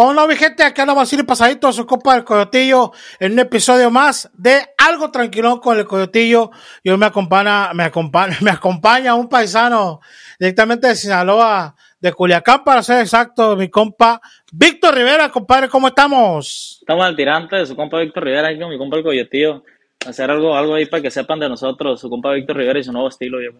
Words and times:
Con 0.00 0.16
no, 0.16 0.26
mi 0.26 0.34
gente, 0.34 0.62
acá 0.62 0.86
no 0.86 0.96
va 0.96 1.02
a 1.02 1.06
ir 1.12 1.26
pasadito 1.26 1.70
su 1.74 1.84
copa 1.84 2.14
del 2.14 2.24
Coyotillo 2.24 2.90
en 3.18 3.32
un 3.32 3.38
episodio 3.40 3.90
más 3.90 4.30
de 4.32 4.70
Algo 4.78 5.10
Tranquilón 5.10 5.60
con 5.60 5.78
el 5.78 5.84
Coyotillo. 5.84 6.50
Y 6.82 6.88
hoy 6.88 6.96
me 6.96 7.04
acompaña, 7.04 7.74
me 7.74 7.84
acompaña, 7.84 8.34
me 8.40 8.50
acompaña 8.50 9.14
un 9.14 9.28
paisano 9.28 10.00
directamente 10.38 10.86
de 10.86 10.94
Sinaloa, 10.94 11.76
de 12.00 12.14
Culiacán, 12.14 12.64
para 12.64 12.82
ser 12.82 13.00
exacto, 13.00 13.54
mi 13.56 13.68
compa 13.68 14.22
Víctor 14.50 14.94
Rivera, 14.94 15.28
compadre, 15.28 15.68
¿cómo 15.68 15.88
estamos? 15.88 16.78
Estamos 16.80 17.04
al 17.04 17.14
tirante 17.14 17.56
de 17.56 17.66
su 17.66 17.76
compa 17.76 17.98
Víctor 17.98 18.24
Rivera, 18.24 18.48
ahí 18.48 18.58
con 18.58 18.70
mi 18.70 18.78
compa 18.78 18.96
el 18.96 19.02
Coyotillo. 19.02 19.64
Hacer 20.06 20.30
algo, 20.30 20.56
algo 20.56 20.76
ahí 20.76 20.86
para 20.86 21.02
que 21.02 21.10
sepan 21.10 21.40
de 21.40 21.50
nosotros, 21.50 22.00
su 22.00 22.08
compa 22.08 22.32
Víctor 22.32 22.56
Rivera 22.56 22.78
y 22.78 22.84
su 22.84 22.92
nuevo 22.92 23.10
estilo, 23.10 23.38
yo. 23.42 23.50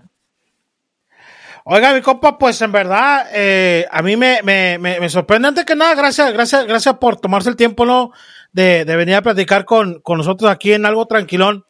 Oiga, 1.65 1.93
mi 1.93 2.01
compa, 2.01 2.39
pues 2.39 2.61
en 2.63 2.73
verdad, 2.73 3.27
eh, 3.33 3.87
a 3.91 4.03
mí 4.03 4.17
me, 4.17 4.41
me, 4.43 4.79
me, 4.79 5.09
sorprende. 5.09 5.49
Antes 5.49 5.65
que 5.65 5.77
nada, 5.77 5.95
gracias, 5.95 6.33
gracias, 6.33 6.67
gracias 6.67 6.97
por 6.97 7.21
tomarse 7.21 7.51
el 7.51 7.57
tiempo, 7.57 7.85
¿no? 7.85 8.13
De, 8.53 8.85
de 8.85 8.97
venir 8.97 9.17
a 9.17 9.23
platicar 9.23 9.65
con, 9.65 10.01
con 10.01 10.19
nosotros 10.19 10.51
aquí 10.51 10.73
en 10.73 10.87
algo 10.87 11.07
tranquilón. 11.07 11.65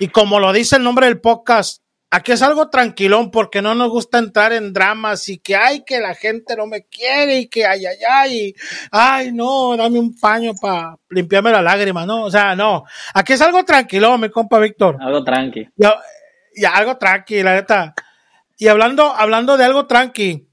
Y 0.00 0.08
como 0.08 0.40
lo 0.40 0.52
dice 0.52 0.76
el 0.76 0.82
nombre 0.82 1.06
del 1.06 1.20
podcast, 1.20 1.82
aquí 2.10 2.32
es 2.32 2.42
algo 2.42 2.70
tranquilón 2.70 3.30
porque 3.30 3.62
no 3.62 3.74
nos 3.74 3.90
gusta 3.90 4.18
entrar 4.18 4.52
en 4.52 4.72
dramas 4.72 5.28
y 5.28 5.38
que 5.38 5.54
ay 5.54 5.84
que 5.86 6.00
la 6.00 6.14
gente 6.14 6.56
no 6.56 6.66
me 6.66 6.82
quiere 6.86 7.38
y 7.38 7.48
que 7.48 7.64
ay 7.66 7.86
ay 7.86 7.96
ay 8.08 8.54
ay 8.90 9.32
no 9.32 9.76
dame 9.76 9.98
un 9.98 10.18
paño 10.18 10.52
para 10.60 10.96
limpiarme 11.10 11.52
la 11.52 11.62
lágrima 11.62 12.04
no 12.04 12.24
o 12.24 12.30
sea 12.30 12.56
no. 12.56 12.84
Aquí 13.14 13.34
es 13.34 13.40
algo 13.42 13.64
tranquilón 13.64 14.20
mi 14.20 14.30
compa 14.30 14.58
Víctor. 14.58 14.96
Algo 15.00 15.22
tranqui. 15.22 15.68
Ya 15.76 15.94
algo 16.74 16.96
tranqui 16.96 17.42
la 17.42 17.54
neta 17.54 17.94
y 18.60 18.68
hablando, 18.68 19.14
hablando 19.16 19.56
de 19.56 19.64
algo 19.64 19.86
tranqui, 19.86 20.46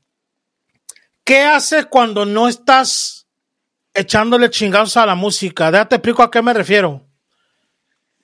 ¿qué 1.25 1.41
haces 1.41 1.87
cuando 1.87 2.25
no 2.25 2.47
estás 2.47 3.27
echándole 3.93 4.49
chingados 4.49 4.95
a 4.95 5.05
la 5.05 5.15
música? 5.15 5.71
Déjate 5.71 5.95
explico 5.95 6.23
a 6.23 6.31
qué 6.31 6.41
me 6.41 6.53
refiero. 6.53 7.05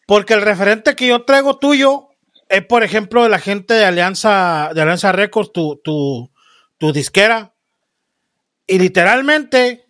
Porque 0.07 0.35
el 0.35 0.41
referente 0.41 0.95
que 0.95 1.07
yo 1.07 1.25
traigo 1.25 1.57
tuyo 1.59 2.11
es, 2.47 2.65
por 2.65 2.83
ejemplo, 2.83 3.27
la 3.27 3.39
gente 3.39 3.73
de 3.73 3.83
Alianza, 3.83 4.71
de 4.73 4.81
Alianza 4.81 5.11
Records, 5.11 5.51
tu, 5.51 5.81
tu, 5.83 6.31
tu 6.77 6.93
disquera. 6.93 7.53
Y 8.65 8.79
literalmente, 8.79 9.85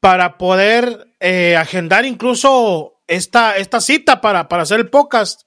para 0.00 0.38
poder 0.38 1.14
eh, 1.20 1.56
agendar 1.56 2.04
incluso 2.04 3.00
esta, 3.06 3.58
esta 3.58 3.80
cita 3.80 4.20
para, 4.20 4.48
para 4.48 4.64
hacer 4.64 4.80
el 4.80 4.90
podcast, 4.90 5.42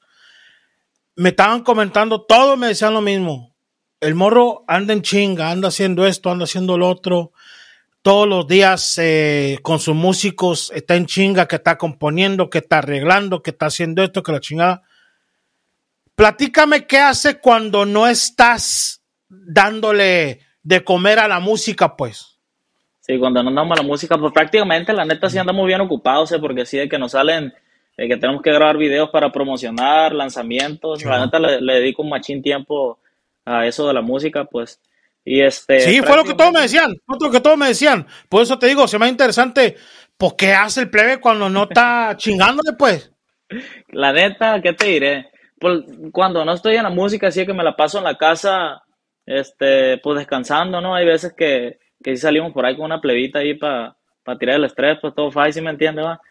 me 1.18 1.30
estaban 1.30 1.64
comentando, 1.64 2.22
todos 2.22 2.58
me 2.58 2.68
decían 2.68 2.94
lo 2.94 3.02
mismo 3.02 3.57
el 4.00 4.16
morro 4.16 4.64
anda 4.68 4.94
en 4.94 5.02
chinga, 5.02 5.52
anda 5.52 5.70
haciendo 5.70 6.06
esto, 6.06 6.30
anda 6.30 6.44
haciendo 6.44 6.78
lo 6.78 6.88
otro. 6.88 7.32
Todos 8.02 8.28
los 8.28 8.48
días 8.48 8.98
eh, 9.00 9.58
con 9.64 9.80
sus 9.80 9.96
músicos 9.96 10.72
está 10.74 10.96
en 10.96 11.08
chinga, 11.08 11.48
que 11.48 11.58
está 11.58 11.78
componiendo, 11.78 12.50
que 12.50 12.60
está 12.60 12.78
arreglando, 12.78 13.42
que 13.42 13.52
está 13.52 13.66
haciendo 13.66 14.04
esto, 14.04 14.24
que 14.24 14.32
la 14.32 14.40
chingada. 14.40 14.84
Platícame 16.16 16.86
qué 16.86 17.00
hace 17.00 17.40
cuando 17.40 17.86
no 17.86 18.08
estás 18.08 19.04
dándole 19.30 20.40
de 20.64 20.84
comer 20.84 21.20
a 21.20 21.28
la 21.28 21.40
música, 21.40 21.96
pues. 21.96 22.40
Sí, 23.02 23.18
cuando 23.20 23.42
no 23.42 23.50
andamos 23.50 23.78
a 23.78 23.82
la 23.82 23.88
música, 23.88 24.18
pues 24.18 24.34
prácticamente 24.34 24.94
la 24.94 25.06
neta 25.06 25.30
sí 25.30 25.38
andamos 25.38 25.66
bien 25.66 25.82
ocupados, 25.82 26.32
¿eh? 26.32 26.40
porque 26.40 26.66
sí 26.66 26.78
de 26.78 26.90
que 26.90 26.98
nos 26.98 27.12
salen, 27.12 27.54
de 27.98 28.08
que 28.08 28.18
tenemos 28.18 28.42
que 28.42 28.52
grabar 28.52 28.78
videos 28.78 29.10
para 29.10 29.32
promocionar, 29.32 30.14
lanzamientos. 30.14 31.04
La 31.04 31.26
neta 31.26 31.40
le, 31.40 31.62
le 31.62 31.74
dedico 31.76 32.04
un 32.04 32.10
machín 32.10 32.42
tiempo 32.42 33.00
a 33.48 33.66
eso 33.66 33.88
de 33.88 33.94
la 33.94 34.02
música, 34.02 34.46
pues. 34.46 34.82
Y 35.24 35.42
este. 35.42 35.80
Sí, 35.80 36.02
fue 36.02 36.16
lo 36.16 36.24
que 36.24 36.34
todos 36.34 36.52
me 36.52 36.62
decían, 36.62 36.94
lo 37.08 37.32
que 37.32 37.40
todos 37.40 37.58
me 37.58 37.68
decían. 37.68 38.06
Por 38.30 38.44
eso 38.44 38.60
te 38.60 38.68
digo, 38.68 38.88
se 38.88 39.00
me 39.00 39.06
hace 39.06 39.12
interesante, 39.12 39.76
¿por 40.18 40.36
qué 40.36 40.54
hace 40.54 40.82
el 40.82 40.90
plebe 40.90 41.20
cuando 41.20 41.50
no 41.50 41.64
está 41.64 42.14
chingándole, 42.18 42.74
pues? 42.78 43.12
La 43.90 44.12
neta, 44.12 44.62
¿qué 44.62 44.74
te 44.74 44.88
diré? 44.88 45.32
Pues, 45.60 45.82
cuando 46.12 46.44
no 46.44 46.54
estoy 46.54 46.76
en 46.76 46.84
la 46.84 46.90
música, 46.90 47.28
así 47.28 47.46
que 47.46 47.54
me 47.54 47.64
la 47.64 47.76
paso 47.76 47.98
en 47.98 48.04
la 48.04 48.18
casa, 48.18 48.84
este, 49.26 49.98
pues 50.00 50.20
descansando, 50.20 50.82
¿no? 50.82 50.94
Hay 50.94 51.06
veces 51.06 51.34
que, 51.36 51.80
que 52.04 52.16
sí 52.16 52.22
salimos 52.22 52.52
por 52.52 52.66
ahí 52.66 52.76
con 52.76 52.86
una 52.86 53.02
plebita 53.02 53.40
ahí 53.40 53.54
para 53.54 53.96
tirar 54.40 54.56
el 54.56 54.66
estrés, 54.66 54.98
pues 55.02 55.16
todo 55.16 55.32
fácil, 55.32 55.64
¿me 55.64 55.72
entiendes? 55.72 56.06
Va? 56.06 56.22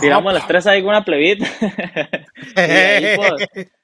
Tiramos 0.00 0.32
el 0.32 0.38
estrés 0.38 0.66
ahí 0.66 0.80
con 0.80 0.90
una 0.90 1.04
plebita. 1.04 1.46
y 2.56 2.60
ahí, 2.60 3.16
pues, 3.16 3.70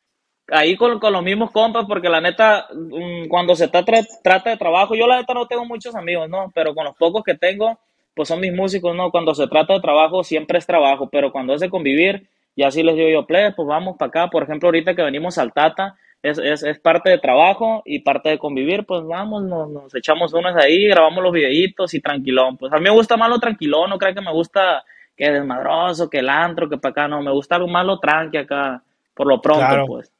ahí 0.51 0.77
con, 0.77 0.99
con, 0.99 1.13
los 1.13 1.23
mismos 1.23 1.51
compas, 1.51 1.85
porque 1.87 2.09
la 2.09 2.21
neta, 2.21 2.69
mm, 2.75 3.29
cuando 3.29 3.55
se 3.55 3.69
trata 3.69 4.51
de 4.51 4.57
trabajo, 4.57 4.95
yo 4.95 5.07
la 5.07 5.19
neta 5.19 5.35
no 5.35 5.47
tengo 5.47 5.65
muchos 5.65 5.95
amigos, 5.95 6.29
¿no? 6.29 6.51
Pero 6.55 6.75
con 6.75 6.85
los 6.85 6.97
pocos 6.97 7.23
que 7.23 7.35
tengo, 7.35 7.79
pues 8.15 8.29
son 8.29 8.41
mis 8.41 8.53
músicos, 8.53 8.95
¿no? 8.95 9.11
Cuando 9.11 9.35
se 9.35 9.47
trata 9.47 9.75
de 9.75 9.81
trabajo, 9.81 10.25
siempre 10.25 10.59
es 10.59 10.67
trabajo, 10.67 11.09
pero 11.11 11.33
cuando 11.33 11.55
es 11.55 11.61
de 11.61 11.71
convivir, 11.71 12.29
ya 12.57 12.71
sí 12.71 12.83
les 12.83 12.97
digo 12.97 13.09
yo, 13.09 13.27
play, 13.27 13.53
pues 13.55 13.67
vamos 13.67 13.97
para 13.97 14.09
acá. 14.09 14.31
Por 14.31 14.43
ejemplo, 14.43 14.69
ahorita 14.69 14.95
que 14.95 15.03
venimos 15.03 15.39
al 15.39 15.53
Tata, 15.53 15.97
es, 16.23 16.39
es, 16.39 16.63
es, 16.63 16.79
parte 16.79 17.09
de 17.09 17.19
trabajo 17.19 17.83
y 17.87 18.01
parte 18.01 18.29
de 18.29 18.39
convivir, 18.39 18.85
pues 18.85 19.03
vamos, 19.07 19.43
nos, 19.43 19.71
nos 19.71 19.95
echamos 19.95 20.35
unas 20.35 20.55
ahí, 20.57 20.87
grabamos 20.87 21.23
los 21.23 21.33
videitos 21.33 21.95
y 21.95 22.01
tranquilón. 22.01 22.59
Pues 22.59 22.73
a 22.73 22.77
mí 22.77 22.83
me 22.83 22.91
gusta 22.91 23.17
más 23.17 23.31
lo 23.31 23.39
tranquilón, 23.39 23.89
no 23.89 23.99
creo 23.99 24.15
que 24.15 24.21
me 24.21 24.33
gusta 24.33 24.85
que 25.17 25.31
desmadroso, 25.31 26.11
que 26.11 26.19
el 26.19 26.29
antro, 26.29 26.69
que 26.69 26.79
para 26.79 26.91
acá, 26.91 27.09
no, 27.09 27.23
me 27.23 27.31
gusta 27.31 27.57
algo 27.57 27.69
más 27.69 27.87
lo 27.87 27.99
tranqui 27.99 28.39
acá, 28.39 28.83
por 29.15 29.27
lo 29.27 29.41
pronto, 29.41 29.87
pues. 29.87 30.13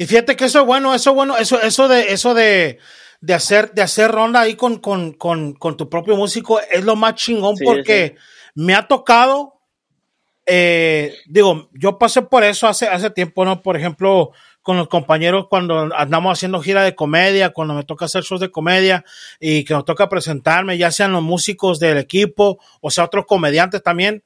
Y 0.00 0.06
fíjate 0.06 0.34
que 0.34 0.46
eso 0.46 0.60
es 0.60 0.64
bueno, 0.64 0.94
eso 0.94 1.10
es 1.10 1.14
bueno, 1.14 1.36
eso, 1.36 1.60
eso 1.60 1.86
de, 1.86 2.14
eso 2.14 2.32
de, 2.32 2.78
de 3.20 3.34
hacer, 3.34 3.72
de 3.72 3.82
hacer 3.82 4.10
ronda 4.10 4.40
ahí 4.40 4.54
con, 4.54 4.78
con, 4.78 5.12
con, 5.12 5.52
con 5.52 5.76
tu 5.76 5.90
propio 5.90 6.16
músico 6.16 6.58
es 6.58 6.82
lo 6.86 6.96
más 6.96 7.16
chingón 7.16 7.54
porque 7.62 8.16
me 8.54 8.74
ha 8.74 8.88
tocado, 8.88 9.60
eh, 10.46 11.14
digo, 11.26 11.68
yo 11.74 11.98
pasé 11.98 12.22
por 12.22 12.44
eso 12.44 12.66
hace, 12.66 12.88
hace 12.88 13.10
tiempo, 13.10 13.44
¿no? 13.44 13.60
Por 13.60 13.76
ejemplo, 13.76 14.30
con 14.62 14.78
los 14.78 14.88
compañeros 14.88 15.48
cuando 15.50 15.94
andamos 15.94 16.32
haciendo 16.32 16.62
gira 16.62 16.82
de 16.82 16.94
comedia, 16.94 17.50
cuando 17.50 17.74
me 17.74 17.84
toca 17.84 18.06
hacer 18.06 18.22
shows 18.22 18.40
de 18.40 18.50
comedia 18.50 19.04
y 19.38 19.64
que 19.64 19.74
nos 19.74 19.84
toca 19.84 20.08
presentarme, 20.08 20.78
ya 20.78 20.90
sean 20.90 21.12
los 21.12 21.22
músicos 21.22 21.78
del 21.78 21.98
equipo 21.98 22.58
o 22.80 22.90
sea 22.90 23.04
otros 23.04 23.26
comediantes 23.26 23.82
también. 23.82 24.24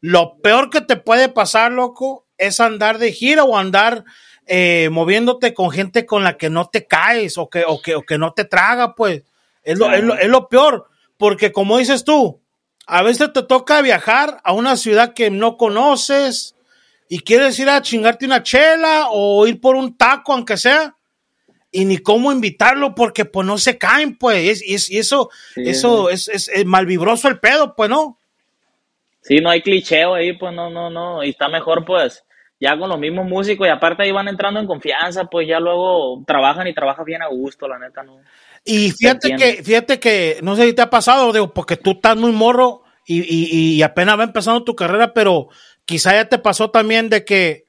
Lo 0.00 0.38
peor 0.42 0.70
que 0.70 0.80
te 0.80 0.96
puede 0.96 1.28
pasar, 1.28 1.70
loco, 1.70 2.26
es 2.36 2.58
andar 2.58 2.98
de 2.98 3.12
gira 3.12 3.44
o 3.44 3.56
andar 3.56 4.04
eh, 4.46 4.88
moviéndote 4.90 5.54
con 5.54 5.70
gente 5.70 6.06
con 6.06 6.24
la 6.24 6.36
que 6.36 6.50
no 6.50 6.68
te 6.68 6.86
caes 6.86 7.38
o 7.38 7.48
que, 7.48 7.64
o 7.66 7.80
que, 7.80 7.94
o 7.94 8.02
que 8.02 8.18
no 8.18 8.32
te 8.32 8.44
traga, 8.44 8.94
pues. 8.94 9.22
Es 9.62 9.78
lo, 9.78 9.90
es, 9.92 10.02
lo, 10.02 10.14
es 10.14 10.28
lo 10.28 10.48
peor, 10.48 10.88
porque 11.16 11.50
como 11.50 11.78
dices 11.78 12.04
tú, 12.04 12.40
a 12.86 13.02
veces 13.02 13.32
te 13.32 13.42
toca 13.42 13.80
viajar 13.80 14.40
a 14.44 14.52
una 14.52 14.76
ciudad 14.76 15.14
que 15.14 15.30
no 15.30 15.56
conoces 15.56 16.54
y 17.08 17.20
quieres 17.20 17.58
ir 17.58 17.68
a 17.68 17.80
chingarte 17.80 18.26
una 18.26 18.42
chela 18.42 19.06
o 19.10 19.46
ir 19.46 19.60
por 19.60 19.76
un 19.76 19.96
taco, 19.96 20.32
aunque 20.32 20.56
sea, 20.56 20.96
y 21.70 21.84
ni 21.86 21.98
cómo 21.98 22.30
invitarlo 22.30 22.94
porque 22.94 23.24
pues 23.24 23.46
no 23.46 23.58
se 23.58 23.78
caen, 23.78 24.16
pues, 24.16 24.62
y, 24.62 24.94
y 24.94 24.98
eso, 24.98 25.30
eso 25.56 26.08
es, 26.08 26.28
es, 26.28 26.48
es, 26.48 26.64
malvibroso 26.64 27.28
el 27.28 27.40
pedo, 27.40 27.74
pues, 27.74 27.90
¿no? 27.90 28.18
Sí, 29.22 29.38
no 29.38 29.50
hay 29.50 29.62
clicheo 29.62 30.14
ahí, 30.14 30.34
pues, 30.34 30.54
no, 30.54 30.70
no, 30.70 30.90
no, 30.90 31.24
y 31.24 31.30
está 31.30 31.48
mejor, 31.48 31.84
pues, 31.84 32.24
ya 32.64 32.78
con 32.78 32.88
los 32.88 32.98
mismos 32.98 33.26
músicos 33.26 33.66
y 33.66 33.70
aparte 33.70 34.02
ahí 34.02 34.12
van 34.12 34.28
entrando 34.28 34.58
en 34.58 34.66
confianza, 34.66 35.24
pues 35.26 35.46
ya 35.46 35.60
luego 35.60 36.22
trabajan 36.26 36.66
y 36.66 36.74
trabajan 36.74 37.04
bien 37.04 37.22
a 37.22 37.28
gusto, 37.28 37.68
la 37.68 37.78
neta, 37.78 38.02
¿no? 38.02 38.18
Y 38.64 38.90
fíjate 38.92 39.36
que, 39.36 39.62
fíjate 39.62 40.00
que, 40.00 40.38
no 40.42 40.56
sé 40.56 40.64
si 40.64 40.72
te 40.72 40.80
ha 40.80 40.88
pasado, 40.88 41.32
digo, 41.32 41.52
porque 41.52 41.76
tú 41.76 41.92
estás 41.92 42.16
muy 42.16 42.32
morro 42.32 42.82
y, 43.06 43.20
y, 43.20 43.74
y 43.74 43.82
apenas 43.82 44.18
va 44.18 44.24
empezando 44.24 44.64
tu 44.64 44.74
carrera, 44.74 45.12
pero 45.12 45.48
quizá 45.84 46.14
ya 46.14 46.28
te 46.30 46.38
pasó 46.38 46.70
también 46.70 47.10
de 47.10 47.26
que 47.26 47.66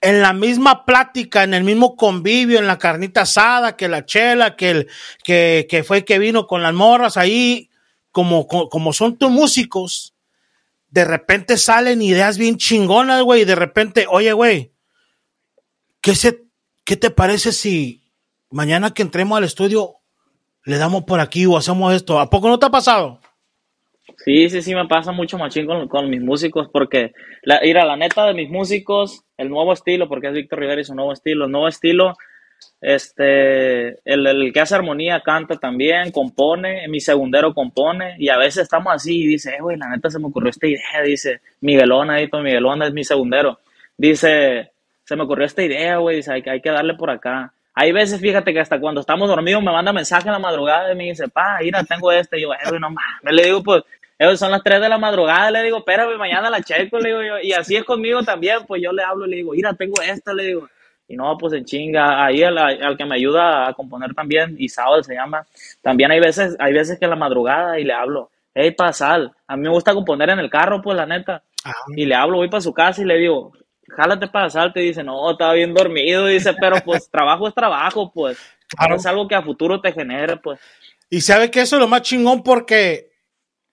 en 0.00 0.22
la 0.22 0.32
misma 0.32 0.86
plática, 0.86 1.42
en 1.42 1.52
el 1.52 1.64
mismo 1.64 1.96
convivio, 1.96 2.58
en 2.58 2.66
la 2.66 2.78
carnita 2.78 3.22
asada, 3.22 3.76
que 3.76 3.88
la 3.88 4.06
chela, 4.06 4.56
que 4.56 4.70
el, 4.70 4.88
que, 5.22 5.66
que 5.68 5.84
fue 5.84 6.04
que 6.04 6.18
vino 6.18 6.46
con 6.46 6.62
las 6.62 6.72
morras 6.72 7.18
ahí, 7.18 7.68
como, 8.10 8.46
como 8.46 8.92
son 8.92 9.18
tus 9.18 9.30
músicos, 9.30 10.14
de 10.90 11.04
repente 11.04 11.56
salen 11.56 12.02
ideas 12.02 12.38
bien 12.38 12.56
chingonas, 12.56 13.22
güey, 13.22 13.42
y 13.42 13.44
de 13.44 13.54
repente, 13.54 14.06
oye, 14.08 14.32
güey, 14.32 14.72
¿qué, 16.00 16.14
se, 16.14 16.44
¿qué 16.84 16.96
te 16.96 17.10
parece 17.10 17.52
si 17.52 18.02
mañana 18.50 18.94
que 18.94 19.02
entremos 19.02 19.36
al 19.36 19.44
estudio 19.44 19.96
le 20.64 20.78
damos 20.78 21.04
por 21.04 21.20
aquí 21.20 21.46
o 21.46 21.56
hacemos 21.56 21.94
esto? 21.94 22.20
¿A 22.20 22.30
poco 22.30 22.48
no 22.48 22.58
te 22.58 22.66
ha 22.66 22.70
pasado? 22.70 23.20
Sí, 24.24 24.48
sí, 24.50 24.62
sí, 24.62 24.74
me 24.74 24.86
pasa 24.88 25.12
mucho 25.12 25.38
machín 25.38 25.66
con, 25.66 25.86
con 25.88 26.10
mis 26.10 26.20
músicos, 26.20 26.68
porque, 26.72 27.12
la, 27.42 27.56
a 27.56 27.86
la 27.86 27.96
neta 27.96 28.26
de 28.26 28.34
mis 28.34 28.50
músicos, 28.50 29.24
el 29.36 29.48
nuevo 29.48 29.72
estilo, 29.72 30.08
porque 30.08 30.28
es 30.28 30.34
Víctor 30.34 30.58
Rivera 30.58 30.80
y 30.80 30.84
su 30.84 30.94
nuevo 30.94 31.12
estilo, 31.12 31.44
el 31.44 31.52
nuevo 31.52 31.68
estilo 31.68 32.14
este, 32.80 33.98
el, 34.04 34.52
que 34.52 34.60
hace 34.60 34.74
armonía 34.74 35.20
canta 35.20 35.56
también, 35.56 36.12
compone, 36.12 36.86
mi 36.88 37.00
segundero 37.00 37.52
compone, 37.52 38.14
y 38.18 38.28
a 38.28 38.38
veces 38.38 38.64
estamos 38.64 38.92
así 38.94 39.22
y 39.22 39.26
dice, 39.26 39.56
eh, 39.56 39.60
güey, 39.60 39.76
la 39.76 39.88
neta 39.88 40.10
se 40.10 40.18
me 40.18 40.26
ocurrió 40.26 40.50
esta 40.50 40.66
idea, 40.66 41.02
dice, 41.04 41.40
Miguelón 41.60 42.10
ahí, 42.10 42.28
todo 42.28 42.42
Miguelón 42.42 42.82
es 42.82 42.92
mi 42.92 43.04
segundero, 43.04 43.58
dice, 43.96 44.70
se 45.04 45.16
me 45.16 45.24
ocurrió 45.24 45.46
esta 45.46 45.62
idea, 45.62 45.96
güey, 45.96 46.16
dice, 46.16 46.32
hay, 46.32 46.42
hay 46.46 46.60
que 46.60 46.70
darle 46.70 46.94
por 46.94 47.10
acá. 47.10 47.52
Hay 47.74 47.92
veces, 47.92 48.20
fíjate 48.20 48.52
que 48.52 48.60
hasta 48.60 48.80
cuando 48.80 49.00
estamos 49.00 49.28
dormidos 49.28 49.62
me 49.62 49.70
manda 49.70 49.92
mensaje 49.92 50.26
en 50.26 50.32
la 50.32 50.38
madrugada 50.40 50.92
y 50.92 50.96
me 50.96 51.04
dice, 51.04 51.28
pa, 51.28 51.58
mira, 51.60 51.82
tengo 51.84 52.10
este, 52.12 52.38
y 52.38 52.42
yo, 52.42 52.52
eh, 52.52 52.58
güey, 52.68 52.80
no 52.80 52.90
mames, 52.90 53.32
le 53.32 53.44
digo, 53.44 53.62
pues, 53.62 53.82
Esos 54.18 54.38
son 54.38 54.50
las 54.50 54.62
3 54.62 54.80
de 54.80 54.88
la 54.88 54.98
madrugada, 54.98 55.50
le 55.50 55.62
digo, 55.62 55.78
espérame, 55.78 56.16
mañana 56.16 56.50
la 56.50 56.60
checo, 56.60 56.98
le 56.98 57.08
digo 57.10 57.22
yo. 57.22 57.38
Y 57.40 57.52
así 57.52 57.76
es 57.76 57.84
conmigo 57.84 58.22
también, 58.24 58.66
pues 58.66 58.82
yo 58.82 58.92
le 58.92 59.02
hablo 59.02 59.26
y 59.26 59.30
le 59.30 59.36
digo, 59.36 59.52
mira, 59.52 59.72
tengo 59.74 60.02
esta, 60.02 60.32
le 60.34 60.46
digo. 60.46 60.68
Y 61.08 61.16
no, 61.16 61.36
pues 61.38 61.54
en 61.54 61.64
chinga, 61.64 62.24
ahí 62.24 62.42
al, 62.42 62.58
al 62.58 62.96
que 62.96 63.04
me 63.06 63.16
ayuda 63.16 63.66
a 63.66 63.72
componer 63.72 64.14
también, 64.14 64.56
Isabel 64.58 65.02
se 65.02 65.14
llama, 65.14 65.46
también 65.80 66.10
hay 66.10 66.20
veces, 66.20 66.54
hay 66.58 66.74
veces 66.74 66.98
que 66.98 67.06
en 67.06 67.10
la 67.10 67.16
madrugada 67.16 67.80
y 67.80 67.84
le 67.84 67.94
hablo, 67.94 68.30
hey, 68.54 68.72
pasal, 68.72 69.32
a 69.46 69.56
mí 69.56 69.62
me 69.62 69.70
gusta 69.70 69.94
componer 69.94 70.30
en 70.30 70.38
el 70.38 70.50
carro, 70.50 70.82
pues 70.82 70.96
la 70.96 71.06
neta. 71.06 71.42
Ah. 71.64 71.72
Y 71.96 72.04
le 72.04 72.14
hablo, 72.14 72.38
voy 72.38 72.48
para 72.48 72.60
su 72.60 72.72
casa 72.72 73.00
y 73.02 73.04
le 73.04 73.16
digo, 73.16 73.52
jálate 73.88 74.28
para 74.28 74.50
salte. 74.50 74.80
Dice, 74.80 75.02
no, 75.02 75.30
estaba 75.30 75.54
bien 75.54 75.74
dormido. 75.74 76.26
Dice, 76.26 76.54
pero 76.60 76.76
pues 76.84 77.08
trabajo 77.10 77.48
es 77.48 77.54
trabajo, 77.54 78.12
pues. 78.12 78.38
Es 78.94 79.06
algo 79.06 79.26
que 79.26 79.34
a 79.34 79.42
futuro 79.42 79.80
te 79.80 79.92
genere, 79.92 80.36
pues. 80.36 80.60
Y 81.08 81.22
sabe 81.22 81.50
que 81.50 81.62
eso 81.62 81.76
es 81.76 81.80
lo 81.80 81.88
más 81.88 82.02
chingón 82.02 82.42
porque 82.42 83.12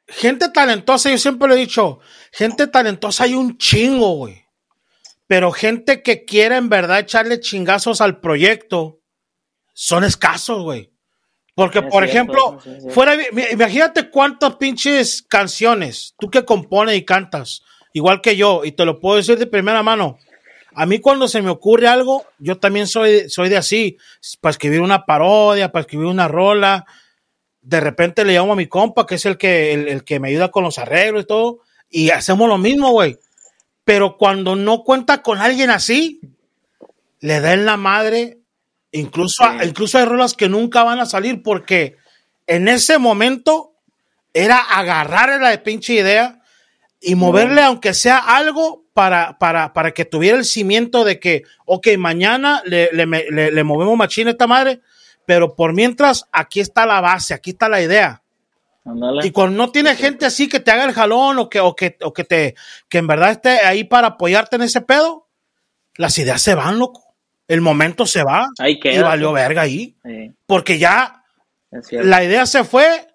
gente 0.08 0.50
talentosa, 0.50 1.10
yo 1.10 1.18
siempre 1.18 1.50
lo 1.50 1.56
he 1.56 1.58
dicho, 1.58 2.00
gente 2.32 2.68
talentosa 2.68 3.26
hay 3.26 3.34
un 3.34 3.58
chingo, 3.58 4.14
güey. 4.14 4.45
Pero 5.27 5.51
gente 5.51 6.04
que 6.04 6.25
quiere 6.25 6.56
en 6.56 6.69
verdad 6.69 7.00
echarle 7.00 7.39
chingazos 7.39 8.01
al 8.01 8.19
proyecto 8.19 9.01
son 9.74 10.04
escasos, 10.04 10.63
güey. 10.63 10.92
Porque, 11.56 11.81
por 11.81 12.04
ejemplo, 12.04 12.60
fuera, 12.89 13.16
imagínate 13.51 14.10
cuántas 14.10 14.57
pinches 14.57 15.22
canciones 15.22 16.13
tú 16.19 16.30
que 16.30 16.44
compones 16.44 16.98
y 16.98 17.06
cantas 17.06 17.62
igual 17.95 18.19
que 18.19 18.36
yo, 18.36 18.66
y 18.66 18.74
te 18.74 18.83
lo 18.83 19.00
puedo 19.00 19.16
decir 19.16 19.39
de 19.39 19.48
primera 19.48 19.81
mano. 19.81 20.19
A 20.75 20.86
mí 20.86 21.00
cuando 21.00 21.30
se 21.30 21.42
me 21.42 21.50
ocurre 21.50 21.88
algo, 21.88 22.25
yo 22.39 22.60
también 22.60 22.88
soy, 22.88 23.30
soy 23.30 23.48
de 23.48 23.56
así, 23.56 23.98
para 24.42 24.51
escribir 24.51 24.81
una 24.81 25.06
parodia, 25.06 25.72
para 25.72 25.81
escribir 25.81 26.07
una 26.07 26.27
rola. 26.27 26.86
De 27.62 27.80
repente 27.80 28.25
le 28.25 28.33
llamo 28.33 28.51
a 28.51 28.57
mi 28.57 28.68
compa, 28.68 29.06
que 29.06 29.16
es 29.16 29.25
el 29.25 29.38
que, 29.38 29.72
el, 29.72 30.04
que 30.04 30.19
me 30.19 30.27
ayuda 30.27 30.51
con 30.51 30.66
los 30.66 30.77
arreglos 30.77 31.24
y 31.24 31.25
todo, 31.25 31.60
y 31.89 32.10
hacemos 32.10 32.50
lo 32.50 32.57
mismo, 32.57 32.92
güey. 32.92 33.18
Pero 33.86 34.18
cuando 34.18 34.56
no 34.58 34.84
cuenta 34.84 35.22
con 35.22 35.40
alguien 35.40 35.70
así, 35.70 36.20
le 37.22 37.40
da 37.40 37.54
en 37.54 37.66
la 37.66 37.78
madre. 37.78 38.40
Incluso, 38.92 39.44
incluso 39.64 39.98
hay 39.98 40.06
rolas 40.06 40.34
que 40.34 40.50
nunca 40.50 40.84
van 40.84 41.00
a 41.00 41.06
salir 41.06 41.42
porque 41.44 41.96
en 42.48 42.68
ese 42.68 42.98
momento 42.98 43.74
era 44.34 44.58
agarrar 44.58 45.40
la 45.42 45.50
de 45.50 45.58
pinche 45.60 45.94
idea 45.94 46.42
y 47.00 47.16
moverle, 47.16 47.62
aunque 47.62 47.94
sea 47.94 48.18
algo, 48.18 48.86
para, 48.96 49.38
para, 49.38 49.74
para 49.74 49.92
que 49.92 50.06
tuviera 50.06 50.38
el 50.38 50.46
cimiento 50.46 51.04
de 51.04 51.20
que, 51.20 51.44
ok, 51.66 51.90
mañana 51.98 52.64
le, 52.66 52.90
le, 52.94 53.64
movemos 53.66 53.98
machina 53.98 54.30
a 54.30 54.32
esta 54.32 54.48
madre, 54.48 54.80
pero 55.26 55.54
por 55.54 55.74
mientras, 55.74 56.30
aquí 56.32 56.62
está 56.62 56.86
la 56.86 57.02
base, 57.02 57.34
aquí 57.34 57.50
está 57.50 57.68
la 57.68 57.82
idea. 57.82 58.24
Y 59.24 59.32
cuando 59.32 59.58
no 59.58 59.72
tiene 59.72 59.96
gente 59.96 60.26
así 60.26 60.48
que 60.48 60.60
te 60.60 60.72
haga 60.72 60.86
el 60.86 60.94
jalón 60.94 61.40
o 61.40 61.50
que, 61.50 61.60
o 61.60 61.76
que, 61.76 61.98
o 62.02 62.14
que 62.14 62.24
te, 62.24 62.56
que 62.88 63.00
en 63.00 63.08
verdad 63.08 63.32
esté 63.32 63.50
ahí 63.66 63.84
para 63.84 64.08
apoyarte 64.08 64.58
en 64.58 64.62
ese 64.62 64.82
pedo, 64.82 65.28
las 65.96 66.18
ideas 66.20 66.42
se 66.42 66.54
van, 66.54 66.78
loco. 66.78 67.04
El 67.48 67.62
momento 67.62 68.06
se 68.06 68.24
va. 68.24 68.48
Ahí 68.60 68.80
y 68.84 68.98
valió 69.00 69.32
verga 69.32 69.62
ahí. 69.62 69.96
Porque 70.46 70.78
ya 70.78 71.24
la 71.92 72.24
idea 72.24 72.46
se 72.46 72.64
fue 72.64 73.08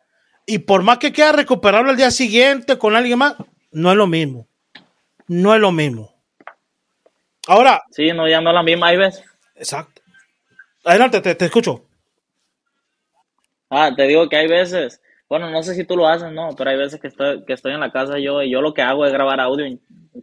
y 0.46 0.58
por 0.58 0.82
más 0.82 0.99
que 0.99 1.12
quiera 1.12 1.32
recuperarlo 1.32 1.90
el 1.90 1.96
día 1.96 2.11
siguiente 2.11 2.76
con 2.78 2.96
alguien 2.96 3.19
más, 3.19 3.34
no 3.70 3.90
es 3.90 3.96
lo 3.96 4.06
mismo. 4.06 4.49
No 5.28 5.55
es 5.55 5.61
lo 5.61 5.70
mismo. 5.70 6.12
Ahora. 7.46 7.82
Sí, 7.90 8.12
no, 8.12 8.28
ya 8.28 8.40
no 8.40 8.50
es 8.50 8.55
la 8.55 8.62
misma, 8.62 8.88
hay 8.88 8.96
veces. 8.96 9.25
Exacto. 9.55 10.02
Adelante, 10.84 11.20
te, 11.20 11.44
escucho. 11.44 11.84
Ah, 13.69 13.93
te 13.94 14.05
digo 14.08 14.28
que 14.28 14.37
hay 14.37 14.49
veces, 14.49 15.00
bueno, 15.31 15.49
no 15.49 15.62
sé 15.62 15.77
si 15.77 15.85
tú 15.85 15.97
lo 15.97 16.09
haces, 16.09 16.32
no, 16.32 16.50
pero 16.59 16.71
hay 16.71 16.77
veces 16.77 17.00
que 17.00 17.06
estoy, 17.06 17.44
que 17.44 17.53
estoy 17.53 17.73
en 17.73 17.79
la 17.79 17.93
casa 17.93 18.19
yo 18.19 18.43
y 18.43 18.50
yo 18.50 18.61
lo 18.61 18.75
que 18.75 18.82
hago 18.82 19.06
es 19.06 19.12
grabar 19.12 19.38
audio, 19.38 19.65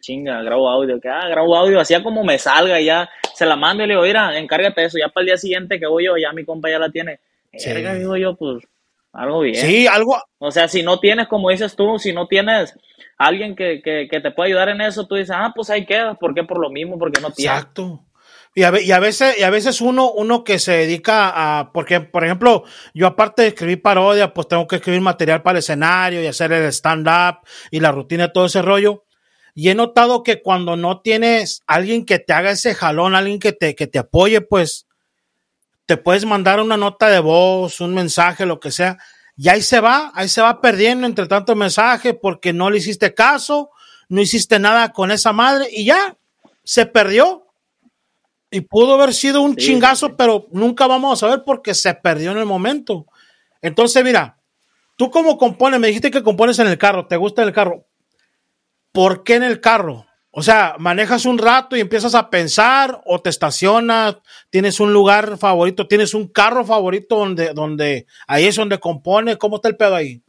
chinga, 0.01 0.43
grabo 0.43 0.69
audio, 0.69 0.99
que 0.99 1.07
ah, 1.07 1.29
grabo 1.29 1.55
audio, 1.55 1.79
así 1.79 1.95
como 2.03 2.25
me 2.25 2.37
salga 2.37 2.81
y 2.81 2.85
ya 2.85 3.09
se 3.33 3.45
la 3.45 3.55
mando 3.55 3.85
y 3.85 3.87
le 3.87 3.93
digo, 3.93 4.03
mira, 4.03 4.37
encárgate 4.37 4.83
eso, 4.83 4.97
ya 4.97 5.07
para 5.07 5.21
el 5.21 5.27
día 5.27 5.37
siguiente 5.37 5.79
que 5.79 5.87
voy 5.87 6.07
yo, 6.07 6.17
ya 6.17 6.33
mi 6.33 6.43
compa 6.43 6.69
ya 6.69 6.77
la 6.77 6.89
tiene. 6.89 7.21
Sí. 7.53 7.71
digo 7.73 8.17
yo, 8.17 8.35
pues, 8.35 8.65
algo 9.13 9.39
bien. 9.39 9.55
Sí, 9.55 9.87
algo. 9.87 10.17
O 10.39 10.51
sea, 10.51 10.67
si 10.67 10.83
no 10.83 10.99
tienes, 10.99 11.29
como 11.29 11.51
dices 11.51 11.77
tú, 11.77 11.97
si 11.97 12.11
no 12.11 12.27
tienes 12.27 12.77
alguien 13.17 13.55
que, 13.55 13.81
que, 13.81 14.09
que 14.11 14.19
te 14.19 14.31
pueda 14.31 14.47
ayudar 14.47 14.67
en 14.67 14.81
eso, 14.81 15.07
tú 15.07 15.15
dices, 15.15 15.33
ah, 15.33 15.53
pues 15.55 15.69
ahí 15.69 15.85
queda. 15.85 16.15
¿Por 16.15 16.35
qué? 16.35 16.43
Por 16.43 16.59
lo 16.59 16.69
mismo, 16.69 16.99
porque 16.99 17.21
no 17.21 17.31
tienes. 17.31 17.55
Exacto. 17.57 18.03
Y 18.57 18.63
a, 18.63 18.71
veces, 18.71 19.37
y 19.37 19.43
a 19.43 19.51
veces 19.51 19.81
uno, 19.81 20.09
uno 20.09 20.43
que 20.43 20.57
se 20.57 20.71
dedica 20.71 21.59
a, 21.59 21.71
porque, 21.71 21.99
por 21.99 22.25
ejemplo, 22.25 22.63
yo 22.91 23.05
aparte 23.05 23.43
de 23.43 23.49
escribir 23.49 23.83
parodia, 23.83 24.33
pues 24.33 24.47
tengo 24.47 24.65
que 24.65 24.77
escribir 24.77 24.99
material 24.99 25.43
para 25.43 25.59
el 25.59 25.59
escenario 25.59 26.23
y 26.23 26.25
hacer 26.25 26.51
el 26.51 26.65
stand-up 26.73 27.41
y 27.69 27.81
la 27.81 27.91
rutina, 27.91 28.33
todo 28.33 28.47
ese 28.47 28.63
rollo. 28.63 29.05
Y 29.53 29.69
he 29.69 29.75
notado 29.75 30.23
que 30.23 30.41
cuando 30.41 30.75
no 30.75 31.01
tienes 31.01 31.61
alguien 31.67 32.03
que 32.03 32.17
te 32.17 32.33
haga 32.33 32.49
ese 32.49 32.73
jalón, 32.73 33.13
alguien 33.13 33.37
que 33.37 33.53
te, 33.53 33.75
que 33.75 33.85
te 33.85 33.99
apoye, 33.99 34.41
pues 34.41 34.87
te 35.85 35.97
puedes 35.97 36.25
mandar 36.25 36.59
una 36.59 36.77
nota 36.77 37.09
de 37.09 37.19
voz, 37.19 37.79
un 37.79 37.93
mensaje, 37.93 38.47
lo 38.47 38.59
que 38.59 38.71
sea, 38.71 38.97
y 39.35 39.49
ahí 39.49 39.61
se 39.61 39.81
va, 39.81 40.11
ahí 40.15 40.29
se 40.29 40.41
va 40.41 40.61
perdiendo 40.61 41.05
entre 41.05 41.27
tantos 41.27 41.55
mensajes 41.55 42.15
porque 42.19 42.53
no 42.53 42.71
le 42.71 42.79
hiciste 42.79 43.13
caso, 43.13 43.69
no 44.09 44.19
hiciste 44.19 44.57
nada 44.57 44.93
con 44.93 45.11
esa 45.11 45.31
madre 45.31 45.67
y 45.71 45.85
ya 45.85 46.17
se 46.63 46.87
perdió. 46.87 47.46
Y 48.49 48.61
pudo 48.61 48.93
haber 48.93 49.13
sido 49.13 49.41
un 49.41 49.55
chingazo, 49.55 50.15
pero 50.15 50.47
nunca 50.51 50.87
vamos 50.87 51.13
a 51.13 51.27
saber 51.27 51.43
porque 51.45 51.73
se 51.73 51.93
perdió 51.93 52.31
en 52.31 52.37
el 52.37 52.45
momento. 52.45 53.05
Entonces, 53.61 54.03
mira, 54.03 54.39
tú 54.95 55.11
como 55.11 55.37
compones, 55.37 55.79
me 55.79 55.87
dijiste 55.87 56.11
que 56.11 56.23
compones 56.23 56.59
en 56.59 56.67
el 56.67 56.77
carro, 56.77 57.07
te 57.07 57.17
gusta 57.17 57.43
el 57.43 57.51
carro. 57.51 57.85
¿Por 58.93 59.23
qué 59.23 59.35
en 59.35 59.43
el 59.43 59.59
carro? 59.59 60.05
O 60.31 60.43
sea, 60.43 60.75
manejas 60.77 61.25
un 61.25 61.39
rato 61.39 61.75
y 61.75 61.79
empiezas 61.79 62.13
a 62.13 62.29
pensar 62.29 63.01
o 63.05 63.19
te 63.19 63.29
estacionas, 63.29 64.17
tienes 64.49 64.79
un 64.79 64.93
lugar 64.93 65.37
favorito, 65.37 65.87
tienes 65.87 66.13
un 66.13 66.27
carro 66.27 66.63
favorito 66.63 67.17
donde, 67.17 67.53
donde 67.53 68.05
ahí 68.27 68.45
es 68.45 68.55
donde 68.55 68.79
compone, 68.79 69.37
¿cómo 69.37 69.55
está 69.55 69.69
el 69.69 69.77
pedo 69.77 69.95
ahí? 69.95 70.21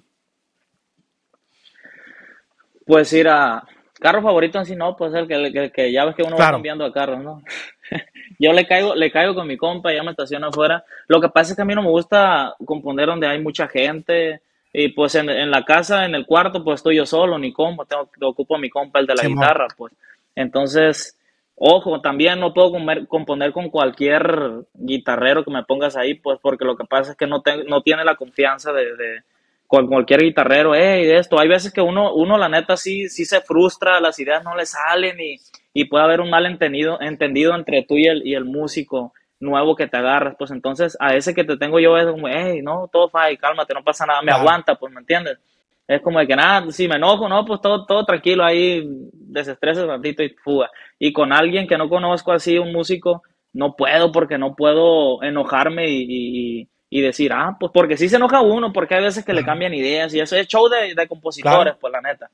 Pues 2.86 3.12
ir 3.12 3.28
a 3.28 3.62
carro 4.00 4.22
favorito 4.22 4.58
así 4.58 4.76
no, 4.76 4.96
pues 4.96 5.12
el 5.14 5.26
que, 5.26 5.70
que, 5.72 5.92
ya 5.92 6.04
ves 6.04 6.14
que 6.14 6.22
uno 6.22 6.36
va 6.36 6.50
cambiando 6.50 6.84
de 6.84 6.92
carro, 6.92 7.18
¿no? 7.18 7.42
Yo 8.38 8.52
le 8.52 8.66
caigo, 8.66 8.94
le 8.94 9.10
caigo 9.10 9.34
con 9.34 9.46
mi 9.46 9.56
compa, 9.56 9.92
ya 9.92 10.02
me 10.02 10.12
estaciono 10.12 10.48
afuera. 10.48 10.84
Lo 11.08 11.20
que 11.20 11.28
pasa 11.28 11.52
es 11.52 11.56
que 11.56 11.62
a 11.62 11.64
mí 11.64 11.74
no 11.74 11.82
me 11.82 11.90
gusta 11.90 12.54
componer 12.64 13.06
donde 13.06 13.26
hay 13.26 13.40
mucha 13.40 13.66
gente, 13.66 14.40
y 14.72 14.88
pues 14.88 15.14
en, 15.14 15.50
la 15.50 15.64
casa, 15.64 16.04
en 16.04 16.14
el 16.14 16.26
cuarto, 16.26 16.62
pues 16.62 16.76
estoy 16.76 16.96
yo 16.96 17.06
solo, 17.06 17.38
ni 17.38 17.52
compa, 17.52 17.84
tengo, 17.86 18.08
ocupo 18.30 18.56
a 18.56 18.58
mi 18.58 18.68
compa, 18.68 19.00
el 19.00 19.06
de 19.06 19.14
la 19.14 19.26
guitarra, 19.26 19.66
pues. 19.76 19.92
Entonces, 20.34 21.18
ojo, 21.56 22.00
también 22.00 22.38
no 22.38 22.52
puedo 22.52 22.72
componer 23.08 23.52
con 23.52 23.70
cualquier 23.70 24.66
guitarrero 24.74 25.42
que 25.42 25.50
me 25.50 25.64
pongas 25.64 25.96
ahí, 25.96 26.14
pues 26.14 26.38
porque 26.40 26.64
lo 26.64 26.76
que 26.76 26.84
pasa 26.84 27.12
es 27.12 27.16
que 27.16 27.26
no, 27.26 27.42
no 27.66 27.82
tiene 27.82 28.04
la 28.04 28.16
confianza 28.16 28.72
de, 28.72 28.94
de 28.94 29.22
con 29.68 29.86
cualquier 29.86 30.22
guitarrero, 30.22 30.74
hey, 30.74 31.04
de 31.04 31.18
esto. 31.18 31.38
Hay 31.38 31.46
veces 31.46 31.72
que 31.72 31.82
uno, 31.82 32.14
uno 32.14 32.38
la 32.38 32.48
neta 32.48 32.76
sí, 32.76 33.08
sí 33.08 33.26
se 33.26 33.42
frustra, 33.42 34.00
las 34.00 34.18
ideas 34.18 34.42
no 34.42 34.56
le 34.56 34.64
salen 34.66 35.20
y, 35.20 35.36
y 35.74 35.84
puede 35.84 36.04
haber 36.04 36.20
un 36.20 36.30
mal 36.30 36.46
entendido, 36.46 36.98
entre 37.00 37.82
tú 37.82 37.96
y 37.96 38.06
el, 38.06 38.26
y 38.26 38.34
el 38.34 38.46
músico 38.46 39.12
nuevo 39.40 39.76
que 39.76 39.86
te 39.86 39.98
agarras, 39.98 40.34
pues 40.36 40.50
entonces 40.50 40.96
a 40.98 41.14
ese 41.14 41.34
que 41.34 41.44
te 41.44 41.56
tengo 41.58 41.78
yo 41.78 41.96
es 41.98 42.06
como, 42.06 42.28
hey, 42.28 42.60
no, 42.62 42.88
todo 42.90 43.10
fine, 43.10 43.36
cálmate, 43.36 43.74
no 43.74 43.84
pasa 43.84 44.06
nada, 44.06 44.22
me 44.22 44.32
aguanta, 44.32 44.74
pues, 44.74 44.92
¿me 44.92 45.00
entiendes? 45.00 45.38
Es 45.86 46.00
como 46.00 46.18
de 46.18 46.26
que 46.26 46.34
nada, 46.34 46.70
si 46.72 46.88
me 46.88 46.96
enojo, 46.96 47.28
no, 47.28 47.44
pues 47.44 47.60
todo, 47.60 47.84
todo 47.84 48.04
tranquilo 48.04 48.44
ahí, 48.44 48.82
desestresa 49.12 49.82
un 49.82 49.88
ratito 49.88 50.22
y 50.22 50.30
fuga. 50.30 50.70
Y 50.98 51.12
con 51.12 51.32
alguien 51.32 51.68
que 51.68 51.78
no 51.78 51.88
conozco 51.88 52.32
así, 52.32 52.58
un 52.58 52.72
músico, 52.72 53.22
no 53.52 53.76
puedo 53.76 54.12
porque 54.12 54.38
no 54.38 54.54
puedo 54.56 55.22
enojarme 55.22 55.88
y, 55.90 56.06
y, 56.08 56.68
decir, 56.90 57.32
ah, 57.32 57.56
pues 57.58 57.72
porque 57.72 57.96
sí 57.96 58.08
se 58.08 58.16
enoja 58.16 58.40
uno, 58.40 58.72
porque 58.72 58.94
hay 58.94 59.02
veces 59.02 59.24
que 59.24 59.34
le 59.34 59.44
cambian 59.44 59.74
ideas 59.74 60.14
y 60.14 60.20
eso 60.20 60.36
es 60.36 60.46
show 60.46 60.68
de, 60.68 60.94
de 60.94 61.08
compositores, 61.08 61.74
pues 61.80 61.92
la 61.92 62.00
neta. 62.00 62.30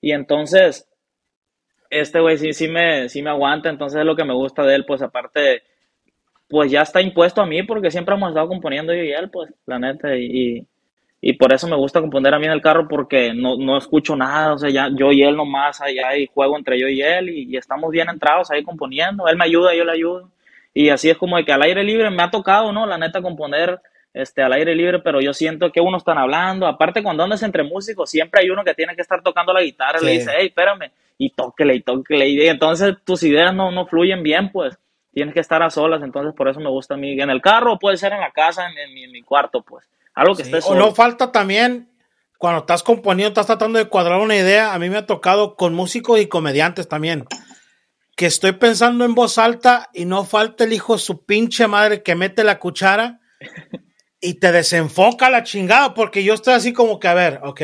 Y 0.00 0.12
entonces, 0.12 0.88
este 1.90 2.20
güey 2.20 2.38
sí, 2.38 2.52
sí, 2.52 2.68
me, 2.68 3.08
sí 3.08 3.22
me 3.22 3.30
aguanta, 3.30 3.68
entonces 3.68 4.00
es 4.00 4.06
lo 4.06 4.16
que 4.16 4.24
me 4.24 4.34
gusta 4.34 4.62
de 4.64 4.74
él, 4.74 4.84
pues 4.84 5.02
aparte 5.02 5.62
pues 6.48 6.70
ya 6.70 6.82
está 6.82 7.00
impuesto 7.00 7.40
a 7.40 7.46
mí 7.46 7.62
porque 7.62 7.90
siempre 7.90 8.14
hemos 8.14 8.28
estado 8.28 8.48
componiendo 8.48 8.92
yo 8.94 9.02
y 9.02 9.12
él, 9.12 9.30
pues, 9.30 9.52
la 9.66 9.78
neta, 9.78 10.14
y, 10.16 10.66
y 11.20 11.32
por 11.32 11.52
eso 11.54 11.66
me 11.66 11.76
gusta 11.76 12.02
componer 12.02 12.34
a 12.34 12.38
mí 12.38 12.44
en 12.44 12.52
el 12.52 12.60
carro 12.60 12.86
porque 12.86 13.32
no, 13.32 13.56
no 13.56 13.78
escucho 13.78 14.14
nada, 14.14 14.52
o 14.52 14.58
sea, 14.58 14.68
ya 14.70 14.90
yo 14.94 15.10
y 15.10 15.22
él 15.22 15.36
nomás, 15.36 15.80
ahí 15.80 15.98
hay 15.98 16.26
juego 16.26 16.58
entre 16.58 16.78
yo 16.78 16.86
y 16.86 17.00
él 17.00 17.30
y, 17.30 17.56
estamos 17.56 17.90
bien 17.90 18.10
entrados 18.10 18.50
ahí 18.50 18.62
componiendo, 18.62 19.26
él 19.26 19.36
me 19.36 19.46
ayuda, 19.46 19.74
yo 19.74 19.84
le 19.84 19.92
ayudo, 19.92 20.30
y 20.74 20.90
así 20.90 21.08
es 21.08 21.16
como 21.16 21.36
de 21.36 21.44
que 21.44 21.52
al 21.52 21.62
aire 21.62 21.82
libre 21.84 22.10
me 22.10 22.22
ha 22.22 22.30
tocado, 22.30 22.72
¿no? 22.72 22.84
La 22.84 22.98
neta, 22.98 23.22
componer 23.22 23.80
este, 24.12 24.42
al 24.42 24.52
aire 24.52 24.74
libre, 24.74 24.98
pero 24.98 25.20
yo 25.20 25.32
siento 25.32 25.72
que 25.72 25.80
uno 25.80 25.96
están 25.96 26.18
hablando, 26.18 26.66
aparte 26.66 27.02
cuando 27.02 27.22
andas 27.22 27.42
entre 27.42 27.62
músicos, 27.62 28.10
siempre 28.10 28.42
hay 28.42 28.50
uno 28.50 28.64
que 28.64 28.74
tiene 28.74 28.94
que 28.94 29.02
estar 29.02 29.22
tocando 29.22 29.52
la 29.52 29.62
guitarra, 29.62 30.00
le 30.00 30.12
dice, 30.12 30.32
hey, 30.36 30.48
espérame, 30.48 30.90
y 31.16 31.30
tóquele, 31.30 31.76
y 31.76 31.80
tóquele, 31.80 32.28
y 32.28 32.48
entonces 32.48 32.96
tus 33.04 33.22
ideas 33.22 33.54
no, 33.54 33.70
no 33.70 33.86
fluyen 33.86 34.22
bien, 34.22 34.50
pues 34.52 34.76
tienes 35.14 35.32
que 35.32 35.40
estar 35.40 35.62
a 35.62 35.70
solas, 35.70 36.02
entonces 36.02 36.34
por 36.34 36.48
eso 36.48 36.60
me 36.60 36.68
gusta 36.68 36.94
a 36.94 36.96
mí. 36.96 37.20
En 37.20 37.30
el 37.30 37.40
carro 37.40 37.78
puede 37.78 37.96
ser 37.96 38.12
en 38.12 38.20
la 38.20 38.32
casa, 38.32 38.66
en, 38.66 39.12
mi, 39.12 39.22
cuarto, 39.22 39.62
pues. 39.62 39.88
Algo 40.12 40.34
que 40.34 40.42
esté 40.42 40.60
solo. 40.60 40.84
O 40.84 40.88
no 40.88 40.94
falta 40.94 41.30
también 41.32 41.88
cuando 42.36 42.60
estás 42.60 42.82
componiendo, 42.82 43.28
estás 43.28 43.46
tratando 43.46 43.78
de 43.78 43.86
cuadrar 43.86 44.20
una 44.20 44.36
idea, 44.36 44.74
a 44.74 44.78
mí 44.78 44.90
me 44.90 44.98
ha 44.98 45.06
tocado 45.06 45.54
con 45.54 45.72
músicos 45.72 46.20
y 46.20 46.26
comediantes 46.26 46.88
también, 46.88 47.24
que 48.16 48.26
estoy 48.26 48.52
pensando 48.52 49.04
en 49.04 49.14
voz 49.14 49.38
alta 49.38 49.90
y 49.92 50.04
no 50.04 50.24
falta 50.24 50.64
el 50.64 50.72
hijo 50.72 50.98
su 50.98 51.24
pinche 51.24 51.66
madre 51.66 52.02
que 52.02 52.14
mete 52.14 52.44
la 52.44 52.58
cuchara 52.58 53.20
y 54.20 54.34
te 54.34 54.52
desenfoca 54.52 55.30
la 55.30 55.42
chingada, 55.42 55.94
porque 55.94 56.24
yo 56.24 56.34
estoy 56.34 56.54
así 56.54 56.72
como 56.72 56.98
que, 56.98 57.08
a 57.08 57.14
ver, 57.14 57.40
ok, 57.42 57.60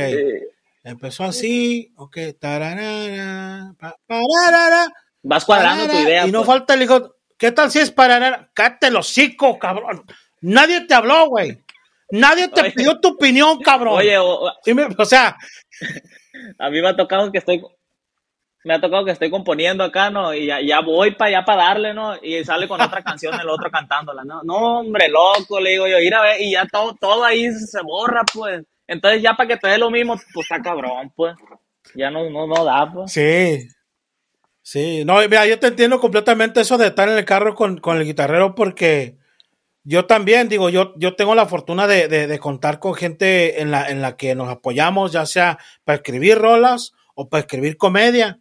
empezó 0.84 1.24
así, 1.24 1.92
ok, 1.96 2.18
tararara, 2.38 3.74
Vas 5.22 5.44
cuadrando 5.44 5.86
tu 5.86 5.98
idea. 5.98 6.26
Y 6.26 6.32
no 6.32 6.40
pues. 6.40 6.46
falta 6.46 6.74
el 6.74 6.82
hijo, 6.82 7.16
¿qué 7.36 7.52
tal 7.52 7.70
si 7.70 7.78
es 7.78 7.90
para 7.90 8.50
Cállate 8.54 8.88
el 8.88 8.96
hocico, 8.96 9.58
cabrón. 9.58 10.04
Nadie 10.40 10.82
te 10.82 10.94
habló, 10.94 11.28
güey. 11.28 11.62
Nadie 12.10 12.48
te 12.48 12.70
pidió 12.72 12.98
tu 13.00 13.10
opinión, 13.10 13.60
cabrón. 13.60 13.98
Oye, 13.98 14.18
o, 14.18 14.50
sea. 15.04 15.36
A 16.58 16.70
mí 16.70 16.80
me 16.80 16.88
ha 16.88 16.96
tocado 16.96 17.30
que 17.30 17.38
estoy. 17.38 17.62
Me 18.64 18.74
ha 18.74 18.80
tocado 18.80 19.04
que 19.04 19.12
estoy 19.12 19.30
componiendo 19.30 19.82
acá, 19.82 20.10
¿no? 20.10 20.34
Y 20.34 20.46
ya, 20.46 20.80
voy 20.80 21.14
para 21.14 21.28
allá 21.28 21.44
para 21.44 21.62
darle, 21.64 21.94
¿no? 21.94 22.16
Y 22.22 22.44
sale 22.44 22.68
con 22.68 22.80
otra 22.80 23.02
canción 23.02 23.38
el 23.40 23.48
otro 23.48 23.70
cantándola, 23.70 24.22
¿no? 24.24 24.42
No, 24.42 24.80
hombre, 24.80 25.08
loco, 25.08 25.58
le 25.60 25.70
digo 25.70 25.86
yo, 25.86 25.98
ir 25.98 26.14
a 26.14 26.22
ver, 26.22 26.40
y 26.40 26.52
ya 26.52 26.66
todo, 26.66 26.94
todo 27.00 27.24
ahí 27.24 27.50
se 27.52 27.80
borra, 27.82 28.22
pues. 28.32 28.62
Entonces 28.86 29.22
ya 29.22 29.34
para 29.34 29.48
que 29.48 29.56
te 29.56 29.68
dé 29.68 29.78
lo 29.78 29.90
mismo, 29.90 30.14
pues 30.34 30.50
está 30.50 30.60
cabrón, 30.60 31.12
pues. 31.16 31.34
Ya 31.94 32.10
no, 32.10 32.28
no, 32.28 32.46
no 32.46 32.64
da, 32.64 32.90
pues. 32.92 33.12
Sí. 33.12 33.66
Sí, 34.62 35.04
no, 35.04 35.16
mira, 35.16 35.46
yo 35.46 35.58
te 35.58 35.68
entiendo 35.68 35.98
completamente 35.98 36.60
eso 36.60 36.76
de 36.76 36.88
estar 36.88 37.08
en 37.08 37.16
el 37.16 37.24
carro 37.24 37.54
con, 37.54 37.78
con 37.78 37.96
el 37.96 38.04
guitarrero 38.04 38.54
porque 38.54 39.16
yo 39.82 40.06
también, 40.06 40.48
digo, 40.48 40.68
yo, 40.68 40.92
yo 40.96 41.16
tengo 41.16 41.34
la 41.34 41.46
fortuna 41.46 41.86
de, 41.86 42.08
de, 42.08 42.38
contar 42.38 42.78
con 42.78 42.94
gente 42.94 43.62
en 43.62 43.70
la, 43.70 43.88
en 43.88 44.02
la 44.02 44.16
que 44.16 44.34
nos 44.34 44.48
apoyamos, 44.48 45.12
ya 45.12 45.24
sea 45.24 45.58
para 45.84 45.96
escribir 45.96 46.38
rolas 46.38 46.92
o 47.14 47.28
para 47.28 47.40
escribir 47.40 47.76
comedia. 47.78 48.38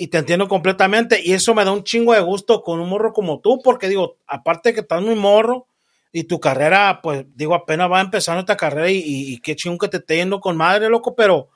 Y 0.00 0.06
te 0.06 0.18
entiendo 0.18 0.46
completamente. 0.46 1.20
Y 1.22 1.32
eso 1.32 1.56
me 1.56 1.64
da 1.64 1.72
un 1.72 1.82
chingo 1.82 2.14
de 2.14 2.20
gusto 2.20 2.62
con 2.62 2.78
un 2.78 2.88
morro 2.88 3.12
como 3.12 3.40
tú, 3.40 3.60
porque 3.62 3.88
digo, 3.88 4.16
aparte 4.28 4.68
de 4.68 4.74
que 4.74 4.80
estás 4.82 5.02
muy 5.02 5.16
morro 5.16 5.66
y 6.12 6.22
tu 6.24 6.38
carrera, 6.38 7.00
pues 7.02 7.26
digo, 7.34 7.52
apenas 7.52 7.90
va 7.90 8.00
empezando 8.00 8.40
esta 8.40 8.56
carrera 8.56 8.88
y, 8.90 9.38
qué 9.40 9.56
chingo 9.56 9.76
que 9.76 9.88
te 9.88 9.96
esté 9.96 10.16
yendo 10.16 10.38
con 10.38 10.56
madre, 10.56 10.88
loco, 10.88 11.16
pero 11.16 11.50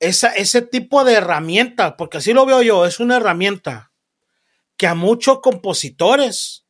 esa, 0.00 0.30
ese 0.32 0.60
tipo 0.60 1.04
de 1.04 1.14
herramienta, 1.14 1.96
porque 1.96 2.18
así 2.18 2.32
lo 2.32 2.44
veo 2.46 2.62
yo, 2.62 2.84
es 2.84 2.98
una 2.98 3.16
herramienta 3.16 3.92
que 4.76 4.88
a 4.88 4.96
muchos 4.96 5.40
compositores 5.40 6.66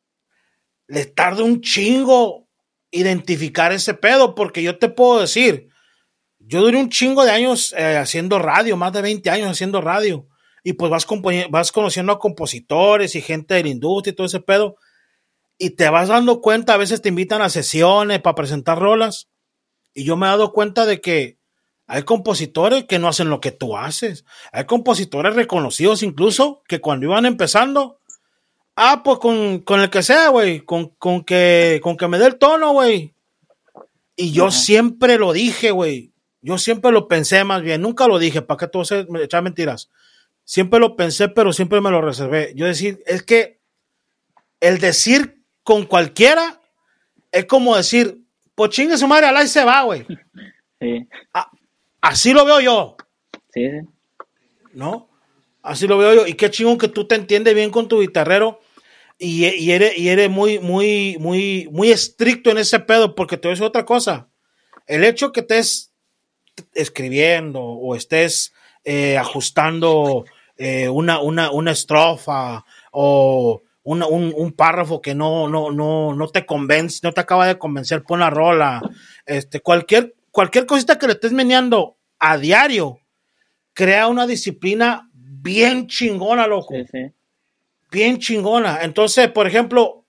les 0.85 1.13
tarda 1.13 1.43
un 1.43 1.59
chingo 1.61 2.47
identificar 2.91 3.73
ese 3.73 3.95
pedo, 3.95 4.35
porque 4.35 4.61
yo 4.61 4.77
te 4.77 4.89
puedo 4.89 5.21
decir, 5.21 5.69
yo 6.37 6.61
duré 6.61 6.77
un 6.77 6.89
chingo 6.89 7.25
de 7.25 7.31
años 7.31 7.73
eh, 7.75 7.97
haciendo 7.97 8.37
radio, 8.37 8.77
más 8.77 8.93
de 8.93 9.01
20 9.01 9.27
años 9.31 9.49
haciendo 9.49 9.81
radio, 9.81 10.27
y 10.67 10.73
pues 10.73 10.91
vas, 10.91 11.07
vas 11.49 11.71
conociendo 11.71 12.11
a 12.11 12.19
compositores 12.19 13.15
y 13.15 13.21
gente 13.21 13.53
de 13.53 13.63
la 13.63 13.69
industria 13.69 14.11
y 14.11 14.15
todo 14.17 14.27
ese 14.27 14.41
pedo, 14.41 14.75
y 15.57 15.69
te 15.69 15.89
vas 15.89 16.09
dando 16.09 16.41
cuenta, 16.41 16.73
a 16.73 16.77
veces 16.77 17.01
te 17.01 17.07
invitan 17.07 17.41
a 17.41 17.47
sesiones 17.47 18.19
para 18.19 18.35
presentar 18.35 18.77
rolas, 18.77 19.29
y 19.93 20.03
yo 20.03 20.17
me 20.17 20.25
he 20.25 20.29
dado 20.29 20.51
cuenta 20.51 20.85
de 20.85 20.99
que 20.99 21.37
hay 21.87 22.03
compositores 22.03 22.83
que 22.83 22.99
no 22.99 23.07
hacen 23.07 23.29
lo 23.29 23.39
que 23.39 23.53
tú 23.53 23.77
haces, 23.77 24.25
hay 24.51 24.65
compositores 24.65 25.35
reconocidos 25.35 26.03
incluso 26.03 26.61
que 26.67 26.81
cuando 26.81 27.05
iban 27.05 27.25
empezando, 27.25 28.01
Ah, 28.79 29.01
pues 29.03 29.17
con, 29.19 29.63
el 29.81 29.89
que 29.89 30.03
sea, 30.03 30.29
güey. 30.29 30.59
Con, 30.59 30.91
que, 31.25 31.79
con 31.81 31.97
que 31.97 32.07
me 32.07 32.19
dé 32.19 32.27
el 32.27 32.37
tono, 32.37 32.73
güey. 32.73 33.15
Y 34.15 34.33
yo 34.33 34.51
siempre 34.51 35.17
lo 35.17 35.33
dije, 35.33 35.71
güey. 35.71 36.13
Yo 36.41 36.59
siempre 36.59 36.91
lo 36.91 37.07
pensé 37.07 37.43
más 37.43 37.63
bien. 37.63 37.81
Nunca 37.81 38.07
lo 38.07 38.19
dije, 38.19 38.43
para 38.43 38.59
que 38.59 38.67
tú 38.67 38.83
echar 38.83 39.41
mentiras. 39.41 39.89
Siempre 40.47 40.79
lo 40.79 40.95
pensé, 40.95 41.27
pero 41.27 41.51
siempre 41.51 41.81
me 41.81 41.91
lo 41.91 41.99
reservé. 41.99 42.53
Yo 42.55 42.65
decir, 42.65 43.03
es 43.05 43.21
que 43.21 43.59
el 44.61 44.79
decir 44.79 45.43
con 45.61 45.85
cualquiera 45.85 46.61
es 47.33 47.43
como 47.47 47.75
decir, 47.75 48.23
pues 48.55 48.69
chingue 48.69 48.97
su 48.97 49.09
madre, 49.09 49.25
al 49.25 49.45
se 49.49 49.65
va, 49.65 49.83
güey. 49.83 50.07
Sí. 50.79 51.07
así 52.01 52.33
lo 52.33 52.45
veo 52.45 52.59
yo. 52.59 52.97
Sí, 53.51 53.67
sí. 53.67 53.87
¿No? 54.73 55.09
Así 55.63 55.87
lo 55.87 55.97
veo 55.97 56.13
yo. 56.13 56.27
Y 56.27 56.35
qué 56.35 56.51
chingón 56.51 56.77
que 56.77 56.87
tú 56.87 57.07
te 57.07 57.15
entiendes 57.15 57.55
bien 57.55 57.71
con 57.71 57.87
tu 57.87 57.99
guitarrero 57.99 58.59
y, 59.17 59.47
y, 59.47 59.71
eres, 59.71 59.97
y 59.97 60.09
eres 60.09 60.29
muy, 60.29 60.59
muy, 60.59 61.17
muy, 61.19 61.67
muy 61.71 61.89
estricto 61.89 62.51
en 62.51 62.59
ese 62.59 62.79
pedo, 62.79 63.15
porque 63.15 63.37
te 63.37 63.47
voy 63.47 63.53
a 63.53 63.55
decir 63.55 63.65
otra 63.65 63.85
cosa. 63.85 64.29
El 64.85 65.03
hecho 65.03 65.31
que 65.31 65.39
estés 65.39 65.91
escribiendo 66.75 67.59
o 67.59 67.95
estés 67.95 68.53
eh, 68.83 69.17
ajustando 69.17 70.25
eh, 70.57 70.89
una, 70.89 71.19
una, 71.19 71.51
una 71.51 71.71
estrofa 71.71 72.65
o 72.91 73.63
un, 73.83 74.03
un, 74.03 74.51
párrafo 74.51 75.01
que 75.01 75.15
no, 75.15 75.47
no, 75.47 75.71
no, 75.71 76.13
no 76.13 76.27
te 76.27 76.45
convence, 76.45 76.99
no 77.03 77.13
te 77.13 77.21
acaba 77.21 77.47
de 77.47 77.57
convencer, 77.57 78.03
pon 78.03 78.19
la 78.19 78.29
rola. 78.29 78.81
Este, 79.25 79.61
cualquier, 79.61 80.15
cualquier 80.31 80.65
cosita 80.65 80.97
que 80.97 81.07
le 81.07 81.13
estés 81.13 81.31
meneando 81.31 81.97
a 82.19 82.37
diario, 82.37 82.99
crea 83.73 84.07
una 84.07 84.27
disciplina 84.27 85.09
bien 85.13 85.87
chingona, 85.87 86.47
loco. 86.47 86.73
Sí, 86.73 86.85
sí 86.91 87.13
bien 87.91 88.19
chingona. 88.19 88.79
Entonces, 88.81 89.29
por 89.31 89.47
ejemplo, 89.47 90.05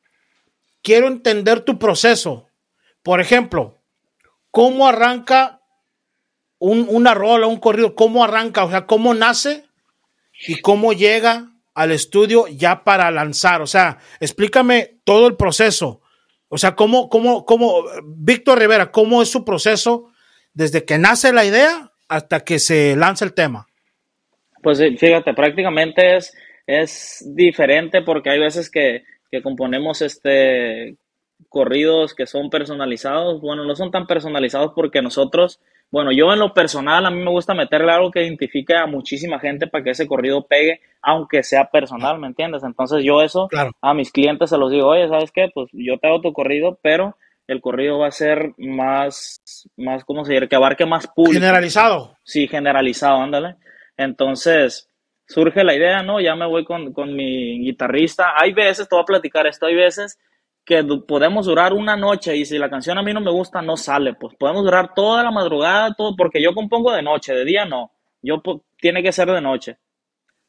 quiero 0.83 1.09
entender 1.09 1.61
tu 1.61 1.79
proceso. 1.79 2.49
Por 3.03 3.21
ejemplo, 3.21 3.79
¿cómo 4.51 4.87
arranca 4.87 5.61
un, 6.59 6.87
una 6.89 7.15
rola, 7.15 7.47
un 7.47 7.59
corrido? 7.59 7.95
¿Cómo 7.95 8.25
arranca? 8.25 8.65
O 8.65 8.71
sea, 8.71 8.87
¿cómo 8.87 9.15
nace 9.15 9.68
y 10.47 10.61
cómo 10.61 10.93
llega 10.93 11.53
al 11.75 11.93
estudio 11.93 12.47
ya 12.49 12.85
para 12.85 13.11
lanzar? 13.11 13.63
O 13.63 13.67
sea, 13.67 13.99
explícame 14.21 14.99
todo 15.05 15.27
el 15.27 15.37
proceso. 15.37 16.01
O 16.49 16.59
sea, 16.59 16.75
¿cómo, 16.75 17.09
cómo, 17.09 17.45
cómo, 17.45 17.85
Víctor 18.05 18.59
Rivera, 18.59 18.91
cómo 18.91 19.23
es 19.23 19.31
su 19.31 19.45
proceso 19.45 20.11
desde 20.55 20.85
que 20.85 20.99
nace 20.99 21.33
la 21.33 21.45
idea 21.45 21.93
hasta 22.09 22.41
que 22.41 22.59
se 22.59 22.97
lanza 22.97 23.25
el 23.25 23.35
tema? 23.35 23.67
Pues 24.63 24.79
fíjate, 24.99 25.35
prácticamente 25.35 26.17
es 26.17 26.33
es 26.69 27.25
diferente 27.35 28.03
porque 28.03 28.31
hay 28.31 28.39
veces 28.39 28.71
que, 28.71 29.03
componemos 29.43 30.03
este 30.03 30.97
corridos 31.49 32.15
que 32.15 32.27
son 32.27 32.51
personalizados. 32.51 33.41
Bueno, 33.41 33.65
no 33.65 33.75
son 33.75 33.91
tan 33.91 34.07
personalizados 34.07 34.73
porque 34.75 35.03
nosotros, 35.03 35.61
bueno, 35.91 36.13
yo 36.13 36.33
en 36.33 36.39
lo 36.39 36.53
personal 36.53 37.07
a 37.07 37.11
mí 37.11 37.23
me 37.23 37.31
gusta 37.31 37.55
meterle 37.55 37.93
algo 37.93 38.11
que 38.11 38.23
identifique 38.23 38.75
a 38.75 38.87
muchísima 38.87 39.39
gente 39.39 39.67
para 39.67 39.85
que 39.85 39.91
ese 39.91 40.07
corrido 40.07 40.47
pegue, 40.47 40.81
aunque 41.01 41.43
sea 41.43 41.71
personal, 41.71 42.19
¿me 42.19 42.27
entiendes? 42.27 42.63
Entonces 42.63 43.05
yo 43.05 43.23
eso 43.23 43.49
a 43.81 43.95
mis 43.95 44.13
clientes 44.13 44.51
se 44.51 44.59
los 44.59 44.71
digo, 44.71 44.89
oye, 44.89 45.09
¿sabes 45.09 45.33
qué? 45.33 45.49
Pues 45.53 45.69
yo 45.73 45.99
te 45.99 46.09
hago 46.09 46.21
tu 46.21 46.33
corrido, 46.33 46.79
pero 46.83 47.17
el 47.47 47.63
corrido 47.63 47.99
va 47.99 48.09
a 48.09 48.13
ser 48.13 48.53
más, 48.59 49.41
más, 49.77 50.05
¿cómo 50.05 50.25
se 50.25 50.35
dice? 50.35 50.49
Que 50.49 50.57
abarque 50.57 50.85
más 50.85 51.07
público. 51.07 51.41
Generalizado. 51.41 52.17
Sí, 52.23 52.47
generalizado, 52.47 53.23
ándale. 53.23 53.57
Entonces, 53.97 54.91
surge 55.27 55.65
la 55.65 55.75
idea, 55.75 56.03
¿no? 56.03 56.21
Ya 56.21 56.35
me 56.35 56.47
voy 56.47 56.65
con, 56.65 56.93
mi 57.15 57.61
guitarrista. 57.61 58.33
Hay 58.37 58.53
veces, 58.53 58.89
te 58.89 58.95
voy 58.95 59.03
a 59.03 59.07
platicar 59.07 59.47
esto, 59.47 59.67
hay 59.67 59.75
veces 59.75 60.19
que 60.69 60.85
podemos 60.85 61.47
durar 61.47 61.73
una 61.73 61.97
noche 61.97 62.37
y 62.37 62.45
si 62.45 62.59
la 62.59 62.69
canción 62.69 62.99
a 62.99 63.03
mí 63.03 63.15
no 63.15 63.23
me 63.23 63.31
gusta, 63.31 63.63
no 63.63 63.75
sale. 63.79 64.13
Pues 64.13 64.35
podemos 64.35 64.63
durar 64.63 64.93
toda 64.95 65.23
la 65.23 65.31
madrugada, 65.31 65.95
todo, 65.95 66.15
porque 66.15 66.43
yo 66.43 66.53
compongo 66.53 66.93
de 66.93 67.01
noche, 67.01 67.33
de 67.33 67.47
día 67.47 67.65
no. 67.65 67.91
Yo 68.21 68.43
tiene 68.77 69.03
que 69.03 69.11
ser 69.11 69.33
de 69.33 69.41
noche. 69.41 69.79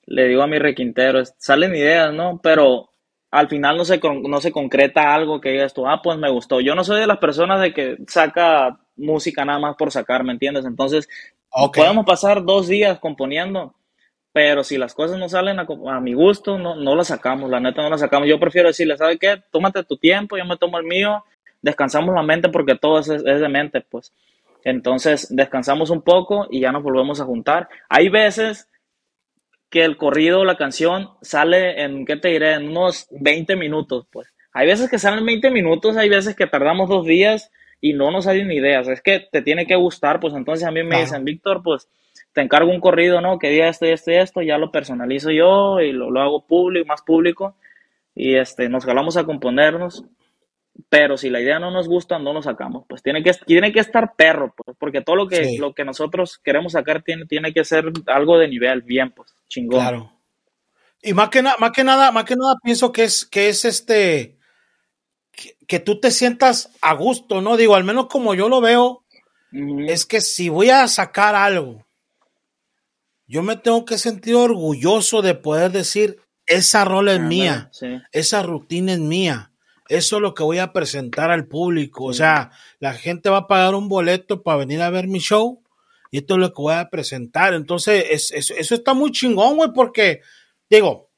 Le 0.07 0.27
digo 0.27 0.41
a 0.41 0.47
mi 0.47 0.59
requintero, 0.59 1.23
salen 1.37 1.73
ideas, 1.73 2.13
¿no? 2.13 2.37
Pero 2.43 2.89
al 3.31 3.47
final 3.47 3.77
no 3.77 3.85
se, 3.85 3.97
no 4.03 4.41
se 4.41 4.51
concreta 4.51 5.15
algo 5.15 5.39
que 5.39 5.51
digas 5.51 5.73
tú, 5.73 5.87
ah, 5.87 6.01
pues 6.03 6.17
me 6.17 6.29
gustó. 6.29 6.59
Yo 6.59 6.75
no 6.75 6.83
soy 6.83 6.99
de 6.99 7.07
las 7.07 7.19
personas 7.19 7.61
de 7.61 7.73
que 7.73 7.95
saca 8.05 8.77
música 8.97 9.45
nada 9.45 9.59
más 9.59 9.77
por 9.77 9.89
sacar, 9.89 10.25
¿me 10.25 10.33
entiendes? 10.33 10.65
Entonces, 10.65 11.07
podemos 11.73 12.05
pasar 12.05 12.43
dos 12.43 12.67
días 12.67 12.99
componiendo 12.99 13.73
pero 14.31 14.63
si 14.63 14.77
las 14.77 14.93
cosas 14.93 15.17
no 15.17 15.27
salen 15.27 15.59
a, 15.59 15.99
mi 15.99 16.13
gusto, 16.13 16.57
no, 16.57 16.75
no 16.75 16.95
las 16.95 17.07
sacamos, 17.07 17.49
la 17.49 17.59
neta 17.59 17.81
no 17.81 17.89
las 17.89 18.01
sacamos. 18.01 18.27
Yo 18.27 18.39
prefiero 18.39 18.67
decirle, 18.67 18.97
¿sabes 18.97 19.17
qué? 19.19 19.41
Tómate 19.51 19.83
tu 19.83 19.97
tiempo, 19.97 20.37
yo 20.37 20.45
me 20.45 20.57
tomo 20.57 20.77
el 20.77 20.85
mío, 20.85 21.23
descansamos 21.61 22.13
la 22.13 22.21
mente 22.21 22.49
porque 22.49 22.75
todo 22.75 22.99
es, 22.99 23.07
de 23.07 23.49
mente, 23.49 23.81
pues. 23.81 24.13
Entonces 24.63 25.27
descansamos 25.35 25.89
un 25.89 26.01
poco 26.01 26.47
y 26.51 26.59
ya 26.59 26.71
nos 26.71 26.83
volvemos 26.83 27.19
a 27.21 27.25
juntar. 27.25 27.69
Hay 27.87 28.09
veces 28.09 28.69
que 29.69 29.83
el 29.83 29.97
corrido, 29.97 30.45
la 30.45 30.57
canción, 30.57 31.11
sale 31.21 31.81
en, 31.83 32.05
¿qué 32.05 32.15
te 32.15 32.29
diré? 32.29 32.53
En 32.53 32.69
unos 32.69 33.07
20 33.11 33.55
minutos, 33.55 34.05
pues. 34.11 34.31
Hay 34.53 34.67
veces 34.67 34.89
que 34.89 34.99
salen 34.99 35.25
20 35.25 35.49
minutos, 35.51 35.95
hay 35.95 36.09
veces 36.09 36.35
que 36.35 36.47
tardamos 36.47 36.89
dos 36.89 37.05
días 37.05 37.51
y 37.81 37.93
no 37.93 38.11
nos 38.11 38.25
salen 38.25 38.51
ideas. 38.51 38.87
Es 38.87 39.01
que 39.01 39.27
te 39.31 39.41
tiene 39.41 39.65
que 39.65 39.75
gustar, 39.75 40.19
pues 40.19 40.33
entonces 40.33 40.67
a 40.67 40.71
mí 40.71 40.83
me 40.83 40.99
dicen, 40.99 41.23
Víctor, 41.23 41.61
pues 41.63 41.87
te 42.33 42.41
encargo 42.41 42.71
un 42.71 42.81
corrido, 42.81 43.21
¿no? 43.21 43.39
Que 43.39 43.49
diga 43.49 43.69
esto 43.69 43.85
y 43.85 43.89
esto 43.91 44.11
y 44.11 44.15
esto, 44.15 44.41
ya 44.41 44.57
lo 44.57 44.71
personalizo 44.71 45.31
yo 45.31 45.79
y 45.79 45.91
lo, 45.91 46.11
lo 46.11 46.21
hago 46.21 46.45
público, 46.45 46.85
más 46.85 47.01
público, 47.01 47.55
y 48.15 48.35
este, 48.35 48.69
nos 48.69 48.85
jalamos 48.85 49.17
a 49.17 49.23
componernos. 49.23 50.03
pero 50.89 51.17
si 51.17 51.29
la 51.29 51.41
idea 51.41 51.59
no 51.59 51.71
nos 51.71 51.87
gusta, 51.87 52.19
no 52.19 52.31
lo 52.33 52.41
sacamos. 52.41 52.85
Pues 52.87 53.01
tiene 53.01 53.23
que, 53.23 53.31
tiene 53.45 53.71
que 53.71 53.79
estar 53.79 54.15
perro, 54.15 54.53
pues, 54.55 54.77
porque 54.79 55.01
todo 55.01 55.15
lo 55.15 55.27
que, 55.27 55.57
lo 55.59 55.73
que 55.73 55.83
nosotros 55.83 56.37
queremos 56.37 56.73
sacar 56.73 57.01
tiene, 57.03 57.25
tiene 57.25 57.53
que 57.53 57.65
ser 57.65 57.91
algo 58.07 58.37
de 58.37 58.47
nivel, 58.47 58.81
bien, 58.81 59.11
pues, 59.11 59.33
chingón. 59.47 59.79
Claro. 59.79 60.13
Y 61.01 61.13
más 61.13 61.29
que, 61.29 61.41
más 61.41 61.71
que 61.73 61.83
nada, 61.83 62.11
más 62.11 62.25
que 62.25 62.35
nada 62.35 62.55
pienso 62.61 62.91
que 62.91 63.05
es, 63.05 63.25
que 63.25 63.49
es 63.49 63.65
este, 63.65 64.38
que, 65.69 65.79
tú 65.79 65.99
te 65.99 66.11
sientas 66.11 66.71
a 66.81 66.93
gusto, 66.95 67.41
¿no? 67.41 67.55
Digo, 67.55 67.75
al 67.75 67.83
menos 67.83 68.07
como 68.07 68.33
yo 68.33 68.49
lo 68.49 68.59
veo, 68.59 69.03
es 69.87 70.05
que 70.05 70.19
si 70.19 70.49
voy 70.49 70.71
a 70.71 70.87
sacar 70.87 71.35
algo, 71.35 71.85
yo 73.27 73.43
me 73.43 73.55
tengo 73.55 73.85
que 73.85 73.99
sentir 73.99 74.35
orgulloso 74.35 75.21
de 75.21 75.35
poder 75.35 75.71
decir, 75.71 76.19
esa 76.47 76.83
rola 76.83 77.13
es 77.13 77.21
mía, 77.21 77.69
esa 78.11 78.41
rutina 78.41 78.93
es 78.93 78.99
mía, 78.99 79.51
eso 79.87 80.15
es 80.15 80.21
lo 80.21 80.33
que 80.33 80.43
voy 80.43 80.57
a 80.57 80.73
presentar 80.73 81.29
al 81.29 81.47
público. 81.47 82.05
O 82.05 82.13
sea, 82.13 82.51
la 82.79 82.93
gente 82.93 83.29
va 83.29 83.37
a 83.37 83.47
pagar 83.47 83.75
un 83.75 83.87
boleto 83.87 84.41
para 84.41 84.57
venir 84.57 84.81
a 84.81 84.89
ver 84.89 85.07
mi 85.07 85.19
show 85.19 85.61
y 86.09 86.17
esto 86.17 86.33
es 86.33 86.39
lo 86.39 86.49
que 86.49 86.61
voy 86.61 86.73
a 86.73 86.89
presentar. 86.89 87.53
Entonces, 87.53 88.31
eso 88.31 88.75
está 88.75 88.95
muy 88.95 89.11
chingón, 89.11 89.57
güey, 89.57 89.69
porque, 89.73 90.21
digo, 90.67 91.09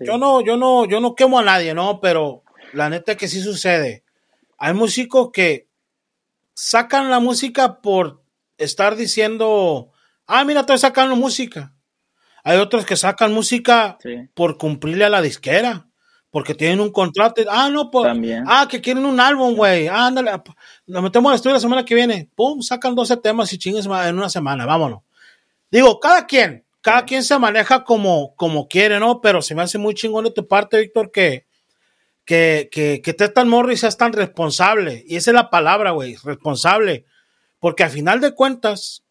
yo 0.00 0.16
no, 0.16 0.40
yo 0.40 0.56
no, 0.56 0.86
yo 0.86 1.00
no 1.00 1.14
quemo 1.14 1.38
a 1.38 1.42
nadie, 1.42 1.74
¿no? 1.74 2.00
Pero 2.00 2.44
la 2.72 2.90
neta 2.90 3.16
que 3.16 3.28
sí 3.28 3.40
sucede. 3.40 4.04
Hay 4.58 4.74
músicos 4.74 5.30
que 5.32 5.68
sacan 6.54 7.10
la 7.10 7.20
música 7.20 7.80
por 7.80 8.22
estar 8.58 8.96
diciendo, 8.96 9.90
ah, 10.26 10.44
mira, 10.44 10.60
estoy 10.60 10.78
sacando 10.78 11.16
música. 11.16 11.74
Hay 12.44 12.58
otros 12.58 12.86
que 12.86 12.96
sacan 12.96 13.32
música 13.32 13.98
por 14.34 14.58
cumplirle 14.58 15.04
a 15.04 15.10
la 15.10 15.22
disquera, 15.22 15.88
porque 16.30 16.54
tienen 16.54 16.80
un 16.80 16.90
contrato. 16.90 17.42
Ah, 17.48 17.68
no, 17.70 17.90
pues, 17.90 18.12
ah, 18.46 18.66
que 18.68 18.80
quieren 18.80 19.04
un 19.04 19.20
álbum, 19.20 19.54
güey. 19.54 19.88
Ah, 19.88 20.06
ándale, 20.06 20.30
lo 20.86 21.02
metemos 21.02 21.30
al 21.30 21.36
estudio 21.36 21.54
la 21.54 21.60
semana 21.60 21.84
que 21.84 21.94
viene. 21.94 22.30
Pum, 22.34 22.62
sacan 22.62 22.94
12 22.94 23.16
temas 23.18 23.52
y 23.52 23.58
chingues 23.58 23.86
en 23.86 24.18
una 24.18 24.30
semana, 24.30 24.66
vámonos. 24.66 25.00
Digo, 25.70 26.00
cada 26.00 26.26
quien, 26.26 26.64
cada 26.80 27.04
quien 27.04 27.22
se 27.22 27.38
maneja 27.38 27.84
como, 27.84 28.34
como 28.36 28.68
quiere, 28.68 28.98
¿no? 28.98 29.20
Pero 29.20 29.42
se 29.42 29.54
me 29.54 29.62
hace 29.62 29.78
muy 29.78 29.94
chingón 29.94 30.24
de 30.24 30.30
tu 30.30 30.48
parte, 30.48 30.78
Víctor, 30.78 31.10
que, 31.10 31.46
que, 32.24 32.68
que, 32.70 33.02
que 33.02 33.14
Morris 33.18 33.46
Morris 33.46 33.80
seas 33.80 33.96
tan 33.96 34.12
responsable. 34.12 35.04
Y 35.06 35.16
esa 35.16 35.30
es 35.30 35.34
la 35.34 35.50
palabra, 35.50 35.92
güey, 35.92 36.16
responsable. 36.24 37.04
Porque 37.58 37.84
al 37.84 37.90
final 37.90 38.20
de 38.20 38.34
cuentas, 38.34 39.04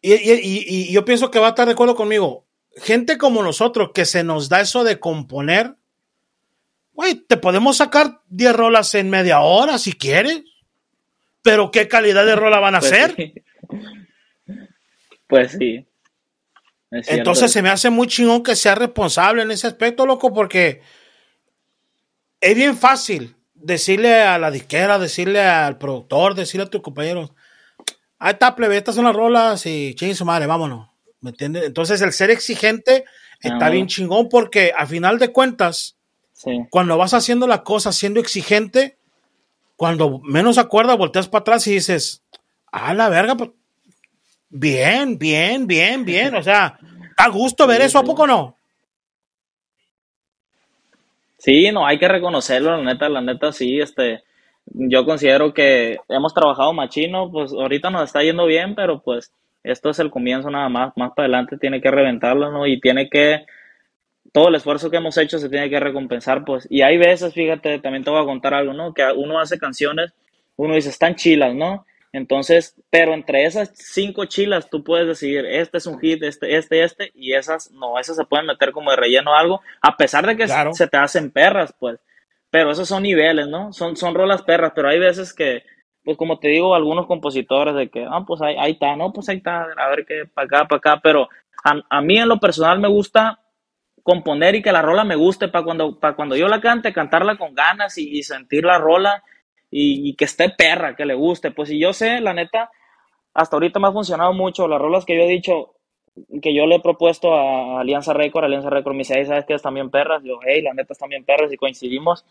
y, 0.00 0.92
yo 0.92 1.04
pienso 1.04 1.30
que 1.30 1.38
va 1.38 1.46
a 1.46 1.50
estar 1.50 1.66
de 1.66 1.72
acuerdo 1.72 1.96
conmigo, 1.96 2.46
gente 2.76 3.18
como 3.18 3.42
nosotros 3.42 3.90
que 3.92 4.04
se 4.04 4.22
nos 4.22 4.48
da 4.48 4.60
eso 4.60 4.84
de 4.84 5.00
componer, 5.00 5.76
güey, 6.92 7.14
te 7.16 7.36
podemos 7.36 7.78
sacar 7.78 8.20
10 8.28 8.54
rolas 8.54 8.94
en 8.94 9.10
media 9.10 9.40
hora 9.40 9.78
si 9.78 9.92
quieres. 9.92 10.42
Pero 11.42 11.70
¿qué 11.70 11.88
calidad 11.88 12.26
de 12.26 12.36
rola 12.36 12.58
van 12.58 12.74
a 12.74 12.80
pues 12.80 12.90
ser? 12.90 13.32
Pues 15.28 15.52
sí. 15.52 15.86
Entonces 16.90 17.52
se 17.52 17.62
me 17.62 17.68
hace 17.68 17.90
muy 17.90 18.06
chingón 18.06 18.42
que 18.42 18.56
sea 18.56 18.74
responsable 18.74 19.42
en 19.42 19.50
ese 19.50 19.66
aspecto, 19.66 20.06
loco, 20.06 20.32
porque 20.32 20.80
es 22.40 22.54
bien 22.54 22.76
fácil 22.76 23.36
decirle 23.54 24.22
a 24.22 24.38
la 24.38 24.50
disquera, 24.50 24.98
decirle 24.98 25.40
al 25.40 25.78
productor, 25.78 26.34
decirle 26.34 26.66
a 26.66 26.70
tus 26.70 26.82
compañeros, 26.82 27.32
ahí 28.18 28.32
está, 28.32 28.54
plebe, 28.54 28.76
estas 28.76 28.94
son 28.94 29.04
las 29.04 29.16
rolas 29.16 29.66
y 29.66 29.94
ching 29.94 30.14
su 30.14 30.24
madre, 30.24 30.46
vámonos. 30.46 30.88
¿Me 31.20 31.30
entiendes? 31.30 31.64
Entonces 31.64 32.00
el 32.00 32.12
ser 32.12 32.30
exigente 32.30 33.04
está 33.40 33.70
bien 33.70 33.86
chingón 33.86 34.28
porque 34.28 34.72
a 34.76 34.86
final 34.86 35.18
de 35.18 35.32
cuentas, 35.32 35.96
cuando 36.70 36.96
vas 36.96 37.14
haciendo 37.14 37.46
la 37.46 37.64
cosa 37.64 37.92
siendo 37.92 38.20
exigente, 38.20 38.98
cuando 39.74 40.20
menos 40.20 40.58
acuerdas, 40.58 40.96
volteas 40.96 41.28
para 41.28 41.40
atrás 41.40 41.66
y 41.66 41.72
dices, 41.72 42.22
ah, 42.70 42.94
la 42.94 43.08
verga, 43.08 43.36
pues, 43.36 43.50
bien, 44.48 45.18
bien, 45.18 45.66
bien, 45.66 46.04
bien. 46.04 46.34
O 46.34 46.42
sea, 46.42 46.78
a 47.16 47.28
gusto 47.28 47.66
ver 47.66 47.82
eso, 47.82 47.98
¿a 47.98 48.04
poco 48.04 48.26
no? 48.26 48.57
Sí, 51.38 51.70
no, 51.72 51.86
hay 51.86 51.98
que 51.98 52.08
reconocerlo, 52.08 52.76
la 52.76 52.82
neta, 52.82 53.08
la 53.08 53.20
neta, 53.20 53.52
sí, 53.52 53.78
este, 53.80 54.24
yo 54.66 55.04
considero 55.04 55.54
que 55.54 55.98
hemos 56.08 56.34
trabajado 56.34 56.72
machino, 56.72 57.30
pues 57.30 57.52
ahorita 57.52 57.90
nos 57.90 58.02
está 58.02 58.22
yendo 58.22 58.44
bien, 58.46 58.74
pero 58.74 59.00
pues 59.02 59.32
esto 59.62 59.90
es 59.90 60.00
el 60.00 60.10
comienzo 60.10 60.50
nada 60.50 60.68
más, 60.68 60.92
más 60.96 61.12
para 61.14 61.26
adelante 61.26 61.56
tiene 61.58 61.80
que 61.80 61.90
reventarlo, 61.92 62.50
¿no? 62.50 62.66
Y 62.66 62.80
tiene 62.80 63.08
que, 63.08 63.46
todo 64.32 64.48
el 64.48 64.56
esfuerzo 64.56 64.90
que 64.90 64.98
hemos 64.98 65.16
hecho 65.18 65.38
se 65.38 65.48
tiene 65.48 65.70
que 65.70 65.80
recompensar, 65.80 66.44
pues, 66.44 66.66
y 66.70 66.82
hay 66.82 66.98
veces, 66.98 67.34
fíjate, 67.34 67.78
también 67.80 68.04
te 68.04 68.10
voy 68.10 68.22
a 68.22 68.26
contar 68.26 68.54
algo, 68.54 68.72
¿no? 68.72 68.92
Que 68.92 69.04
uno 69.16 69.40
hace 69.40 69.58
canciones, 69.58 70.12
uno 70.56 70.74
dice, 70.74 70.90
están 70.90 71.14
chilas, 71.14 71.54
¿no? 71.54 71.86
Entonces, 72.18 72.74
pero 72.90 73.14
entre 73.14 73.44
esas 73.44 73.70
cinco 73.74 74.24
chilas 74.24 74.68
tú 74.68 74.82
puedes 74.82 75.06
decidir, 75.06 75.46
este 75.46 75.78
es 75.78 75.86
un 75.86 76.00
hit, 76.00 76.20
este, 76.24 76.56
este, 76.56 76.82
este, 76.82 77.12
y 77.14 77.34
esas 77.34 77.70
no, 77.70 77.96
esas 77.96 78.16
se 78.16 78.24
pueden 78.24 78.46
meter 78.46 78.72
como 78.72 78.90
de 78.90 78.96
relleno 78.96 79.30
o 79.30 79.34
algo, 79.34 79.62
a 79.80 79.96
pesar 79.96 80.26
de 80.26 80.36
que 80.36 80.48
se 80.48 80.88
te 80.88 80.96
hacen 80.96 81.30
perras, 81.30 81.72
pues. 81.78 82.00
Pero 82.50 82.72
esos 82.72 82.88
son 82.88 83.04
niveles, 83.04 83.46
¿no? 83.46 83.72
Son, 83.72 83.96
son 83.96 84.16
rolas 84.16 84.42
perras, 84.42 84.72
pero 84.74 84.88
hay 84.88 84.98
veces 84.98 85.32
que, 85.32 85.62
pues 86.02 86.16
como 86.16 86.40
te 86.40 86.48
digo, 86.48 86.74
algunos 86.74 87.06
compositores 87.06 87.76
de 87.76 87.88
que, 87.88 88.04
ah, 88.04 88.24
pues 88.26 88.42
ahí, 88.42 88.56
ahí 88.58 88.72
está, 88.72 88.96
no, 88.96 89.12
pues 89.12 89.28
ahí 89.28 89.36
está, 89.36 89.68
a 89.76 89.88
ver 89.88 90.04
qué, 90.04 90.24
para 90.26 90.46
acá, 90.46 90.68
para 90.68 90.78
acá, 90.78 91.00
pero 91.00 91.28
a, 91.62 91.80
a, 91.88 92.02
mí 92.02 92.18
en 92.18 92.28
lo 92.28 92.40
personal 92.40 92.80
me 92.80 92.88
gusta 92.88 93.38
componer 94.02 94.56
y 94.56 94.62
que 94.62 94.72
la 94.72 94.82
rola 94.82 95.04
me 95.04 95.14
guste 95.14 95.46
para 95.46 95.64
cuando, 95.64 96.00
para 96.00 96.16
cuando 96.16 96.34
yo 96.34 96.48
la 96.48 96.60
cante, 96.60 96.92
cantarla 96.92 97.36
con 97.36 97.54
ganas 97.54 97.96
y 97.96 98.24
sentir 98.24 98.64
la 98.64 98.78
rola 98.78 99.22
y, 99.70 100.14
que 100.16 100.24
esté 100.24 100.50
perra, 100.50 100.96
que 100.96 101.04
le 101.04 101.14
guste. 101.14 101.50
Pues 101.50 101.68
si 101.68 101.78
yo 101.78 101.92
sé, 101.92 102.20
la 102.20 102.34
neta, 102.34 102.70
hasta 103.34 103.56
ahorita 103.56 103.78
me 103.78 103.88
ha 103.88 103.92
funcionado 103.92 104.32
mucho. 104.32 104.68
Las 104.68 104.80
rolas 104.80 105.04
que 105.04 105.16
yo 105.16 105.22
he 105.22 105.28
dicho, 105.28 105.74
que 106.42 106.54
yo 106.54 106.66
le 106.66 106.76
he 106.76 106.80
propuesto 106.80 107.34
a 107.34 107.80
Alianza 107.80 108.12
Record, 108.12 108.44
Alianza 108.44 108.70
Record 108.70 108.94
me 108.94 108.98
dice, 108.98 109.24
¿sabes 109.24 109.44
qué? 109.46 109.54
Están 109.54 109.74
bien 109.74 109.90
perras. 109.90 110.22
Yo, 110.24 110.38
hey, 110.44 110.62
la 110.62 110.74
neta 110.74 110.92
están 110.92 111.08
bien 111.08 111.24
perras 111.24 111.52
y 111.52 111.56
coincidimos. 111.56 112.24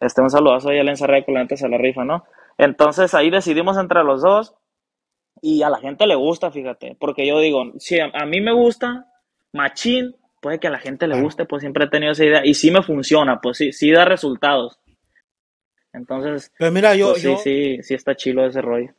Este, 0.00 0.20
un 0.20 0.30
saludazo 0.30 0.68
a 0.68 0.72
Alianza 0.72 1.06
Record, 1.06 1.34
la 1.34 1.42
neta 1.42 1.56
se 1.56 1.68
la 1.68 1.78
rifa, 1.78 2.04
¿no? 2.04 2.24
Entonces 2.58 3.14
ahí 3.14 3.30
decidimos 3.30 3.76
entre 3.78 4.02
los 4.04 4.22
dos 4.22 4.54
y 5.42 5.62
a 5.62 5.70
la 5.70 5.78
gente 5.78 6.06
le 6.06 6.14
gusta, 6.14 6.50
fíjate, 6.50 6.96
porque 6.98 7.26
yo 7.26 7.38
digo, 7.40 7.72
si 7.78 7.98
a, 8.00 8.24
mí 8.26 8.40
me 8.40 8.52
gusta, 8.52 9.06
machín, 9.52 10.16
puede 10.40 10.58
que 10.58 10.68
a 10.68 10.70
la 10.70 10.78
gente 10.78 11.06
le 11.06 11.20
guste, 11.20 11.44
pues 11.44 11.60
siempre 11.60 11.84
he 11.84 11.88
tenido 11.88 12.12
esa 12.12 12.24
idea 12.24 12.40
y 12.44 12.54
sí 12.54 12.70
me 12.70 12.82
funciona, 12.82 13.40
pues 13.40 13.58
sí, 13.58 13.72
sí 13.72 13.90
da 13.90 14.04
resultados. 14.04 14.78
Entonces, 15.96 16.52
Pero 16.58 16.70
mira, 16.70 16.94
yo, 16.94 17.12
pues 17.12 17.22
sí, 17.22 17.36
sí, 17.42 17.78
sí 17.82 17.94
está 17.94 18.14
chilo 18.14 18.46
ese 18.46 18.60
rollo. 18.60 18.92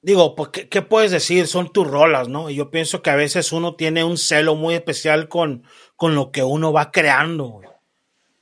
Digo, 0.00 0.36
pues, 0.36 0.50
¿qué, 0.50 0.82
puedes 0.82 1.10
decir? 1.10 1.48
Son 1.48 1.72
tus 1.72 1.86
rolas, 1.86 2.28
¿no? 2.28 2.48
Y 2.48 2.54
yo 2.54 2.70
pienso 2.70 3.02
que 3.02 3.10
a 3.10 3.16
veces 3.16 3.52
uno 3.52 3.74
tiene 3.74 4.04
un 4.04 4.16
celo 4.16 4.54
muy 4.54 4.74
especial 4.74 5.28
con, 5.28 5.64
con 5.96 6.14
lo 6.14 6.30
que 6.30 6.44
uno 6.44 6.72
va 6.72 6.92
creando. 6.92 7.60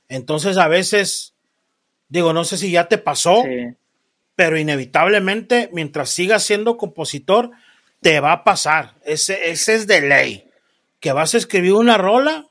Entonces, 0.09 0.59
a 0.59 0.68
veces, 0.68 1.35
digo, 2.09 2.35
no 2.35 2.44
sé 2.44 2.59
si 2.59 2.71
ya 2.71 2.88
te 2.88 2.99
pasó, 2.99 3.42
pero 4.37 4.59
inevitablemente, 4.59 5.71
mientras 5.73 6.11
sigas 6.11 6.44
siendo 6.44 6.77
compositor, 6.77 7.51
te 8.03 8.21
va 8.21 8.33
a 8.33 8.44
pasar. 8.44 8.97
Ese, 9.03 9.51
ese 9.51 9.75
es 9.75 9.87
de 9.87 10.03
ley. 10.03 10.44
Que 11.01 11.12
vas 11.12 11.35
a 11.35 11.38
escribir 11.38 11.73
una 11.73 11.97
rola, 11.97 12.49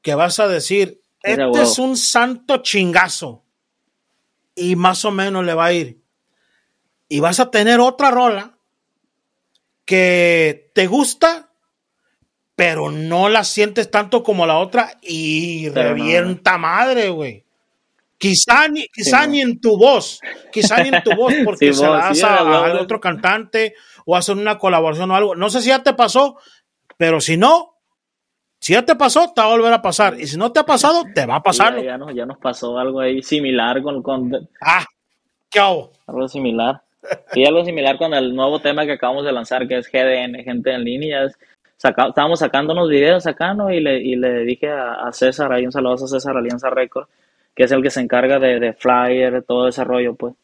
que 0.00 0.14
vas 0.14 0.40
a 0.40 0.48
decir, 0.48 1.00
este 1.22 1.62
es 1.62 1.78
un 1.78 1.96
santo 1.96 2.58
chingazo 2.58 3.45
y 4.56 4.74
más 4.74 5.04
o 5.04 5.12
menos 5.12 5.44
le 5.44 5.54
va 5.54 5.66
a 5.66 5.72
ir. 5.72 6.00
Y 7.08 7.20
vas 7.20 7.38
a 7.38 7.50
tener 7.52 7.78
otra 7.78 8.10
rola 8.10 8.58
que 9.84 10.70
te 10.74 10.88
gusta, 10.88 11.50
pero 12.56 12.90
no 12.90 13.28
la 13.28 13.44
sientes 13.44 13.90
tanto 13.90 14.24
como 14.24 14.46
la 14.46 14.58
otra 14.58 14.96
y 15.02 15.68
revienta 15.68 16.58
madre, 16.58 17.10
güey. 17.10 17.44
Quizá, 18.18 18.66
ni, 18.68 18.88
quizá 18.88 19.26
ni 19.26 19.42
en 19.42 19.60
tu 19.60 19.76
voz, 19.76 20.20
quizá 20.50 20.82
ni 20.82 20.88
en 20.88 21.02
tu 21.02 21.14
voz, 21.14 21.34
porque 21.44 21.74
se 21.74 21.82
la 21.82 22.08
das 22.08 22.22
a, 22.24 22.72
otro 22.80 22.98
cantante 22.98 23.74
o 24.06 24.16
hacer 24.16 24.36
una 24.36 24.58
colaboración 24.58 25.10
o 25.10 25.16
algo. 25.16 25.36
No 25.36 25.50
sé 25.50 25.60
si 25.60 25.68
ya 25.68 25.82
te 25.82 25.92
pasó, 25.92 26.38
pero 26.96 27.20
si 27.20 27.36
no, 27.36 27.75
si 28.66 28.72
ya 28.72 28.82
te 28.82 28.96
pasó, 28.96 29.32
te 29.32 29.40
va 29.40 29.46
a 29.46 29.50
volver 29.50 29.72
a 29.72 29.80
pasar. 29.80 30.18
Y 30.18 30.26
si 30.26 30.36
no 30.36 30.50
te 30.50 30.58
ha 30.58 30.64
pasado, 30.64 31.04
te 31.14 31.24
va 31.24 31.36
a 31.36 31.40
pasar. 31.40 31.80
ya, 31.80 31.96
ya, 32.12 32.26
nos 32.26 32.38
pasó 32.38 32.76
algo 32.80 32.98
ahí 32.98 33.22
similar 33.22 33.80
con... 33.80 34.02
con 34.02 34.48
ah, 34.60 34.84
¿qué 35.48 35.60
hago? 35.60 35.92
Algo 36.08 36.26
similar. 36.26 36.82
Y 37.34 37.46
algo 37.46 37.64
similar 37.64 37.96
con 37.96 38.12
el 38.12 38.34
nuevo 38.34 38.58
tema 38.58 38.84
que 38.84 38.94
acabamos 38.94 39.24
de 39.24 39.30
lanzar, 39.30 39.68
que 39.68 39.78
es 39.78 39.88
GDN, 39.88 40.42
gente 40.42 40.72
en 40.72 40.82
línea. 40.82 41.28
estábamos 41.76 42.40
sacando 42.40 42.72
unos 42.72 42.88
videos 42.88 43.24
acá, 43.28 43.54
¿no? 43.54 43.70
Y 43.70 43.78
le, 43.78 44.00
y 44.00 44.16
le 44.16 44.40
dije 44.40 44.68
a, 44.68 45.12
César, 45.12 45.52
ahí 45.52 45.64
un 45.64 45.70
saludo 45.70 45.94
a 45.94 45.98
César 45.98 46.36
Alianza 46.36 46.68
Record, 46.68 47.06
que 47.54 47.62
es 47.62 47.70
el 47.70 47.84
que 47.84 47.90
se 47.90 48.00
encarga 48.00 48.40
de, 48.40 48.58
de 48.58 48.72
flyer, 48.72 49.32
de 49.32 49.42
todo 49.42 49.68
ese 49.68 49.84
rollo, 49.84 50.16
pues. 50.16 50.34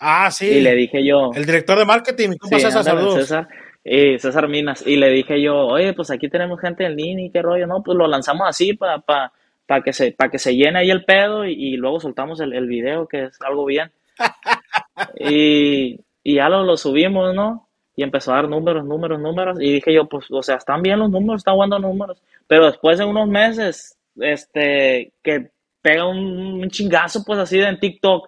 Ah, 0.00 0.28
sí. 0.32 0.46
Y 0.48 0.60
le 0.60 0.74
dije 0.74 1.06
yo. 1.06 1.30
El 1.36 1.46
director 1.46 1.78
de 1.78 1.84
marketing, 1.84 2.30
¿cómo 2.36 2.58
sí, 2.58 2.64
César? 2.64 2.82
Saludos. 2.82 3.14
César. 3.14 3.46
Y 3.84 4.18
César 4.18 4.48
Minas. 4.48 4.86
Y 4.86 4.96
le 4.96 5.08
dije 5.10 5.40
yo, 5.40 5.56
oye, 5.66 5.92
pues 5.94 6.10
aquí 6.10 6.28
tenemos 6.28 6.60
gente 6.60 6.84
en 6.84 6.96
línea 6.96 7.26
y 7.26 7.30
qué 7.30 7.42
rollo, 7.42 7.66
¿no? 7.66 7.82
Pues 7.82 7.96
lo 7.96 8.06
lanzamos 8.06 8.46
así 8.48 8.74
para 8.74 8.98
pa, 9.00 9.32
para 9.66 9.82
que 9.82 9.92
se, 9.92 10.12
para 10.12 10.30
que 10.30 10.38
se 10.38 10.54
llene 10.54 10.80
ahí 10.80 10.90
el 10.90 11.04
pedo 11.04 11.44
y, 11.44 11.76
luego 11.76 12.00
soltamos 12.00 12.40
el, 12.40 12.52
el, 12.52 12.66
video, 12.66 13.06
que 13.06 13.24
es 13.24 13.38
algo 13.42 13.64
bien. 13.64 13.90
y, 15.18 16.00
y 16.22 16.34
ya 16.34 16.48
lo, 16.48 16.64
lo 16.64 16.76
subimos, 16.76 17.34
¿no? 17.34 17.70
y 18.00 18.02
empezó 18.02 18.32
a 18.32 18.36
dar 18.36 18.48
números, 18.48 18.86
números, 18.86 19.20
números. 19.20 19.58
Y 19.60 19.74
dije 19.74 19.92
yo, 19.92 20.08
pues, 20.08 20.24
o 20.30 20.42
sea, 20.42 20.56
están 20.56 20.80
bien 20.80 20.98
los 20.98 21.10
números, 21.10 21.40
están 21.40 21.54
jugando 21.54 21.78
números. 21.78 22.22
Pero 22.46 22.64
después 22.64 22.98
de 22.98 23.04
unos 23.04 23.28
meses, 23.28 23.98
este, 24.18 25.12
que 25.22 25.50
pega 25.82 26.06
un, 26.06 26.66
chingazo, 26.70 27.22
pues 27.26 27.38
así 27.38 27.58
de 27.58 27.68
en 27.68 27.78
TikTok, 27.78 28.26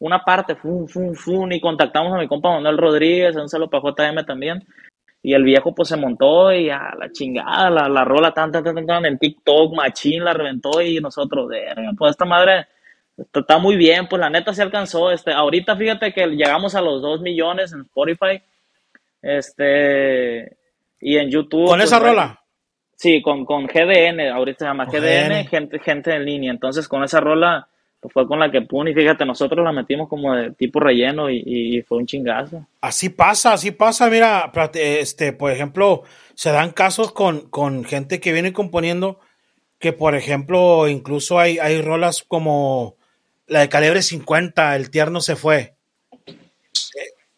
una 0.00 0.22
parte, 0.22 0.54
fum, 0.56 0.86
fum, 0.86 1.14
fum, 1.14 1.50
y 1.50 1.60
contactamos 1.62 2.12
a 2.12 2.18
mi 2.18 2.28
compa 2.28 2.50
Manuel 2.50 2.76
Rodríguez, 2.76 3.34
un 3.36 3.48
saludo 3.48 3.70
para 3.70 3.84
JM 3.84 4.26
también. 4.26 4.62
Y 5.22 5.34
el 5.34 5.42
viejo 5.42 5.74
pues 5.74 5.88
se 5.88 5.96
montó 5.96 6.52
y 6.52 6.70
a 6.70 6.94
la 6.96 7.10
chingada, 7.10 7.68
la, 7.68 7.88
la 7.88 8.04
rola 8.04 8.32
tan, 8.32 8.52
tan, 8.52 8.62
tan, 8.62 8.86
tan, 8.86 9.06
en 9.06 9.18
TikTok, 9.18 9.74
machín, 9.74 10.24
la 10.24 10.32
reventó 10.32 10.80
y 10.80 11.00
nosotros, 11.00 11.48
de 11.48 11.64
pues 11.98 12.12
esta 12.12 12.24
madre 12.24 12.66
está, 13.32 13.58
muy 13.58 13.76
bien, 13.76 14.06
pues 14.08 14.20
la 14.20 14.30
neta 14.30 14.52
se 14.52 14.62
alcanzó. 14.62 15.10
Este, 15.10 15.32
ahorita 15.32 15.76
fíjate 15.76 16.12
que 16.12 16.26
llegamos 16.26 16.74
a 16.74 16.80
los 16.80 17.02
2 17.02 17.22
millones 17.22 17.72
en 17.72 17.80
Spotify 17.80 18.42
este, 19.22 20.56
y 21.00 21.16
en 21.16 21.30
YouTube. 21.30 21.66
¿Con 21.66 21.80
esa 21.80 21.98
pues, 21.98 22.10
rola? 22.10 22.40
Sí, 22.94 23.20
con, 23.20 23.44
con 23.44 23.66
GDN, 23.66 24.20
ahorita 24.32 24.58
se 24.60 24.64
llama 24.64 24.86
GDN, 24.86 25.46
gente, 25.48 25.78
gente 25.80 26.14
en 26.14 26.24
línea. 26.24 26.50
Entonces, 26.50 26.88
con 26.88 27.04
esa 27.04 27.20
rola 27.20 27.68
fue 28.08 28.26
con 28.26 28.38
la 28.38 28.50
que 28.50 28.58
y 28.58 28.94
fíjate, 28.94 29.24
nosotros 29.24 29.64
la 29.64 29.72
metimos 29.72 30.08
como 30.08 30.34
de 30.34 30.50
tipo 30.52 30.80
relleno 30.80 31.30
y, 31.30 31.82
fue 31.86 31.98
un 31.98 32.06
chingazo. 32.06 32.66
Así 32.80 33.08
pasa, 33.08 33.52
así 33.52 33.70
pasa. 33.70 34.08
Mira, 34.08 34.50
este, 34.74 35.32
por 35.32 35.50
ejemplo, 35.50 36.02
se 36.34 36.50
dan 36.50 36.70
casos 36.70 37.12
con, 37.12 37.48
con 37.48 37.84
gente 37.84 38.20
que 38.20 38.32
viene 38.32 38.52
componiendo 38.52 39.18
que, 39.78 39.92
por 39.92 40.14
ejemplo, 40.14 40.88
incluso 40.88 41.38
hay, 41.38 41.58
hay 41.58 41.82
rolas 41.82 42.24
como 42.26 42.96
la 43.46 43.60
de 43.60 43.68
calibre 43.68 44.02
50, 44.02 44.76
El 44.76 44.90
tierno 44.90 45.20
se 45.20 45.36
fue. 45.36 45.74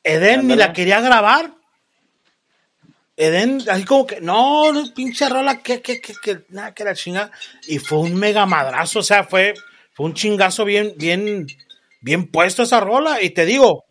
Eden 0.04 0.46
ni 0.46 0.56
la 0.56 0.72
quería 0.72 1.00
grabar 1.00 1.58
Eden, 3.18 3.64
así 3.68 3.84
como 3.84 4.06
que, 4.06 4.20
no, 4.20 4.72
no 4.72 4.94
pinche 4.94 5.28
rola, 5.28 5.60
que, 5.60 5.82
que, 5.82 6.00
que, 6.00 6.14
que, 6.22 6.44
nada, 6.50 6.72
que 6.72 6.84
la 6.84 6.94
chinga. 6.94 7.32
Y 7.66 7.80
fue 7.80 7.98
un 7.98 8.14
mega 8.14 8.46
madrazo, 8.46 9.00
o 9.00 9.02
sea, 9.02 9.24
fue, 9.24 9.54
fue 9.98 10.06
un 10.06 10.14
chingazo 10.14 10.64
bien, 10.64 10.94
bien, 10.96 11.48
bien 12.00 12.28
puesto 12.28 12.62
esa 12.62 12.78
rola. 12.78 13.20
Y 13.20 13.30
te 13.30 13.44
digo, 13.44 13.84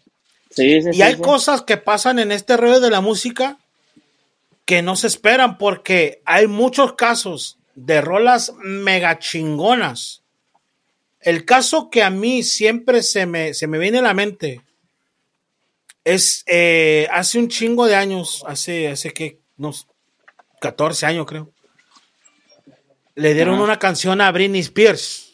sí, 0.49 0.81
sí, 0.81 0.91
y 0.93 1.01
hay 1.01 1.17
cosas 1.17 1.63
que 1.63 1.75
pasan 1.75 2.17
en 2.17 2.31
este 2.31 2.55
rollo 2.55 2.79
de 2.79 2.89
la 2.89 3.01
música 3.01 3.57
que 4.63 4.81
no 4.81 4.95
se 4.95 5.07
esperan, 5.07 5.57
porque 5.57 6.21
hay 6.23 6.47
muchos 6.47 6.93
casos 6.93 7.57
de 7.75 7.99
rolas 7.99 8.53
mega 8.63 9.19
chingonas. 9.19 10.21
El 11.19 11.43
caso 11.43 11.89
que 11.89 12.03
a 12.03 12.09
mí 12.09 12.41
siempre 12.41 13.03
se 13.03 13.25
me, 13.25 13.53
se 13.53 13.67
me 13.67 13.77
viene 13.77 13.97
a 13.97 14.03
la 14.03 14.13
mente 14.13 14.61
es 16.05 16.45
eh, 16.47 17.09
hace 17.11 17.37
un 17.37 17.49
chingo 17.49 17.85
de 17.85 17.95
años, 17.95 18.45
hace, 18.47 18.87
hace 18.87 19.11
que 19.11 19.39
unos 19.57 19.87
14 20.61 21.05
años 21.05 21.25
creo. 21.25 21.51
Le 23.15 23.33
dieron 23.33 23.59
una 23.59 23.77
canción 23.77 24.21
a 24.21 24.31
Britney 24.31 24.61
Spears. 24.61 25.26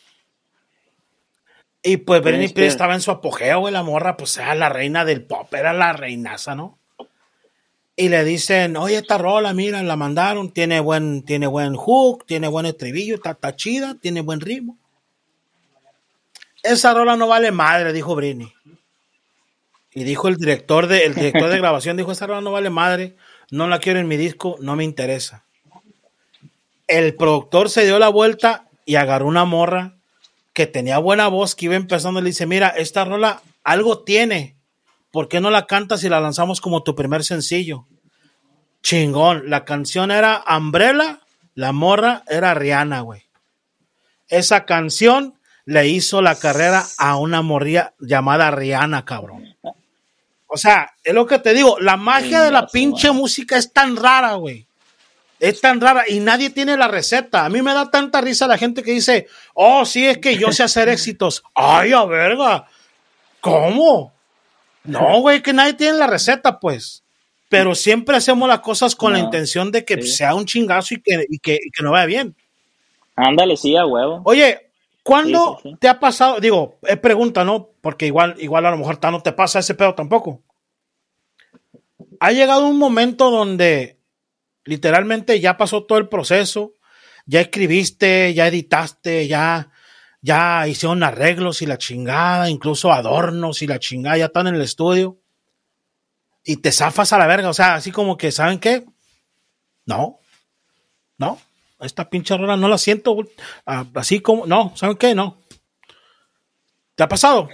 Y 1.86 1.98
pues 1.98 2.22
Britney, 2.22 2.46
Spears 2.46 2.74
estaba 2.74 2.94
en 2.94 3.02
su 3.02 3.12
apogeo, 3.12 3.60
güey, 3.60 3.74
la 3.74 3.84
morra, 3.84 4.16
pues 4.16 4.38
era 4.38 4.56
la 4.56 4.70
reina 4.70 5.04
del 5.04 5.26
pop, 5.26 5.54
era 5.54 5.74
la 5.74 5.92
reinaza, 5.92 6.56
¿no? 6.56 6.80
Y 7.98 8.08
le 8.08 8.24
dicen, 8.24 8.78
oye, 8.78 8.96
esta 8.96 9.18
rola, 9.18 9.54
mira, 9.54 9.84
la 9.84 9.98
mandaron, 9.98 10.52
tiene 10.52 10.80
buen, 10.80 11.24
tiene 11.24 11.46
buen 11.46 11.76
hook, 11.76 12.26
tiene 12.26 12.48
buen 12.48 12.66
estribillo, 12.66 13.16
está, 13.16 13.32
está 13.32 13.56
chida, 13.58 13.96
tiene 14.02 14.22
buen 14.22 14.40
ritmo. 14.40 14.78
Esa 16.64 16.94
rola 16.94 17.18
no 17.18 17.28
vale 17.28 17.52
madre, 17.52 17.92
dijo 17.92 18.16
Britney. 18.16 18.54
Y 19.94 20.06
dijo 20.06 20.30
el 20.30 20.38
director 20.38 20.88
de, 20.88 21.04
el 21.04 21.14
director 21.14 21.50
de 21.50 21.58
grabación, 21.60 21.98
dijo, 21.98 22.14
esa 22.14 22.28
rola 22.28 22.40
no 22.40 22.54
vale 22.54 22.70
madre, 22.70 23.18
no 23.52 23.68
la 23.68 23.80
quiero 23.80 24.00
en 24.00 24.08
mi 24.08 24.16
disco, 24.16 24.56
no 24.62 24.78
me 24.78 24.86
interesa. 24.86 25.44
El 26.88 27.16
productor 27.16 27.70
se 27.70 27.84
dio 27.84 28.00
la 28.00 28.08
vuelta 28.08 28.70
y 28.86 28.96
agarró 28.96 29.28
una 29.28 29.44
morra 29.44 29.98
que 30.54 30.68
tenía 30.68 31.00
buena 31.00 31.28
voz, 31.28 31.56
que 31.56 31.66
iba 31.66 31.76
empezando 31.76 32.22
le 32.22 32.30
dice, 32.30 32.46
mira, 32.46 32.70
esta 32.70 33.06
rola 33.06 33.42
algo 33.64 34.04
tiene, 34.04 34.56
¿por 35.12 35.28
qué 35.28 35.42
no 35.42 35.50
la 35.50 35.66
cantas 35.66 36.04
y 36.04 36.10
la 36.10 36.22
lanzamos 36.22 36.62
como 36.62 36.84
tu 36.84 36.96
primer 36.96 37.24
sencillo? 37.24 37.88
Chingón, 38.82 39.50
la 39.50 39.66
canción 39.66 40.12
era 40.12 40.44
Umbrella, 40.48 41.22
la 41.56 41.72
morra 41.72 42.24
era 42.28 42.54
Rihanna, 42.54 43.02
güey. 43.02 43.24
Esa 44.28 44.66
canción 44.66 45.36
le 45.66 45.88
hizo 45.88 46.22
la 46.22 46.36
carrera 46.36 46.86
a 46.98 47.16
una 47.18 47.42
morría 47.42 47.94
llamada 48.00 48.52
Rihanna, 48.52 49.06
cabrón. 49.06 49.56
O 50.48 50.58
sea, 50.58 50.94
es 51.04 51.14
lo 51.14 51.26
que 51.26 51.40
te 51.40 51.54
digo, 51.54 51.80
la 51.80 51.98
magia 51.98 52.42
de 52.42 52.52
la 52.52 52.68
pinche 52.68 53.12
música 53.12 53.58
es 53.58 53.74
tan 53.74 53.96
rara, 53.96 54.34
güey. 54.34 54.68
Es 55.40 55.60
tan 55.62 55.82
rara 55.82 56.04
y 56.08 56.20
nadie 56.20 56.50
tiene 56.50 56.78
la 56.78 56.88
receta. 56.88 57.46
A 57.46 57.50
mí 57.50 57.62
me 57.62 57.74
da 57.74 57.92
tanta 57.92 58.22
risa 58.22 58.48
la 58.48 58.58
gente 58.58 58.84
que 58.84 58.92
dice, 58.92 59.28
oh, 59.54 59.86
sí, 59.86 60.06
es 60.06 60.20
que 60.20 60.38
yo 60.38 60.52
sé 60.52 60.64
hacer 60.64 60.90
éxitos. 60.90 61.44
Ay, 61.54 61.92
a 61.92 62.06
verga. 62.06 62.68
¿Cómo? 63.42 64.14
No, 64.86 65.20
güey, 65.22 65.42
que 65.42 65.54
nadie 65.54 65.74
tiene 65.74 65.98
la 65.98 66.08
receta, 66.08 66.60
pues. 66.60 67.04
Pero 67.50 67.76
siempre 67.76 68.18
hacemos 68.18 68.48
las 68.48 68.62
cosas 68.62 68.96
con 68.96 69.14
la 69.14 69.20
intención 69.20 69.72
de 69.72 69.86
que 69.86 70.02
sea 70.02 70.34
un 70.34 70.46
chingazo 70.46 70.96
y 70.96 71.02
que, 71.02 71.26
y 71.30 71.40
que, 71.40 71.60
no 71.82 71.92
vaya 71.92 72.06
bien. 72.06 72.36
Ándale, 73.16 73.58
sí, 73.58 73.76
a 73.76 73.86
huevo. 73.86 74.22
Oye, 74.24 74.72
¿Cuándo 75.04 75.60
te 75.80 75.90
ha 75.90 76.00
pasado? 76.00 76.40
Digo, 76.40 76.78
es 76.84 76.98
pregunta, 76.98 77.44
¿no? 77.44 77.70
Porque 77.82 78.08
igual, 78.08 78.36
igual 78.40 78.66
a 78.66 78.72
lo 78.72 78.78
mejor 78.78 79.00
no 79.04 79.22
te 79.22 79.34
pasa 79.34 79.60
ese 79.60 79.76
pedo 79.76 79.94
tampoco. 79.94 80.42
Ha 82.22 82.32
llegado 82.32 82.66
un 82.66 82.78
momento 82.78 83.30
donde 83.30 83.98
literalmente 84.66 85.40
ya 85.40 85.58
pasó 85.58 85.84
todo 85.84 85.98
el 85.98 86.10
proceso, 86.10 86.74
ya 87.26 87.42
escribiste, 87.42 88.34
ya 88.34 88.48
editaste, 88.48 89.28
ya, 89.28 89.72
ya 90.22 90.68
hicieron 90.68 91.04
arreglos 91.04 91.62
y 91.62 91.66
la 91.66 91.78
chingada, 91.78 92.50
incluso 92.50 92.92
adornos 92.92 93.62
y 93.62 93.68
la 93.68 93.80
chingada, 93.80 94.18
ya 94.18 94.26
están 94.26 94.48
en 94.48 94.56
el 94.56 94.62
estudio. 94.62 95.20
Y 96.44 96.58
te 96.58 96.72
zafas 96.72 97.14
a 97.14 97.18
la 97.18 97.28
verga, 97.28 97.50
o 97.50 97.54
sea, 97.54 97.76
así 97.76 97.92
como 97.92 98.18
que, 98.18 98.32
¿saben 98.32 98.60
qué? 98.60 98.86
No, 99.86 100.20
no, 101.18 101.40
esta 101.80 102.10
pinche 102.10 102.38
rola 102.38 102.58
no 102.58 102.68
la 102.68 102.78
siento 102.78 103.18
ah, 103.66 103.86
así 103.96 104.20
como, 104.20 104.46
no, 104.46 104.76
¿saben 104.76 104.98
qué? 104.98 105.16
No. 105.16 105.42
¿Te 106.96 107.04
ha 107.04 107.08
pasado? 107.08 107.50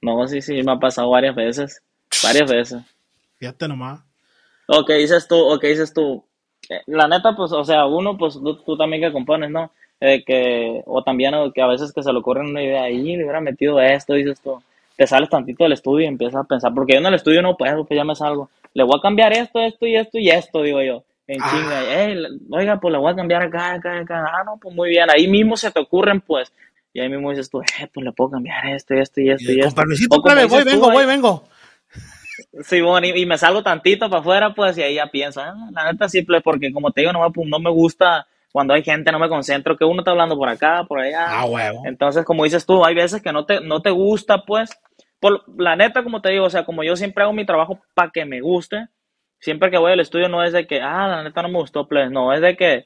No, 0.00 0.26
sí, 0.28 0.42
sí, 0.42 0.62
me 0.62 0.72
ha 0.72 0.78
pasado 0.78 1.10
varias 1.10 1.34
veces, 1.34 1.82
varias 2.22 2.50
veces. 2.50 2.82
Fíjate 3.36 3.68
nomás. 3.68 4.04
O 4.66 4.84
que 4.84 4.94
dices 4.94 5.28
tú, 5.28 5.36
o 5.36 5.58
que 5.58 5.68
dices 5.68 5.92
tú, 5.92 6.24
eh, 6.68 6.82
la 6.86 7.08
neta, 7.08 7.34
pues, 7.36 7.52
o 7.52 7.64
sea, 7.64 7.86
uno, 7.86 8.16
pues, 8.16 8.38
tú, 8.64 8.76
también 8.76 9.02
que 9.02 9.12
compones, 9.12 9.50
¿no? 9.50 9.70
Eh, 10.00 10.24
que, 10.24 10.82
o 10.86 11.02
también 11.02 11.34
que 11.54 11.62
a 11.62 11.66
veces 11.66 11.92
que 11.92 12.02
se 12.02 12.12
le 12.12 12.18
ocurre 12.18 12.40
una 12.40 12.62
idea, 12.62 12.82
ahí 12.82 13.16
le 13.16 13.22
hubiera 13.22 13.40
metido 13.40 13.80
esto, 13.80 14.14
dices 14.14 14.40
tú, 14.40 14.62
te 14.96 15.06
sales 15.06 15.28
tantito 15.28 15.64
del 15.64 15.72
estudio 15.72 16.04
y 16.04 16.08
empiezas 16.08 16.40
a 16.40 16.44
pensar, 16.44 16.72
porque 16.74 16.94
yo 16.94 16.98
en 17.00 17.06
el 17.06 17.14
estudio 17.14 17.42
no 17.42 17.56
puedo, 17.56 17.84
pues 17.84 17.96
ya 17.96 18.04
me 18.04 18.14
salgo, 18.14 18.50
le 18.74 18.82
voy 18.82 18.98
a 18.98 19.02
cambiar 19.02 19.32
esto, 19.32 19.60
esto 19.60 19.86
y 19.86 19.96
esto 19.96 20.18
y 20.18 20.30
esto, 20.30 20.62
digo 20.62 20.82
yo 20.82 21.04
en 21.26 21.42
ah. 21.42 21.50
chinga, 21.50 22.28
oiga, 22.50 22.80
pues 22.80 22.92
la 22.92 22.98
voy 22.98 23.12
a 23.12 23.16
cambiar 23.16 23.42
acá, 23.42 23.74
acá, 23.74 24.00
acá, 24.00 24.26
ah, 24.30 24.44
no, 24.44 24.58
pues 24.60 24.74
muy 24.74 24.90
bien, 24.90 25.08
ahí 25.10 25.26
mismo 25.26 25.56
se 25.56 25.70
te 25.70 25.80
ocurren, 25.80 26.20
pues, 26.20 26.52
y 26.92 27.00
ahí 27.00 27.08
mismo 27.08 27.30
dices 27.30 27.50
tú, 27.50 27.60
eh, 27.60 27.88
pues 27.92 28.04
le 28.04 28.12
puedo 28.12 28.32
cambiar 28.32 28.66
esto, 28.66 28.94
esto 28.94 29.20
y 29.20 29.30
esto 29.30 29.52
y, 29.52 29.60
esto. 29.60 29.82
Con 30.08 30.48
voy, 30.48 30.64
vengo, 30.64 30.90
voy, 30.90 31.06
vengo. 31.06 31.44
Sí, 32.62 32.80
bueno, 32.80 33.06
y, 33.06 33.26
me 33.26 33.38
salgo 33.38 33.62
tantito 33.62 34.08
para 34.08 34.20
afuera, 34.20 34.54
pues, 34.54 34.76
y 34.78 34.82
ahí 34.82 34.94
ya 34.94 35.06
pienso, 35.06 35.40
ah, 35.40 35.54
la 35.72 35.92
neta 35.92 36.08
simple, 36.08 36.40
porque 36.40 36.72
como 36.72 36.90
te 36.90 37.02
digo, 37.02 37.12
no, 37.12 37.32
pues, 37.32 37.48
no 37.48 37.58
me 37.58 37.70
gusta 37.70 38.26
cuando 38.52 38.74
hay 38.74 38.82
gente, 38.82 39.10
no 39.10 39.18
me 39.18 39.28
concentro, 39.28 39.76
que 39.76 39.84
uno 39.84 40.00
está 40.00 40.12
hablando 40.12 40.36
por 40.36 40.48
acá, 40.48 40.84
por 40.84 41.00
allá. 41.00 41.26
Ah, 41.28 41.44
huevo. 41.44 41.82
Entonces, 41.86 42.24
como 42.24 42.44
dices 42.44 42.64
tú, 42.64 42.84
hay 42.84 42.94
veces 42.94 43.20
que 43.20 43.32
no 43.32 43.44
te, 43.46 43.60
no 43.60 43.82
te 43.82 43.90
gusta, 43.90 44.44
pues, 44.44 44.70
por, 45.18 45.44
la 45.58 45.74
neta, 45.76 46.04
como 46.04 46.20
te 46.20 46.30
digo, 46.30 46.44
o 46.44 46.50
sea, 46.50 46.64
como 46.64 46.84
yo 46.84 46.96
siempre 46.96 47.24
hago 47.24 47.32
mi 47.32 47.44
trabajo 47.44 47.80
para 47.94 48.10
que 48.10 48.24
me 48.24 48.40
guste, 48.40 48.88
siempre 49.40 49.70
que 49.70 49.78
voy 49.78 49.92
al 49.92 50.00
estudio 50.00 50.28
no 50.28 50.42
es 50.42 50.52
de 50.52 50.66
que, 50.66 50.80
ah, 50.80 51.08
la 51.08 51.22
neta 51.22 51.42
no 51.42 51.48
me 51.48 51.58
gustó, 51.58 51.88
pues, 51.88 52.10
no, 52.10 52.32
es 52.32 52.40
de 52.40 52.56
que 52.56 52.84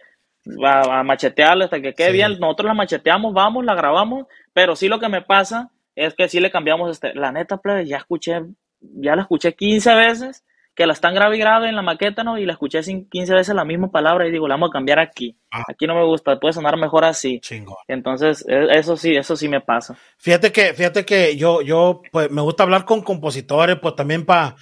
va 0.62 1.00
a 1.00 1.02
machetearle 1.02 1.64
hasta 1.64 1.80
que 1.80 1.94
quede 1.94 2.12
bien. 2.12 2.38
Nosotros 2.40 2.66
la 2.66 2.74
macheteamos, 2.74 3.34
vamos, 3.34 3.64
la 3.64 3.74
grabamos, 3.74 4.26
pero 4.52 4.76
sí 4.76 4.88
lo 4.88 4.98
que 4.98 5.08
me 5.08 5.22
pasa 5.22 5.70
es 5.94 6.14
que 6.14 6.28
sí 6.28 6.40
le 6.40 6.50
cambiamos, 6.50 6.90
este, 6.90 7.14
la 7.14 7.32
neta, 7.32 7.58
pues, 7.58 7.88
ya 7.88 7.98
escuché, 7.98 8.42
ya 8.80 9.16
la 9.16 9.22
escuché 9.22 9.54
15 9.54 9.94
veces 9.94 10.44
que 10.78 10.86
la 10.86 10.92
están 10.92 11.12
grave 11.12 11.34
y 11.34 11.40
grave 11.40 11.68
en 11.68 11.74
la 11.74 11.82
maqueta, 11.82 12.22
¿no? 12.22 12.38
Y 12.38 12.46
la 12.46 12.52
escuché 12.52 12.80
15 12.80 13.34
veces 13.34 13.52
la 13.52 13.64
misma 13.64 13.90
palabra 13.90 14.28
y 14.28 14.30
digo, 14.30 14.46
la 14.46 14.54
vamos 14.54 14.70
a 14.70 14.74
cambiar 14.74 15.00
aquí. 15.00 15.36
Ah. 15.50 15.64
Aquí 15.66 15.88
no 15.88 15.96
me 15.96 16.04
gusta, 16.04 16.38
puede 16.38 16.52
sonar 16.52 16.76
mejor 16.76 17.04
así. 17.04 17.40
Entonces, 17.88 18.44
e, 18.46 18.78
eso 18.78 18.96
sí, 18.96 19.16
eso 19.16 19.34
sí 19.34 19.48
me 19.48 19.60
pasa. 19.60 19.96
Fíjate 20.18 20.52
que, 20.52 20.74
fíjate 20.74 21.04
que 21.04 21.36
yo, 21.36 21.62
yo, 21.62 22.00
pues, 22.12 22.30
me 22.30 22.42
gusta 22.42 22.62
hablar 22.62 22.84
con 22.84 23.02
compositores, 23.02 23.76
pues 23.82 23.96
también 23.96 24.24
para 24.24 24.54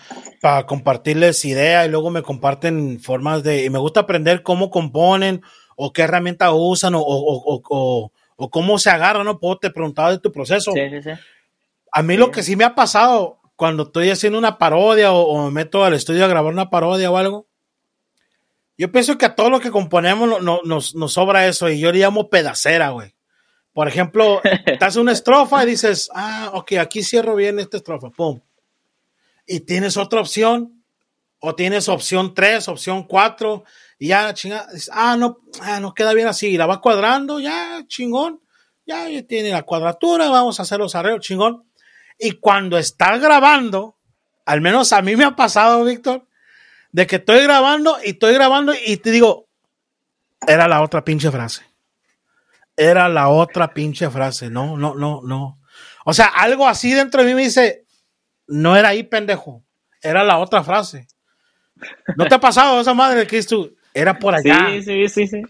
compartirles 0.66 1.44
ideas 1.44 1.87
y 1.87 1.90
luego 1.90 2.09
me 2.09 2.22
comparten 2.22 2.98
formas 2.98 3.42
de, 3.42 3.66
y 3.66 3.68
me 3.68 3.79
gusta 3.79 4.00
aprender 4.00 4.42
cómo 4.42 4.70
componen 4.70 5.42
o 5.76 5.92
qué 5.92 6.00
herramienta 6.00 6.50
usan 6.55 6.94
o, 6.94 7.00
o, 7.02 7.61
o, 7.68 8.11
o, 8.37 8.50
cómo 8.50 8.79
se 8.79 8.88
agarran, 8.88 9.26
¿no? 9.26 9.38
Puedo 9.38 9.59
te 9.59 9.68
preguntaba 9.68 10.12
de 10.12 10.18
tu 10.18 10.33
proceso. 10.33 10.72
Sí, 10.72 10.81
sí, 10.88 11.02
sí. 11.02 11.11
A 11.92 12.02
mí 12.02 12.16
lo 12.16 12.31
que 12.31 12.42
sí 12.42 12.57
me 12.57 12.64
ha 12.64 12.74
pasado 12.74 13.42
cuando 13.57 13.85
estoy 13.85 14.11
haciendo 14.11 14.38
una 14.38 14.59
parodia 14.59 15.12
o, 15.12 15.45
me 15.47 15.51
meto 15.51 15.85
al 15.85 15.95
estudio 15.95 16.25
a 16.25 16.29
grabar 16.29 16.53
una 16.53 16.71
parodia 16.71 17.11
o 17.11 17.16
algo, 17.16 17.49
yo 18.79 18.92
pienso 18.92 19.16
que 19.16 19.25
a 19.25 19.35
todo 19.35 19.49
lo 19.49 19.61
que 19.61 19.71
componemos 19.71 20.42
no, 20.42 20.61
nos, 20.62 20.95
sobra 21.12 21.47
eso 21.47 21.69
y 21.71 21.81
yo 21.81 21.90
le 21.90 22.01
llamo 22.01 22.29
pedacera, 22.29 22.90
güey. 22.90 23.14
Por 23.73 23.88
ejemplo, 23.88 24.40
estás 24.66 24.97
una 24.97 25.12
estrofa 25.12 25.62
y 25.62 25.66
dices, 25.66 26.11
ah, 26.14 26.51
ok, 26.53 26.75
aquí 26.75 27.03
cierro 27.03 27.35
bien 27.35 27.59
esta 27.59 27.79
estrofa, 27.79 28.11
pum. 28.11 28.40
Y 29.47 29.61
tienes 29.61 29.97
otra 29.97 30.21
opción, 30.21 30.83
o 31.38 31.55
tienes 31.55 31.88
opción 31.88 32.35
3, 32.35 32.69
opción 32.69 33.05
4, 33.05 33.64
y 33.99 34.09
ya, 34.09 34.33
chingada, 34.35 34.69
ah, 34.92 35.16
no, 35.16 35.38
ah, 35.61 35.81
no 35.81 35.95
queda 35.95 36.12
bien 36.12 36.27
así, 36.27 36.49
y 36.49 36.57
la 36.57 36.66
va 36.66 36.81
cuadrando, 36.81 37.38
ya, 37.38 37.85
chingón, 37.87 38.40
ya, 38.85 39.09
ya 39.09 39.23
tiene 39.27 39.51
la 39.51 39.62
cuadratura, 39.62 40.29
vamos 40.29 40.59
a 40.59 40.62
hacer 40.62 40.79
los 40.79 40.95
arreglos, 40.95 41.25
chingón. 41.25 41.65
Y 42.18 42.33
cuando 42.33 42.79
está 42.79 43.18
grabando, 43.18 43.96
al 44.44 44.61
menos 44.61 44.92
a 44.92 45.02
mí 45.02 45.16
me 45.16 45.24
ha 45.24 45.37
pasado, 45.37 45.85
Víctor, 45.85 46.26
de 46.92 47.07
que 47.07 47.16
estoy 47.16 47.42
grabando 47.42 47.98
y 48.05 48.11
estoy 48.11 48.35
grabando 48.35 48.72
y 48.74 48.96
te 48.96 49.11
digo, 49.11 49.48
era 50.46 50.68
la 50.68 50.83
otra 50.83 51.05
pinche 51.05 51.31
frase. 51.31 51.62
Era 52.76 53.09
la 53.09 53.29
otra 53.29 53.72
pinche 53.72 54.09
frase. 54.11 54.50
No, 54.50 54.76
no, 54.76 54.94
no, 54.94 55.20
no. 55.22 55.61
O 56.05 56.12
sea, 56.12 56.26
algo 56.26 56.68
así 56.68 56.92
dentro 56.92 57.22
de 57.22 57.29
mí 57.29 57.35
me 57.35 57.42
dice, 57.42 57.85
no 58.46 58.76
era 58.76 58.90
ahí, 58.90 59.02
pendejo. 59.02 59.64
Era 60.02 60.22
la 60.24 60.38
otra 60.38 60.62
frase. 60.62 61.07
¿No 62.16 62.26
te 62.26 62.35
ha 62.35 62.40
pasado 62.40 62.81
esa 62.81 62.94
madre 62.94 63.26
que 63.26 63.42
tú? 63.42 63.74
Era 63.92 64.18
por 64.18 64.35
allá. 64.35 64.68
Sí, 64.70 64.83
sí, 64.83 65.09
sí, 65.09 65.26
sí. 65.26 65.42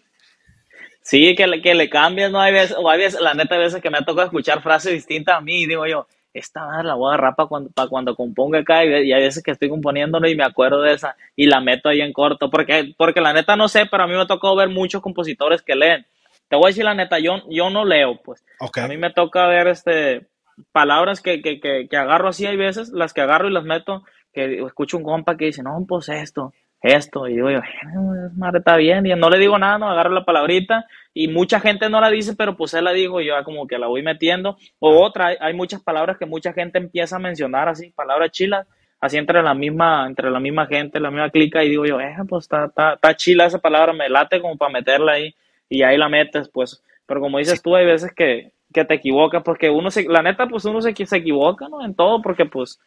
Sí, 1.03 1.35
que 1.37 1.47
le, 1.47 1.63
que 1.63 1.75
le 1.75 1.89
cambias, 1.89 2.33
¿no? 2.33 2.41
Hay 2.41 2.53
veces, 2.53 2.77
o 2.77 2.91
hay 2.91 2.99
veces, 2.99 3.21
la 3.21 3.35
neta, 3.35 3.55
hay 3.55 3.61
veces 3.61 3.81
que 3.81 3.91
me 3.91 3.99
ha 3.99 4.05
tocado 4.05 4.27
escuchar 4.27 4.63
frases 4.63 4.93
distintas 4.93 5.37
a 5.37 5.41
mí 5.41 5.63
y 5.63 5.67
digo 5.67 5.87
yo, 5.87 6.09
esta 6.39 6.67
madre 6.67 6.89
la 6.89 6.95
voy 6.95 7.11
a 7.11 7.15
agarrar 7.15 7.37
para 7.37 7.49
cuando, 7.49 7.71
para 7.71 7.89
cuando 7.89 8.15
componga 8.15 8.61
acá 8.61 8.85
y, 8.85 9.13
hay 9.13 9.23
veces 9.23 9.43
que 9.43 9.51
estoy 9.51 9.69
componiéndolo 9.69 10.29
y 10.29 10.37
me 10.37 10.45
acuerdo 10.45 10.83
de 10.83 10.95
esa 10.95 11.17
y 11.35 11.47
la 11.47 11.61
meto 11.61 11.89
ahí 11.89 12.01
en 12.01 12.13
corto, 12.13 12.51
porque, 12.51 12.95
porque 12.97 13.21
la 13.21 13.33
neta 13.33 13.57
no 13.57 13.69
sé, 13.69 13.87
pero 13.87 14.05
a 14.05 14.07
mí 14.07 14.15
me 14.15 14.27
tocó 14.27 14.55
ver 14.57 14.69
muchos 14.69 15.03
compositores 15.03 15.63
que 15.63 15.75
leen. 15.75 16.07
Te 16.49 16.57
voy 16.57 16.67
a 16.67 16.69
decir 16.69 16.85
la 16.85 16.95
neta, 16.95 17.19
yo, 17.19 17.43
yo 17.51 17.71
no 17.71 17.85
leo, 17.85 18.21
pues. 18.23 18.45
A 18.85 18.89
mí 18.89 18.97
me 18.97 19.11
toca 19.11 19.47
ver 19.49 19.67
este 19.69 20.27
palabras 20.73 21.21
que, 21.21 21.43
que, 21.43 21.61
que, 21.61 21.87
que 21.89 21.97
agarro 21.97 22.29
así, 22.29 22.47
hay 22.47 22.57
veces, 22.57 22.91
las 22.91 23.13
que 23.13 23.21
agarro 23.21 23.49
y 23.49 23.53
las 23.53 23.65
meto, 23.65 24.05
que 24.33 24.63
escucho 24.65 24.97
un 24.97 25.03
compa 25.03 25.37
que 25.37 25.47
dice, 25.47 25.63
no, 25.63 25.85
pues 25.87 26.09
esto, 26.09 26.53
esto, 26.95 27.29
y 27.29 27.35
digo 27.35 27.51
yo, 27.51 27.61
madre, 28.37 28.59
está 28.59 28.77
bien, 28.77 29.07
y 29.07 29.15
no 29.15 29.31
le 29.31 29.39
digo 29.39 29.59
nada, 29.59 29.79
no 29.79 29.91
agarro 29.91 30.11
la 30.11 30.25
palabrita, 30.25 30.87
y 31.13 31.29
mucha 31.29 31.61
gente 31.61 31.89
no 31.89 32.01
la 32.01 32.11
dice, 32.11 32.35
pero 32.37 32.57
pues 32.57 32.75
él 32.75 32.85
la 32.85 32.93
digo, 32.93 33.21
yo 33.21 33.35
como 33.45 33.67
que 33.67 33.79
la 33.79 33.87
voy 33.87 34.03
metiendo, 34.03 34.57
o 34.79 35.03
otra, 35.03 35.37
hay, 35.41 35.55
muchas 35.55 35.83
palabras 35.83 36.19
que 36.19 36.27
mucha 36.27 36.53
gente 36.53 36.79
empieza 36.79 37.17
a 37.17 37.21
mencionar 37.21 37.69
así, 37.69 37.91
palabras 37.91 38.31
chilas, 38.31 38.67
así 39.01 39.17
entre 39.17 39.43
la 39.43 39.55
misma, 39.55 40.07
entre 40.07 40.31
la 40.31 40.41
misma 40.41 40.67
gente, 40.67 41.01
la 41.01 41.11
misma 41.11 41.31
clica, 41.31 41.65
y 41.65 41.71
digo 41.71 41.87
yo, 41.87 42.01
eh, 42.01 42.15
pues 42.29 42.45
está, 42.45 42.67
está, 42.67 42.95
está 42.95 43.17
chila 43.17 43.47
esa 43.47 43.59
palabra, 43.59 43.93
me 43.93 44.09
late 44.09 44.41
como 44.41 44.57
para 44.57 44.73
meterla 44.73 45.13
ahí, 45.13 45.35
y 45.69 45.83
ahí 45.83 45.97
la 45.97 46.09
metes, 46.09 46.49
pues, 46.49 46.83
pero 47.07 47.21
como 47.21 47.39
dices 47.39 47.63
tú, 47.63 47.75
hay 47.77 47.87
veces 47.87 48.13
que, 48.15 48.53
que 48.73 48.85
te 48.85 48.95
equivocas, 48.95 49.43
porque 49.43 49.71
uno 49.71 49.91
se, 49.91 50.05
la 50.05 50.23
neta, 50.23 50.47
pues 50.49 50.65
uno 50.65 50.83
se, 50.83 50.95
se 50.95 51.17
equivoca, 51.17 51.69
¿no? 51.69 51.85
En 51.85 51.95
todo, 51.95 52.21
porque 52.21 52.45
pues, 52.45 52.79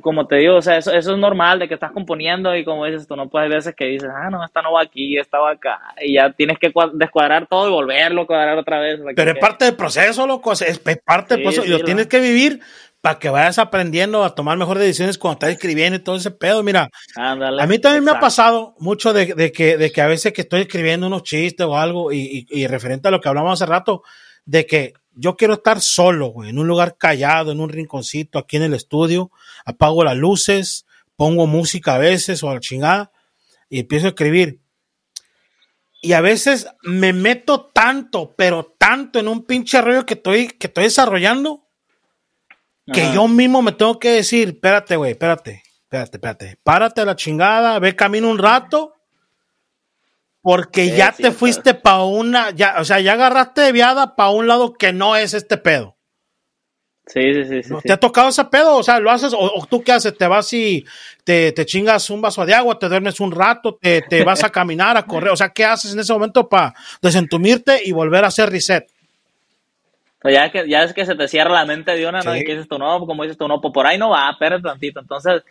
como 0.00 0.26
te 0.26 0.36
digo, 0.36 0.56
o 0.56 0.62
sea, 0.62 0.78
eso, 0.78 0.92
eso 0.92 1.12
es 1.12 1.18
normal 1.18 1.58
de 1.58 1.68
que 1.68 1.74
estás 1.74 1.92
componiendo 1.92 2.54
y 2.56 2.64
como 2.64 2.86
dices, 2.86 3.06
tú 3.06 3.16
no 3.16 3.28
puedes 3.28 3.50
veces 3.50 3.74
que 3.74 3.86
dices, 3.86 4.08
ah, 4.10 4.30
no, 4.30 4.44
esta 4.44 4.62
no 4.62 4.72
va 4.72 4.82
aquí, 4.82 5.18
esta 5.18 5.38
va 5.38 5.50
acá, 5.50 5.80
y 6.00 6.14
ya 6.14 6.32
tienes 6.32 6.58
que 6.58 6.72
descuadrar 6.94 7.46
todo 7.46 7.68
y 7.68 7.72
volverlo 7.72 8.22
a 8.22 8.26
cuadrar 8.26 8.58
otra 8.58 8.80
vez. 8.80 9.00
Pero 9.14 9.32
es 9.32 9.38
parte 9.38 9.64
del 9.66 9.74
proceso, 9.76 10.26
loco, 10.26 10.52
es, 10.52 10.78
parte 11.04 11.34
del 11.34 11.42
proceso, 11.42 11.66
y 11.66 11.68
lo 11.68 11.80
tienes 11.80 12.06
que 12.06 12.20
vivir 12.20 12.60
para 13.00 13.18
que 13.18 13.30
vayas 13.30 13.58
aprendiendo 13.58 14.24
a 14.24 14.34
tomar 14.34 14.58
mejores 14.58 14.82
decisiones 14.82 15.18
cuando 15.18 15.34
estás 15.34 15.50
escribiendo 15.50 15.96
y 15.96 16.02
todo 16.02 16.16
ese 16.16 16.30
pedo. 16.30 16.62
Mira, 16.62 16.90
a 17.16 17.66
mí 17.66 17.78
también 17.78 18.04
me 18.04 18.10
ha 18.10 18.20
pasado 18.20 18.74
mucho 18.78 19.12
de, 19.12 19.34
de, 19.34 19.52
que, 19.52 19.76
de 19.76 19.92
que 19.92 20.00
a 20.00 20.06
veces 20.06 20.32
que 20.32 20.42
estoy 20.42 20.62
escribiendo 20.62 21.06
unos 21.06 21.22
chistes 21.22 21.66
o 21.66 21.76
algo 21.76 22.12
y, 22.12 22.46
y, 22.50 22.62
y 22.62 22.66
referente 22.66 23.08
a 23.08 23.10
lo 23.10 23.20
que 23.20 23.28
hablamos 23.28 23.60
hace 23.60 23.70
rato, 23.70 24.02
de 24.44 24.66
que 24.66 24.94
yo 25.14 25.36
quiero 25.36 25.54
estar 25.54 25.80
solo, 25.80 26.28
güey, 26.28 26.50
en 26.50 26.58
un 26.58 26.66
lugar 26.66 26.96
callado, 26.96 27.52
en 27.52 27.60
un 27.60 27.68
rinconcito 27.68 28.38
aquí 28.38 28.56
en 28.56 28.62
el 28.62 28.74
estudio, 28.74 29.30
apago 29.64 30.04
las 30.04 30.16
luces, 30.16 30.86
pongo 31.16 31.46
música 31.46 31.96
a 31.96 31.98
veces 31.98 32.42
o 32.42 32.50
a 32.50 32.54
la 32.54 32.60
chingada 32.60 33.12
y 33.68 33.80
empiezo 33.80 34.06
a 34.06 34.10
escribir. 34.10 34.60
Y 36.00 36.12
a 36.12 36.20
veces 36.20 36.68
me 36.82 37.12
meto 37.12 37.70
tanto, 37.74 38.34
pero 38.36 38.76
tanto 38.78 39.18
en 39.18 39.26
un 39.26 39.44
pinche 39.44 39.82
rollo 39.82 40.06
que 40.06 40.14
estoy, 40.14 40.46
que 40.48 40.68
estoy 40.68 40.84
desarrollando, 40.84 41.67
que 42.92 43.12
yo 43.12 43.28
mismo 43.28 43.62
me 43.62 43.72
tengo 43.72 43.98
que 43.98 44.10
decir, 44.10 44.48
espérate, 44.48 44.96
güey, 44.96 45.12
espérate, 45.12 45.62
espérate, 45.82 46.16
espérate, 46.16 46.58
párate 46.62 47.00
a 47.00 47.04
la 47.04 47.16
chingada, 47.16 47.78
ve 47.78 47.96
camino 47.96 48.28
un 48.28 48.38
rato 48.38 48.94
porque 50.40 50.96
ya 50.96 51.12
te 51.12 51.30
fuiste 51.30 51.74
para 51.74 52.04
una, 52.04 52.50
ya, 52.50 52.76
o 52.78 52.84
sea, 52.84 53.00
ya 53.00 53.14
agarraste 53.14 53.60
de 53.60 53.72
viada 53.72 54.16
para 54.16 54.30
un 54.30 54.46
lado 54.46 54.72
que 54.72 54.92
no 54.92 55.16
es 55.16 55.34
este 55.34 55.58
pedo. 55.58 55.96
Sí, 57.06 57.32
sí, 57.32 57.62
sí. 57.62 57.74
¿Te 57.84 57.92
ha 57.92 57.96
tocado 57.96 58.28
ese 58.28 58.44
pedo? 58.44 58.76
O 58.76 58.82
sea, 58.82 59.00
¿lo 59.00 59.10
haces? 59.10 59.32
O, 59.34 59.66
tú 59.68 59.82
qué 59.82 59.92
haces? 59.92 60.16
¿Te 60.16 60.26
vas 60.26 60.52
y 60.52 60.84
te, 61.24 61.52
te, 61.52 61.64
chingas 61.64 62.10
un 62.10 62.20
vaso 62.20 62.44
de 62.44 62.52
agua, 62.54 62.78
te 62.78 62.88
duermes 62.88 63.18
un 63.18 63.32
rato, 63.32 63.78
te, 63.80 64.02
te 64.02 64.24
vas 64.24 64.44
a 64.44 64.50
caminar, 64.50 64.96
a 64.96 65.04
correr? 65.04 65.30
O 65.30 65.36
sea, 65.36 65.48
¿qué 65.48 65.64
haces 65.64 65.94
en 65.94 66.00
ese 66.00 66.12
momento 66.12 66.48
para 66.48 66.74
desentumirte 67.00 67.80
y 67.82 67.92
volver 67.92 68.24
a 68.24 68.28
hacer 68.28 68.50
reset? 68.50 68.86
Pues 70.20 70.34
ya, 70.34 70.50
que, 70.50 70.68
ya 70.68 70.82
es 70.82 70.92
que 70.92 71.06
se 71.06 71.14
te 71.14 71.28
cierra 71.28 71.52
la 71.52 71.64
mente 71.64 71.94
de 71.96 72.08
una, 72.08 72.20
¿no? 72.22 72.36
Y 72.36 72.44
que 72.44 72.52
dices 72.52 72.68
tú, 72.68 72.78
no, 72.78 73.06
como 73.06 73.22
dices 73.22 73.38
tú, 73.38 73.46
no, 73.46 73.60
pues 73.60 73.72
por 73.72 73.86
ahí 73.86 73.98
no 73.98 74.10
va, 74.10 74.30
espérate 74.30 74.62
tantito. 74.62 75.00
Entonces, 75.00 75.44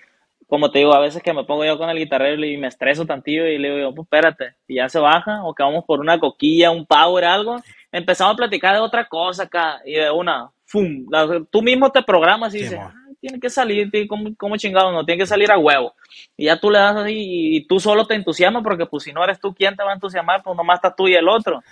como 0.47 0.71
te 0.71 0.79
digo, 0.79 0.93
a 0.93 0.99
veces 0.99 1.21
que 1.21 1.33
me 1.33 1.43
pongo 1.43 1.65
yo 1.65 1.77
con 1.77 1.89
el 1.89 1.97
guitarrero 1.97 2.43
y 2.45 2.57
me 2.57 2.67
estreso 2.67 3.05
tantillo 3.05 3.45
y 3.45 3.57
le 3.57 3.75
digo, 3.77 3.93
pues 3.93 4.05
espérate, 4.05 4.55
y 4.67 4.75
ya 4.75 4.87
se 4.89 4.99
baja, 4.99 5.43
o 5.43 5.53
que 5.53 5.63
vamos 5.63 5.83
por 5.85 5.99
una 5.99 6.19
coquilla, 6.19 6.71
un 6.71 6.85
power, 6.85 7.25
algo, 7.25 7.57
empezamos 7.91 8.33
a 8.33 8.37
platicar 8.37 8.73
de 8.73 8.79
otra 8.81 9.07
cosa 9.07 9.43
acá, 9.43 9.81
y 9.85 9.93
de 9.93 10.09
una, 10.09 10.49
¡fum! 10.65 11.05
tú 11.49 11.61
mismo 11.61 11.91
te 11.91 12.01
programas 12.01 12.55
y 12.55 12.59
dices, 12.59 12.79
tiene 13.27 13.39
que 13.39 13.49
salir, 13.49 13.89
como, 14.07 14.35
como 14.35 14.57
chingado, 14.57 14.91
no, 14.91 15.05
tiene 15.05 15.19
que 15.19 15.27
salir 15.27 15.51
a 15.51 15.57
huevo. 15.57 15.93
Y 16.35 16.45
ya 16.45 16.59
tú 16.59 16.71
le 16.71 16.79
das 16.79 16.95
así 16.95 17.13
y, 17.15 17.67
tú 17.67 17.79
solo 17.79 18.05
te 18.05 18.15
entusiasmas 18.15 18.63
porque 18.63 18.85
pues 18.85 19.03
si 19.03 19.13
no 19.13 19.23
eres 19.23 19.39
tú 19.39 19.53
quien 19.53 19.75
te 19.75 19.83
va 19.83 19.91
a 19.91 19.95
entusiasmar, 19.95 20.41
pues 20.43 20.55
nomás 20.55 20.77
estás 20.77 20.95
tú 20.95 21.07
y 21.07 21.15
el 21.15 21.27
otro. 21.27 21.63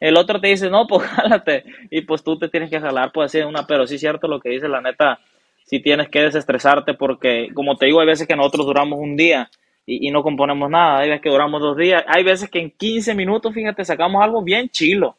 El 0.00 0.16
otro 0.16 0.40
te 0.40 0.48
dice, 0.48 0.68
no, 0.68 0.86
pues 0.86 1.02
jálate. 1.08 1.64
Y 1.90 2.02
pues 2.02 2.22
tú 2.22 2.38
te 2.38 2.48
tienes 2.48 2.70
que 2.70 2.80
jalar, 2.80 3.12
pues 3.12 3.26
así 3.26 3.38
una, 3.44 3.66
pero 3.66 3.86
sí 3.86 3.94
es 3.94 4.00
cierto 4.00 4.28
lo 4.28 4.40
que 4.40 4.50
dice 4.50 4.68
la 4.68 4.80
neta 4.80 5.18
si 5.64 5.80
tienes 5.80 6.08
que 6.08 6.20
desestresarte 6.20 6.94
porque, 6.94 7.48
como 7.54 7.76
te 7.76 7.86
digo, 7.86 8.00
hay 8.00 8.06
veces 8.06 8.28
que 8.28 8.36
nosotros 8.36 8.66
duramos 8.66 8.98
un 8.98 9.16
día 9.16 9.50
y, 9.86 10.10
no 10.10 10.22
componemos 10.22 10.70
nada, 10.70 11.00
hay 11.00 11.08
veces 11.08 11.22
que 11.22 11.30
duramos 11.30 11.60
dos 11.60 11.76
días, 11.76 12.04
hay 12.06 12.24
veces 12.24 12.48
que 12.48 12.58
en 12.58 12.70
15 12.70 13.14
minutos, 13.14 13.52
fíjate, 13.52 13.84
sacamos 13.84 14.22
algo 14.22 14.42
bien 14.42 14.68
chilo. 14.68 15.16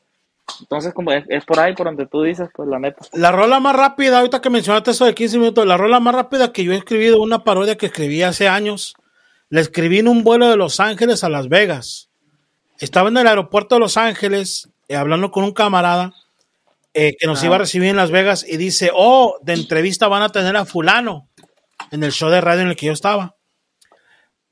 Entonces, 0.60 0.94
como 0.94 1.12
es, 1.12 1.46
por 1.46 1.60
ahí 1.60 1.74
por 1.74 1.88
donde 1.88 2.06
tú 2.06 2.22
dices, 2.22 2.50
pues 2.54 2.70
la 2.70 2.80
neta. 2.80 3.06
La 3.14 3.32
rola 3.32 3.60
más 3.60 3.76
rápida, 3.76 4.20
ahorita 4.20 4.42
que 4.42 4.50
mencionaste 4.50 4.92
eso 4.92 5.06
de 5.06 5.16
15 5.16 5.38
minutos, 5.40 5.66
la 5.66 5.78
rola 5.78 6.00
más 6.00 6.16
rápida 6.16 6.54
que 6.54 6.64
yo 6.64 6.72
he 6.72 6.78
escribido, 6.78 7.22
una 7.22 7.44
parodia 7.44 7.78
que 7.78 7.88
escribí 7.88 8.22
hace 8.24 8.48
años, 8.48 8.96
la 9.50 9.62
escribí 9.62 10.00
en 10.00 10.08
un 10.08 10.24
vuelo 10.24 10.50
de 10.50 10.58
Los 10.58 10.80
Ángeles 10.80 11.24
a 11.24 11.30
Las 11.30 11.50
Vegas. 11.50 12.10
Estaba 12.80 13.10
en 13.10 13.18
el 13.18 13.28
aeropuerto 13.28 13.76
de 13.76 13.80
Los 13.80 13.98
Ángeles, 13.98 14.70
eh, 14.88 14.96
hablando 14.96 15.32
con 15.32 15.44
un 15.44 15.52
camarada, 15.52 16.14
eh, 16.94 17.16
que 17.20 17.28
nos 17.28 17.44
iba 17.44 17.56
a 17.56 17.60
recibir 17.60 17.90
en 17.90 17.98
Las 17.98 18.12
Vegas 18.12 18.46
y 18.48 18.58
dice, 18.58 18.92
oh, 18.94 19.38
de 19.42 19.54
entrevista 19.54 20.08
van 20.08 20.22
a 20.22 20.30
tener 20.30 20.56
a 20.56 20.66
fulano 20.66 21.28
en 21.92 22.04
el 22.04 22.12
show 22.12 22.30
de 22.30 22.42
radio 22.42 22.62
en 22.62 22.70
el 22.70 22.76
que 22.76 22.86
yo 22.86 22.94
estaba. 22.94 23.36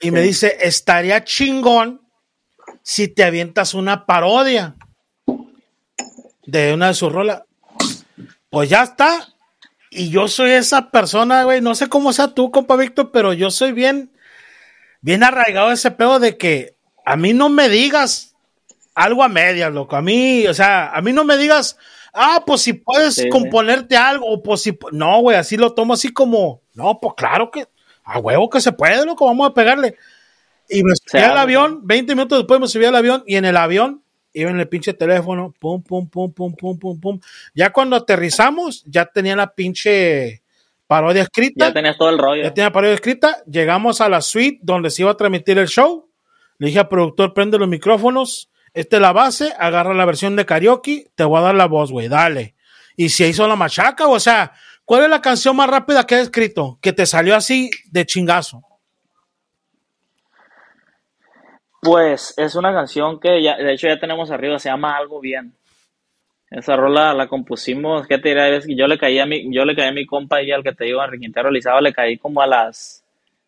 Y 0.01 0.11
me 0.11 0.21
dice, 0.21 0.57
estaría 0.59 1.23
chingón 1.23 2.01
si 2.81 3.07
te 3.07 3.23
avientas 3.23 3.73
una 3.73 4.05
parodia 4.05 4.75
de 6.45 6.73
una 6.73 6.87
de 6.87 6.93
sus 6.93 7.11
rolas. 7.11 7.43
Pues 8.49 8.69
ya 8.69 8.83
está. 8.83 9.29
Y 9.89 10.09
yo 10.09 10.27
soy 10.27 10.51
esa 10.51 10.89
persona, 10.89 11.43
güey. 11.43 11.61
No 11.61 11.75
sé 11.75 11.87
cómo 11.87 12.13
sea 12.13 12.29
tú, 12.29 12.51
compa 12.51 12.75
Víctor, 12.75 13.11
pero 13.11 13.33
yo 13.33 13.51
soy 13.51 13.71
bien, 13.71 14.11
bien 15.01 15.23
arraigado 15.23 15.71
ese 15.71 15.91
pedo 15.91 16.19
de 16.19 16.37
que 16.37 16.75
a 17.05 17.15
mí 17.15 17.33
no 17.33 17.49
me 17.49 17.69
digas 17.69 18.35
algo 18.95 19.23
a 19.23 19.29
medias, 19.29 19.71
loco. 19.71 19.95
A 19.95 20.01
mí, 20.01 20.47
o 20.47 20.53
sea, 20.53 20.89
a 20.89 21.01
mí 21.01 21.13
no 21.13 21.23
me 21.23 21.37
digas, 21.37 21.77
ah, 22.13 22.43
pues 22.45 22.61
si 22.61 22.73
puedes 22.73 23.23
componerte 23.31 23.97
algo, 23.97 24.41
pues 24.41 24.61
si, 24.61 24.77
no, 24.91 25.19
güey, 25.21 25.37
así 25.37 25.57
lo 25.57 25.73
tomo 25.73 25.93
así 25.93 26.13
como, 26.13 26.61
no, 26.73 26.99
pues 26.99 27.15
claro 27.17 27.51
que, 27.51 27.67
a 28.03 28.19
huevo 28.19 28.49
que 28.49 28.61
se 28.61 28.71
puede, 28.71 29.05
loco, 29.05 29.25
vamos 29.25 29.49
a 29.49 29.53
pegarle. 29.53 29.97
Y 30.69 30.83
me 30.83 30.95
subí 30.95 31.21
al 31.21 31.37
avión, 31.37 31.81
20 31.83 32.15
minutos 32.15 32.39
después 32.39 32.59
me 32.59 32.67
subí 32.67 32.85
al 32.85 32.95
avión, 32.95 33.23
y 33.27 33.35
en 33.35 33.45
el 33.45 33.57
avión 33.57 34.02
iba 34.33 34.51
en 34.51 34.59
el 34.59 34.67
pinche 34.67 34.93
teléfono, 34.93 35.53
pum, 35.59 35.81
pum, 35.81 36.09
pum, 36.09 36.31
pum, 36.33 36.55
pum, 36.55 36.77
pum, 36.79 36.99
pum. 36.99 37.19
Ya 37.53 37.71
cuando 37.71 37.95
aterrizamos, 37.95 38.83
ya 38.85 39.05
tenía 39.05 39.35
la 39.35 39.53
pinche 39.53 40.43
parodia 40.87 41.23
escrita. 41.23 41.67
Ya 41.67 41.73
tenías 41.73 41.97
todo 41.97 42.09
el 42.09 42.17
rollo. 42.17 42.43
Ya 42.43 42.53
tenía 42.53 42.69
la 42.69 42.73
parodia 42.73 42.95
escrita. 42.95 43.43
Llegamos 43.45 44.01
a 44.01 44.09
la 44.09 44.21
suite 44.21 44.59
donde 44.61 44.89
se 44.89 45.03
iba 45.03 45.11
a 45.11 45.17
transmitir 45.17 45.57
el 45.57 45.67
show. 45.67 46.09
Le 46.57 46.67
dije 46.67 46.79
al 46.79 46.87
productor, 46.87 47.33
prende 47.33 47.57
los 47.57 47.67
micrófonos 47.67 48.49
esta 48.73 48.95
es 48.95 49.01
la 49.01 49.13
base, 49.13 49.53
agarra 49.59 49.93
la 49.93 50.05
versión 50.05 50.35
de 50.35 50.45
karaoke, 50.45 51.11
te 51.13 51.23
voy 51.23 51.37
a 51.37 51.41
dar 51.41 51.55
la 51.55 51.67
voz, 51.67 51.91
güey, 51.91 52.07
dale. 52.07 52.55
Y 52.95 53.09
si 53.09 53.23
hizo 53.23 53.47
la 53.47 53.55
machaca, 53.55 54.07
o 54.07 54.19
sea, 54.19 54.53
¿cuál 54.83 55.03
es 55.03 55.09
la 55.09 55.21
canción 55.21 55.55
más 55.55 55.69
rápida 55.69 56.05
que 56.05 56.15
has 56.15 56.23
escrito? 56.23 56.79
Que 56.81 56.91
te 56.91 57.05
salió 57.05 57.35
así 57.35 57.69
de 57.91 58.05
chingazo. 58.05 58.63
Pues 61.83 62.33
es 62.37 62.55
una 62.55 62.73
canción 62.73 63.19
que 63.19 63.43
ya, 63.43 63.57
de 63.57 63.73
hecho 63.73 63.87
ya 63.87 63.99
tenemos 63.99 64.31
arriba, 64.31 64.57
se 64.57 64.69
llama 64.69 64.95
Algo 64.95 65.19
Bien. 65.19 65.53
Esa 66.49 66.77
rola 66.77 67.13
la 67.13 67.27
compusimos, 67.27 68.07
¿qué 68.07 68.19
te 68.19 68.29
diré? 68.29 68.61
Yo 68.75 68.87
le 68.87 68.97
caí 68.97 69.19
a 69.19 69.25
mi, 69.25 69.53
yo 69.53 69.65
le 69.65 69.75
caí 69.75 69.89
a 69.89 69.91
mi 69.91 70.05
compa 70.05 70.41
y 70.41 70.51
al 70.51 70.63
que 70.63 70.71
te 70.71 70.85
digo, 70.85 71.01
a 71.01 71.11
Quintero 71.11 71.51
Lizaba, 71.51 71.81
le 71.81 71.91
caí 71.91 72.17
como 72.17 72.41
a 72.41 72.47
las 72.47 73.02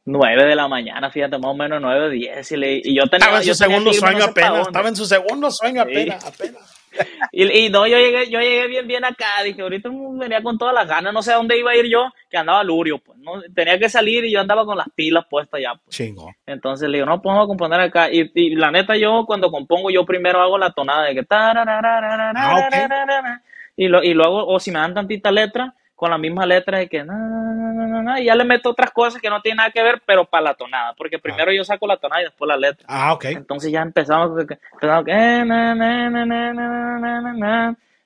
9 0.06 0.46
de 0.46 0.56
la 0.56 0.68
mañana, 0.68 1.10
fíjate, 1.10 1.38
más 1.40 1.52
o 1.52 1.56
menos 1.56 1.82
9 1.82 2.06
o 2.06 2.10
10. 2.10 2.52
Y, 2.52 2.58
le, 2.58 2.82
y 2.84 2.96
yo 2.96 3.08
tenía. 3.08 3.26
Estaba 3.26 3.38
en 3.40 3.44
su 3.44 3.56
segundo 3.56 3.94
sueño 3.94 4.24
apenas, 4.24 4.68
estaba 4.68 4.90
en 4.90 4.96
su 4.96 5.06
segundo 5.06 5.52
sueño 5.52 5.82
apenas, 5.82 6.26
apenas. 6.26 6.62
Y, 7.32 7.70
no, 7.70 7.86
yo 7.88 7.98
llegué, 7.98 8.30
yo 8.30 8.40
llegué 8.40 8.68
bien, 8.68 8.88
bien 8.88 9.04
acá. 9.04 9.44
Dije, 9.44 9.62
ahorita 9.62 9.90
venía 10.14 10.42
con 10.42 10.58
todas 10.58 10.74
las 10.74 10.88
ganas. 10.88 11.14
No 11.14 11.22
sé 11.22 11.34
a 11.34 11.36
dónde 11.36 11.58
iba 11.58 11.72
a 11.72 11.76
ir 11.76 11.88
yo, 11.90 12.06
que 12.30 12.38
andaba 12.38 12.64
lurio, 12.64 13.00
pues. 13.00 13.18
No, 13.20 13.42
tenía 13.54 13.78
que 13.78 13.90
salir 13.90 14.24
y 14.26 14.32
yo 14.32 14.40
andaba 14.40 14.66
con 14.66 14.78
las 14.78 14.88
pilas 14.96 15.26
puestas 15.30 15.60
ya. 15.62 15.74
Pues. 15.76 15.96
Chingo. 15.96 16.34
Entonces 16.46 16.88
le 16.90 17.00
digo, 17.00 17.08
no, 17.08 17.22
pongo 17.22 17.42
a 17.42 17.48
componer 17.48 17.82
acá. 17.82 18.10
Y, 18.12 18.32
y, 18.34 18.56
la 18.56 18.72
neta, 18.72 18.96
yo 18.96 19.26
cuando 19.26 19.52
compongo, 19.52 19.90
yo 19.90 20.06
primero 20.06 20.42
hago 20.42 20.58
la 20.58 20.72
tonada 20.72 21.04
de 21.04 21.16
que. 21.16 21.26
y, 23.76 23.88
lo, 23.88 24.04
y 24.04 24.14
luego, 24.14 24.48
o 24.48 24.60
si 24.60 24.72
me 24.72 24.80
dan 24.80 24.94
tantita 24.94 25.32
letra, 25.32 25.74
con 25.96 26.12
la 26.12 26.18
misma 26.18 26.46
letra 26.46 26.80
de 26.80 26.90
que 26.90 27.04
y 28.20 28.26
ya 28.26 28.36
le 28.36 28.44
meto 28.44 28.70
otras 28.70 28.92
cosas 28.92 29.22
que 29.22 29.30
no 29.30 29.42
tienen 29.42 29.58
nada 29.58 29.72
que 29.72 29.84
ver, 29.84 30.02
pero 30.06 30.26
para 30.26 30.44
la 30.44 30.54
tonada, 30.54 30.94
porque 30.98 31.20
primero 31.20 31.52
yo 31.52 31.64
saco 31.64 31.88
la 31.88 31.98
tonada 31.98 32.22
y 32.22 32.26
después 32.26 32.48
la 32.48 32.58
letra. 32.58 32.86
Ah, 32.90 33.14
ok. 33.14 33.26
Entonces 33.26 33.72
ya 33.72 33.82
empezamos, 33.82 34.32
empezamos 34.40 35.06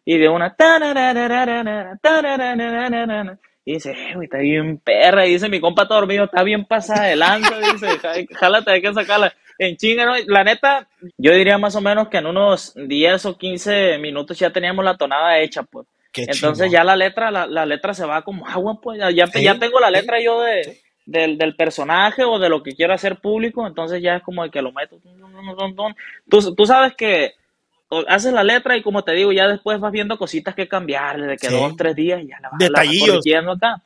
y 0.05 0.17
de 0.17 0.29
una 0.29 0.55
y 3.69 3.73
dice, 3.73 3.95
güey, 4.15 4.25
está 4.25 4.39
bien 4.39 4.79
perra, 4.79 5.27
y 5.27 5.33
dice 5.33 5.47
mi 5.47 5.59
compa 5.59 5.87
todo 5.87 5.99
dormido, 5.99 6.23
está 6.23 6.41
bien 6.41 6.65
pasada 6.65 7.03
adelante, 7.03 7.49
dice, 7.71 8.25
jálate, 8.33 8.71
hay 8.71 8.81
que 8.81 8.91
sacarla 8.93 9.31
en 9.59 9.77
chinga, 9.77 10.05
¿no? 10.05 10.13
La 10.25 10.43
neta, 10.43 10.87
yo 11.17 11.33
diría 11.33 11.59
más 11.59 11.75
o 11.75 11.81
menos 11.81 12.07
que 12.07 12.17
en 12.17 12.25
unos 12.25 12.73
10 12.75 13.25
o 13.27 13.37
15 13.37 13.99
minutos 13.99 14.39
ya 14.39 14.49
teníamos 14.49 14.83
la 14.83 14.97
tonada 14.97 15.37
hecha, 15.37 15.61
pues. 15.61 15.85
Entonces 16.15 16.71
ya 16.71 16.83
la 16.83 16.95
letra, 16.95 17.31
la, 17.31 17.65
letra 17.65 17.93
se 17.93 18.05
va 18.05 18.21
como 18.23 18.47
agua, 18.47 18.79
pues 18.81 18.99
ya, 18.99 19.11
ya, 19.11 19.59
tengo 19.59 19.79
la 19.79 19.91
letra 19.91 20.21
yo 20.21 20.41
de, 20.41 20.79
del, 21.05 21.55
personaje 21.55 22.23
o 22.23 22.39
de 22.39 22.49
lo 22.49 22.63
que 22.63 22.75
quiero 22.75 22.93
hacer 22.93 23.17
público, 23.17 23.65
entonces 23.67 24.01
ya 24.01 24.15
es 24.15 24.23
como 24.23 24.43
de 24.43 24.49
que 24.49 24.61
lo 24.61 24.71
meto. 24.71 24.97
Tú, 26.29 26.55
tú 26.55 26.65
sabes 26.65 26.95
que 26.95 27.33
haces 28.07 28.33
la 28.33 28.43
letra 28.43 28.77
y 28.77 28.81
como 28.81 29.03
te 29.03 29.13
digo, 29.13 29.31
ya 29.31 29.47
después 29.47 29.79
vas 29.79 29.91
viendo 29.91 30.17
cositas 30.17 30.55
que 30.55 30.67
cambiar, 30.67 31.19
de 31.21 31.37
que 31.37 31.49
dos, 31.49 31.75
tres 31.75 31.95
días 31.95 32.21
ya 32.27 32.39
la 32.39 32.49
vas, 32.49 32.59
Detallillos. 32.59 33.25
acá. 33.55 33.81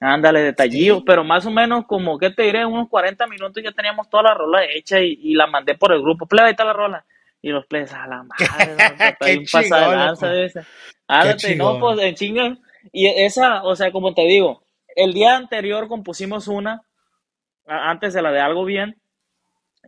Ándale, 0.00 0.42
detallillos, 0.42 1.02
pero 1.06 1.24
más 1.24 1.46
o 1.46 1.50
menos 1.50 1.86
como, 1.86 2.18
¿qué 2.18 2.30
te 2.30 2.42
diré? 2.42 2.66
Unos 2.66 2.88
40 2.88 3.26
minutos 3.26 3.62
ya 3.62 3.72
teníamos 3.72 4.10
toda 4.10 4.24
la 4.24 4.34
rola 4.34 4.64
hecha 4.64 5.00
y, 5.00 5.32
la 5.34 5.46
mandé 5.46 5.76
por 5.76 5.92
el 5.92 6.02
grupo. 6.02 6.26
Plebe, 6.26 6.48
ahí 6.48 6.50
está 6.50 6.64
la 6.64 6.72
rola. 6.72 7.04
Y 7.44 7.50
los 7.50 7.66
plebes, 7.66 7.92
a 7.92 8.06
la 8.06 8.22
madre, 8.22 8.74
un 9.38 9.44
pasa 9.52 9.90
de 9.90 9.96
lanza, 9.96 10.30
Ándate, 11.06 11.54
no, 11.56 11.78
pues 11.78 12.00
en 12.00 12.14
chinga. 12.14 12.56
Y 12.90 13.06
esa, 13.06 13.64
o 13.64 13.76
sea, 13.76 13.92
como 13.92 14.14
te 14.14 14.22
digo, 14.22 14.62
el 14.96 15.12
día 15.12 15.36
anterior 15.36 15.86
compusimos 15.86 16.48
una, 16.48 16.80
antes 17.66 18.14
de 18.14 18.22
la 18.22 18.32
de 18.32 18.40
Algo 18.40 18.64
Bien, 18.64 18.96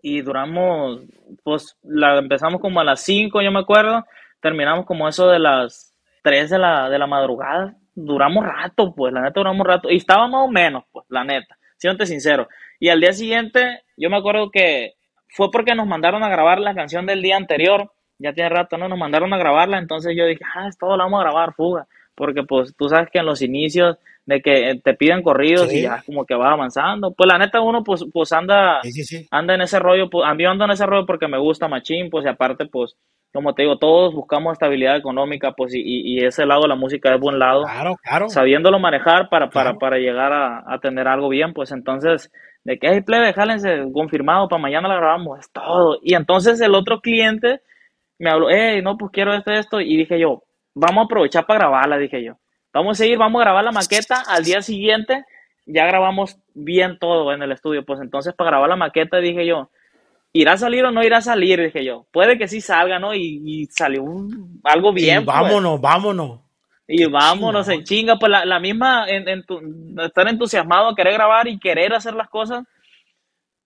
y 0.02 0.20
duramos, 0.20 1.00
pues 1.44 1.78
la 1.82 2.18
empezamos 2.18 2.60
como 2.60 2.80
a 2.80 2.84
las 2.84 3.00
5, 3.04 3.40
yo 3.40 3.50
me 3.50 3.60
acuerdo, 3.60 4.04
terminamos 4.42 4.84
como 4.84 5.08
eso 5.08 5.26
de 5.26 5.38
las 5.38 5.96
3 6.24 6.50
de 6.50 6.58
la, 6.58 6.90
de 6.90 6.98
la 6.98 7.06
madrugada. 7.06 7.74
Duramos 7.94 8.44
rato, 8.44 8.94
pues, 8.94 9.14
la 9.14 9.22
neta 9.22 9.40
duramos 9.40 9.66
rato. 9.66 9.88
Y 9.90 9.96
estaba 9.96 10.28
más 10.28 10.44
o 10.44 10.48
menos, 10.48 10.84
pues, 10.92 11.06
la 11.08 11.24
neta, 11.24 11.56
siéntate 11.78 12.04
sincero. 12.04 12.48
Y 12.78 12.90
al 12.90 13.00
día 13.00 13.14
siguiente, 13.14 13.84
yo 13.96 14.10
me 14.10 14.18
acuerdo 14.18 14.50
que 14.50 14.92
fue 15.28 15.50
porque 15.50 15.74
nos 15.74 15.86
mandaron 15.86 16.22
a 16.22 16.28
grabar 16.28 16.60
la 16.60 16.74
canción 16.74 17.06
del 17.06 17.22
día 17.22 17.36
anterior 17.36 17.90
ya 18.18 18.32
tiene 18.32 18.48
rato, 18.48 18.78
¿no? 18.78 18.88
Nos 18.88 18.98
mandaron 18.98 19.32
a 19.32 19.38
grabarla, 19.38 19.78
entonces 19.78 20.14
yo 20.16 20.24
dije, 20.26 20.42
ah, 20.54 20.68
esto 20.68 20.86
lo 20.86 20.96
vamos 20.96 21.20
a 21.20 21.24
grabar, 21.24 21.54
fuga, 21.54 21.86
porque 22.14 22.42
pues 22.42 22.74
tú 22.76 22.88
sabes 22.88 23.10
que 23.10 23.18
en 23.18 23.26
los 23.26 23.42
inicios 23.42 23.96
de 24.24 24.40
que 24.40 24.70
eh, 24.70 24.80
te 24.82 24.94
piden 24.94 25.22
corridos 25.22 25.72
y 25.72 25.82
ya 25.82 26.02
como 26.04 26.24
que 26.24 26.34
va 26.34 26.52
avanzando, 26.52 27.12
pues 27.12 27.28
la 27.30 27.38
neta 27.38 27.60
uno 27.60 27.84
pues, 27.84 28.04
pues 28.12 28.32
anda, 28.32 28.80
anda 29.30 29.54
en 29.54 29.60
ese 29.60 29.78
rollo, 29.78 30.10
pues 30.10 30.26
a 30.26 30.34
mí 30.34 30.44
ando 30.44 30.64
en 30.64 30.72
ese 30.72 30.86
rollo 30.86 31.06
porque 31.06 31.28
me 31.28 31.38
gusta 31.38 31.68
machín, 31.68 32.10
pues 32.10 32.24
y 32.24 32.28
aparte 32.28 32.66
pues 32.66 32.96
como 33.36 33.54
te 33.54 33.62
digo, 33.62 33.78
todos 33.78 34.14
buscamos 34.14 34.54
estabilidad 34.54 34.96
económica, 34.96 35.52
pues, 35.52 35.74
y, 35.74 35.80
y, 35.84 36.24
ese 36.24 36.46
lado 36.46 36.62
de 36.62 36.68
la 36.68 36.74
música 36.74 37.14
es 37.14 37.20
buen 37.20 37.38
lado. 37.38 37.64
Claro, 37.64 37.96
claro. 38.02 38.28
Sabiéndolo 38.28 38.78
manejar 38.78 39.28
para, 39.28 39.50
para, 39.50 39.74
para 39.74 39.98
llegar 39.98 40.32
a, 40.32 40.64
a, 40.66 40.78
tener 40.80 41.06
algo 41.06 41.28
bien, 41.28 41.52
pues 41.52 41.70
entonces, 41.70 42.32
de 42.64 42.78
que, 42.78 42.88
hay 42.88 43.02
plebe, 43.02 43.32
jálense, 43.34 43.84
confirmado, 43.92 44.48
para 44.48 44.62
mañana 44.62 44.88
la 44.88 44.96
grabamos, 44.96 45.38
es 45.38 45.52
todo. 45.52 45.98
Y 46.02 46.14
entonces 46.14 46.60
el 46.60 46.74
otro 46.74 47.00
cliente, 47.00 47.60
me 48.18 48.30
habló, 48.30 48.48
hey, 48.50 48.80
no, 48.82 48.96
pues 48.96 49.12
quiero 49.12 49.34
esto, 49.34 49.52
esto, 49.52 49.80
y 49.80 49.96
dije 49.96 50.18
yo, 50.18 50.42
vamos 50.74 51.02
a 51.02 51.04
aprovechar 51.04 51.44
para 51.44 51.60
grabarla, 51.60 51.98
dije 51.98 52.24
yo. 52.24 52.38
Vamos 52.72 52.98
a 52.98 53.04
seguir, 53.04 53.18
vamos 53.18 53.40
a 53.40 53.44
grabar 53.44 53.64
la 53.64 53.72
maqueta, 53.72 54.22
al 54.28 54.44
día 54.44 54.62
siguiente 54.62 55.24
ya 55.66 55.84
grabamos 55.84 56.38
bien 56.54 56.98
todo 56.98 57.32
en 57.32 57.42
el 57.42 57.52
estudio, 57.52 57.84
pues 57.84 58.00
entonces 58.00 58.32
para 58.34 58.50
grabar 58.50 58.70
la 58.70 58.76
maqueta 58.76 59.18
dije 59.18 59.46
yo, 59.46 59.70
¿irá 60.32 60.52
a 60.52 60.58
salir 60.58 60.84
o 60.84 60.90
no 60.90 61.02
irá 61.02 61.18
a 61.18 61.22
salir? 61.22 61.60
Dije 61.60 61.84
yo, 61.84 62.06
puede 62.12 62.38
que 62.38 62.48
sí 62.48 62.60
salga, 62.60 62.98
¿no? 62.98 63.14
Y, 63.14 63.66
salió 63.70 64.04
algo 64.64 64.92
bien. 64.92 65.24
Pues. 65.24 65.36
vámonos, 65.36 65.80
vámonos. 65.80 66.40
Y 66.88 67.04
vámonos 67.06 67.68
en 67.68 67.82
chinga, 67.82 68.16
pues 68.16 68.30
la, 68.30 68.60
misma, 68.60 69.06
en, 69.08 69.44
estar 70.04 70.28
entusiasmado, 70.28 70.94
querer 70.94 71.14
grabar 71.14 71.48
y 71.48 71.58
querer 71.58 71.92
hacer 71.92 72.14
las 72.14 72.28
cosas, 72.28 72.64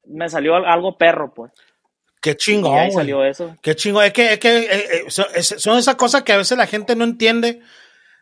me 0.07 0.29
salió 0.29 0.57
algo 0.57 0.97
perro, 0.97 1.33
pues. 1.35 1.53
Qué 2.23 2.37
chingón. 2.37 2.91
salió 2.93 3.25
eso. 3.25 3.57
Qué 3.63 3.75
chingón. 3.75 4.05
Es 4.05 4.13
que, 4.13 4.35
es 4.35 4.39
que 4.39 4.59
eh, 4.59 5.05
eh, 5.07 5.43
son 5.43 5.79
esas 5.79 5.97
cosas 5.97 6.23
que 6.23 6.33
a 6.33 6.39
veces 6.39 6.57
la 6.57 6.67
gente 6.67 6.95
no 6.95 7.05
entiende 7.05 7.61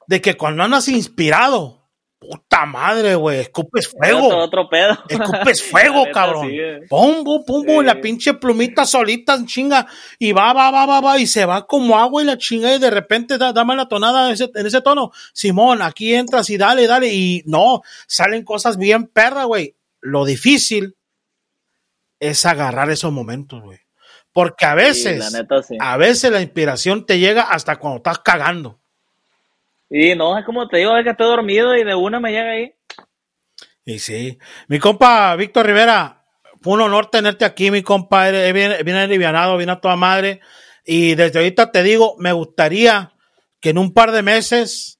de 0.06 0.20
que 0.20 0.34
cuando 0.34 0.62
andas 0.62 0.88
inspirado, 0.88 1.77
puta 2.18 2.66
madre, 2.66 3.14
güey, 3.14 3.40
escupes 3.40 3.88
fuego. 3.88 4.36
Otro, 4.36 4.68
pedo. 4.68 4.98
Escupes 5.08 5.62
fuego, 5.70 6.04
cabrón. 6.12 6.50
Pum, 6.88 7.24
pum, 7.24 7.44
pum, 7.44 7.64
pum, 7.64 7.84
la 7.84 8.00
pinche 8.00 8.34
plumita 8.34 8.84
solita, 8.84 9.38
chinga, 9.44 9.86
y 10.18 10.32
va, 10.32 10.52
va, 10.52 10.70
va, 10.70 10.86
va, 10.86 11.00
va, 11.00 11.18
y 11.18 11.26
se 11.26 11.44
va 11.44 11.66
como 11.66 11.98
agua 11.98 12.22
y 12.22 12.26
la 12.26 12.36
chinga, 12.36 12.74
y 12.74 12.78
de 12.78 12.90
repente 12.90 13.38
da, 13.38 13.52
dame 13.52 13.76
la 13.76 13.88
tonada 13.88 14.26
en 14.26 14.34
ese, 14.34 14.50
en 14.54 14.66
ese 14.66 14.80
tono. 14.80 15.12
Simón, 15.32 15.80
aquí 15.82 16.14
entras 16.14 16.50
y 16.50 16.56
dale, 16.56 16.86
dale, 16.86 17.12
y 17.12 17.42
no, 17.46 17.82
salen 18.06 18.44
cosas 18.44 18.76
bien 18.76 19.06
perra, 19.06 19.44
güey. 19.44 19.76
Lo 20.00 20.24
difícil 20.24 20.96
es 22.20 22.44
agarrar 22.46 22.90
esos 22.90 23.12
momentos, 23.12 23.62
güey. 23.62 23.78
Porque 24.32 24.66
a 24.66 24.74
veces, 24.74 25.34
a 25.80 25.96
veces 25.96 26.30
la 26.30 26.40
inspiración 26.40 27.06
te 27.06 27.18
llega 27.18 27.42
hasta 27.42 27.76
cuando 27.76 27.98
estás 27.98 28.20
cagando. 28.20 28.80
Y 29.90 30.14
no, 30.14 30.38
es 30.38 30.44
como 30.44 30.68
te 30.68 30.78
digo, 30.78 30.96
es 30.96 31.04
que 31.04 31.10
estoy 31.10 31.26
dormido 31.26 31.76
y 31.76 31.84
de 31.84 31.94
una 31.94 32.20
me 32.20 32.30
llega 32.30 32.50
ahí. 32.50 32.74
Y 33.84 33.98
sí. 33.98 34.38
Mi 34.68 34.78
compa 34.78 35.34
Víctor 35.36 35.66
Rivera, 35.66 36.24
fue 36.60 36.74
un 36.74 36.82
honor 36.82 37.10
tenerte 37.10 37.44
aquí, 37.44 37.70
mi 37.70 37.82
compa. 37.82 38.30
Viene, 38.30 39.00
alivianado, 39.00 39.56
viene 39.56 39.72
a 39.72 39.80
toda 39.80 39.96
madre. 39.96 40.40
Y 40.84 41.14
desde 41.14 41.38
ahorita 41.38 41.70
te 41.70 41.82
digo, 41.82 42.16
me 42.18 42.32
gustaría 42.32 43.12
que 43.60 43.70
en 43.70 43.78
un 43.78 43.92
par 43.92 44.12
de 44.12 44.22
meses, 44.22 44.98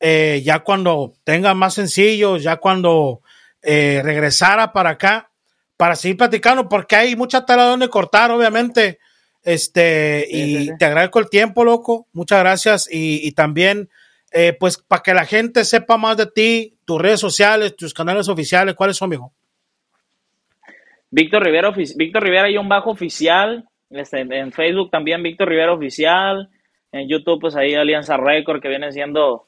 eh, 0.00 0.42
ya 0.44 0.60
cuando 0.60 1.14
tenga 1.24 1.54
más 1.54 1.74
sencillo, 1.74 2.36
ya 2.36 2.56
cuando 2.56 3.22
eh, 3.62 4.00
regresara 4.04 4.72
para 4.72 4.90
acá, 4.90 5.30
para 5.76 5.96
seguir 5.96 6.16
platicando, 6.16 6.68
porque 6.68 6.96
hay 6.96 7.16
mucha 7.16 7.44
tela 7.44 7.64
donde 7.64 7.88
cortar, 7.88 8.30
obviamente. 8.30 8.98
Este, 9.42 10.26
y 10.28 10.76
te 10.76 10.84
agradezco 10.84 11.20
el 11.20 11.30
tiempo, 11.30 11.64
loco. 11.64 12.08
Muchas 12.12 12.40
gracias. 12.40 12.88
Y, 12.90 13.32
también, 13.32 13.88
eh, 14.32 14.56
pues, 14.58 14.78
para 14.78 15.02
que 15.02 15.14
la 15.14 15.24
gente 15.24 15.64
sepa 15.64 15.96
más 15.96 16.16
de 16.16 16.26
ti, 16.26 16.78
tus 16.84 17.00
redes 17.00 17.20
sociales, 17.20 17.76
tus 17.76 17.94
canales 17.94 18.28
oficiales, 18.28 18.74
¿cuáles 18.74 18.96
son, 18.96 19.10
mijo? 19.10 19.32
Víctor 21.10 21.42
Rivera, 21.44 21.70
Víctor 21.70 22.22
Rivera 22.22 22.50
y 22.50 22.58
un 22.58 22.68
bajo 22.68 22.90
oficial. 22.90 23.68
Este, 23.90 24.20
en 24.20 24.52
Facebook 24.52 24.90
también 24.90 25.22
Víctor 25.22 25.48
Rivera 25.48 25.72
oficial. 25.72 26.50
En 26.92 27.08
YouTube, 27.08 27.40
pues 27.40 27.56
ahí 27.56 27.74
Alianza 27.74 28.16
Record, 28.16 28.60
que 28.60 28.68
viene 28.68 28.92
siendo 28.92 29.46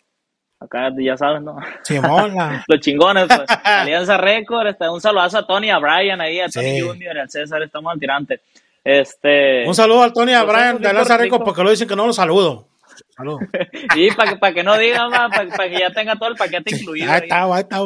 Acá 0.61 0.91
ya 0.99 1.17
sabes, 1.17 1.41
¿no? 1.41 1.57
Los 2.69 2.81
chingones, 2.81 3.27
pues. 3.29 3.49
Alianza 3.65 4.19
Record, 4.19 4.67
este, 4.67 4.89
un 4.91 5.01
saludazo 5.01 5.39
a 5.39 5.47
Tony, 5.47 5.71
a 5.71 5.79
Brian 5.79 6.21
ahí, 6.21 6.39
a 6.39 6.49
Tony 6.49 6.81
Junior, 6.81 7.19
al 7.19 7.31
César, 7.31 7.63
estamos 7.63 7.91
al 7.91 7.99
tirante. 7.99 8.41
Este, 8.85 9.67
un 9.67 9.75
saludo 9.75 10.03
a 10.03 10.13
Tony 10.13 10.33
y 10.33 10.35
a 10.35 10.45
Brian 10.45 10.79
de 10.79 10.89
Alianza 10.89 11.17
Record 11.17 11.45
porque 11.45 11.63
lo 11.63 11.71
dicen 11.71 11.89
que 11.89 11.97
no 11.97 12.07
lo 12.07 12.13
saludo. 12.13 12.67
Saludos. 13.21 13.41
y 13.97 14.11
para 14.13 14.31
que, 14.31 14.37
para 14.39 14.55
que 14.55 14.63
no 14.63 14.79
digan 14.79 15.11
más, 15.11 15.31
para, 15.31 15.69
que 15.69 15.79
ya 15.79 15.91
tenga 15.91 16.17
todo 16.17 16.31
el 16.31 16.37
paquete 16.37 16.75
incluido. 16.75 17.13
Ahí 17.13 17.21
está, 17.23 17.45
ahí 17.45 17.61
está. 17.61 17.79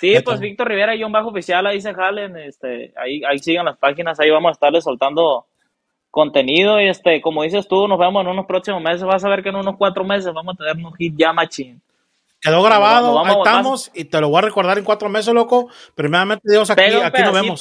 Sí, 0.00 0.14
pues 0.24 0.40
Víctor 0.40 0.68
Rivera 0.68 0.96
y 0.96 1.04
un 1.04 1.12
bajo 1.12 1.28
oficial 1.28 1.66
ahí 1.66 1.80
se 1.80 1.94
jalen, 1.94 2.36
este, 2.38 2.92
ahí, 2.96 3.22
ahí 3.28 3.38
sigan 3.38 3.66
las 3.66 3.76
páginas, 3.76 4.18
ahí 4.18 4.30
vamos 4.30 4.48
a 4.48 4.52
estarles 4.52 4.84
soltando 4.84 5.46
contenido 6.10 6.80
y 6.80 6.88
este, 6.88 7.20
como 7.20 7.42
dices 7.42 7.68
tú, 7.68 7.86
nos 7.86 7.98
vemos 7.98 8.22
en 8.22 8.28
unos 8.28 8.46
próximos 8.46 8.82
meses, 8.82 9.02
vas 9.02 9.24
a 9.24 9.28
ver 9.28 9.42
que 9.42 9.50
en 9.50 9.56
unos 9.56 9.76
cuatro 9.76 10.04
meses 10.04 10.32
vamos 10.32 10.54
a 10.54 10.56
tener 10.56 10.84
un 10.84 10.94
hit 10.94 11.14
ya 11.16 11.32
machín. 11.32 11.82
Quedó 12.40 12.62
grabado, 12.62 13.24
ahí 13.24 13.36
estamos, 13.36 13.90
y 13.94 14.04
te 14.04 14.20
lo 14.20 14.30
voy 14.30 14.38
a 14.38 14.42
recordar 14.42 14.78
en 14.78 14.84
cuatro 14.84 15.08
meses, 15.08 15.34
loco. 15.34 15.68
Primeramente, 15.94 16.42
Dios, 16.48 16.70
aquí, 16.70 16.82
aquí 16.82 17.22
nos 17.22 17.32
vemos. 17.32 17.60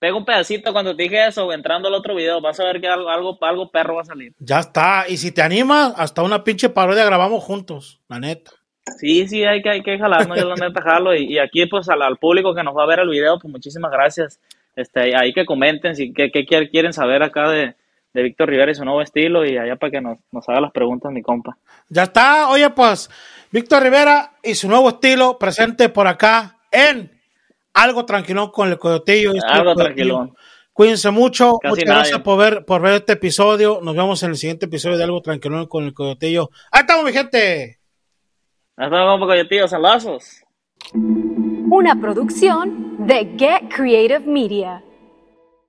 Pega 0.00 0.16
un 0.16 0.24
pedacito 0.24 0.72
cuando 0.72 0.96
te 0.96 1.02
dije 1.02 1.26
eso, 1.26 1.52
entrando 1.52 1.88
al 1.88 1.94
otro 1.94 2.14
video, 2.14 2.40
vas 2.40 2.58
a 2.58 2.64
ver 2.64 2.80
que 2.80 2.88
algo, 2.88 3.10
algo, 3.10 3.36
algo 3.42 3.70
perro 3.70 3.96
va 3.96 4.00
a 4.00 4.06
salir. 4.06 4.32
Ya 4.38 4.60
está, 4.60 5.04
y 5.06 5.18
si 5.18 5.30
te 5.30 5.42
animas, 5.42 5.92
hasta 5.94 6.22
una 6.22 6.42
pinche 6.42 6.70
parodia 6.70 7.04
grabamos 7.04 7.44
juntos, 7.44 8.00
la 8.08 8.18
neta. 8.18 8.52
Sí, 8.98 9.28
sí, 9.28 9.44
hay 9.44 9.60
que, 9.60 9.68
hay 9.68 9.82
que 9.82 9.98
jalarnos, 9.98 10.40
yo 10.40 10.48
la 10.48 10.54
neta 10.54 10.80
jalo. 10.80 11.14
Y, 11.14 11.38
aquí, 11.38 11.66
pues, 11.66 11.86
al, 11.90 12.16
público 12.16 12.54
que 12.54 12.62
nos 12.62 12.74
va 12.74 12.84
a 12.84 12.86
ver 12.86 13.00
el 13.00 13.10
video, 13.10 13.38
pues, 13.38 13.52
muchísimas 13.52 13.92
gracias. 13.92 14.40
Este, 14.74 15.14
ahí 15.14 15.34
que 15.34 15.44
comenten 15.44 15.94
si 15.94 16.14
qué, 16.14 16.30
quieren 16.30 16.94
saber 16.94 17.22
acá 17.22 17.50
de, 17.50 17.74
de 18.14 18.22
Víctor 18.22 18.48
Rivera 18.48 18.72
y 18.72 18.74
su 18.74 18.86
nuevo 18.86 19.02
estilo 19.02 19.44
y 19.44 19.58
allá 19.58 19.76
para 19.76 19.90
que 19.90 20.00
nos, 20.00 20.18
nos 20.32 20.48
haga 20.48 20.62
las 20.62 20.72
preguntas 20.72 21.12
mi 21.12 21.20
compa. 21.20 21.58
Ya 21.90 22.04
está, 22.04 22.48
oye 22.48 22.70
pues, 22.70 23.10
Víctor 23.50 23.82
Rivera 23.82 24.32
y 24.42 24.54
su 24.54 24.66
nuevo 24.68 24.88
estilo 24.88 25.38
presente 25.38 25.90
por 25.90 26.06
acá 26.06 26.56
en 26.70 27.19
algo 27.74 28.04
tranquilo 28.04 28.50
con 28.52 28.68
el 28.68 28.78
coyotillo. 28.78 29.32
Algo 29.46 29.74
tranquilo. 29.74 30.34
Cuídense 30.72 31.10
mucho. 31.10 31.58
Muchas 31.62 31.84
gracias 31.84 32.20
por 32.20 32.38
ver, 32.38 32.64
por 32.64 32.80
ver 32.80 32.94
este 32.94 33.12
episodio. 33.12 33.80
Nos 33.82 33.94
vemos 33.94 34.22
en 34.22 34.30
el 34.30 34.36
siguiente 34.36 34.66
episodio 34.66 34.96
de 34.96 35.04
Algo 35.04 35.20
Tranquilo 35.20 35.68
con 35.68 35.84
el 35.84 35.92
Coyotillo. 35.92 36.50
Ahí 36.70 36.80
estamos, 36.80 37.04
mi 37.04 37.12
gente. 37.12 37.80
Hasta 38.76 39.04
luego, 39.04 39.26
Coyotillo. 39.26 39.68
Salazos. 39.68 40.42
Una 40.94 42.00
producción 42.00 43.06
de 43.06 43.34
Get 43.36 43.68
Creative 43.74 44.20
Media. 44.20 44.82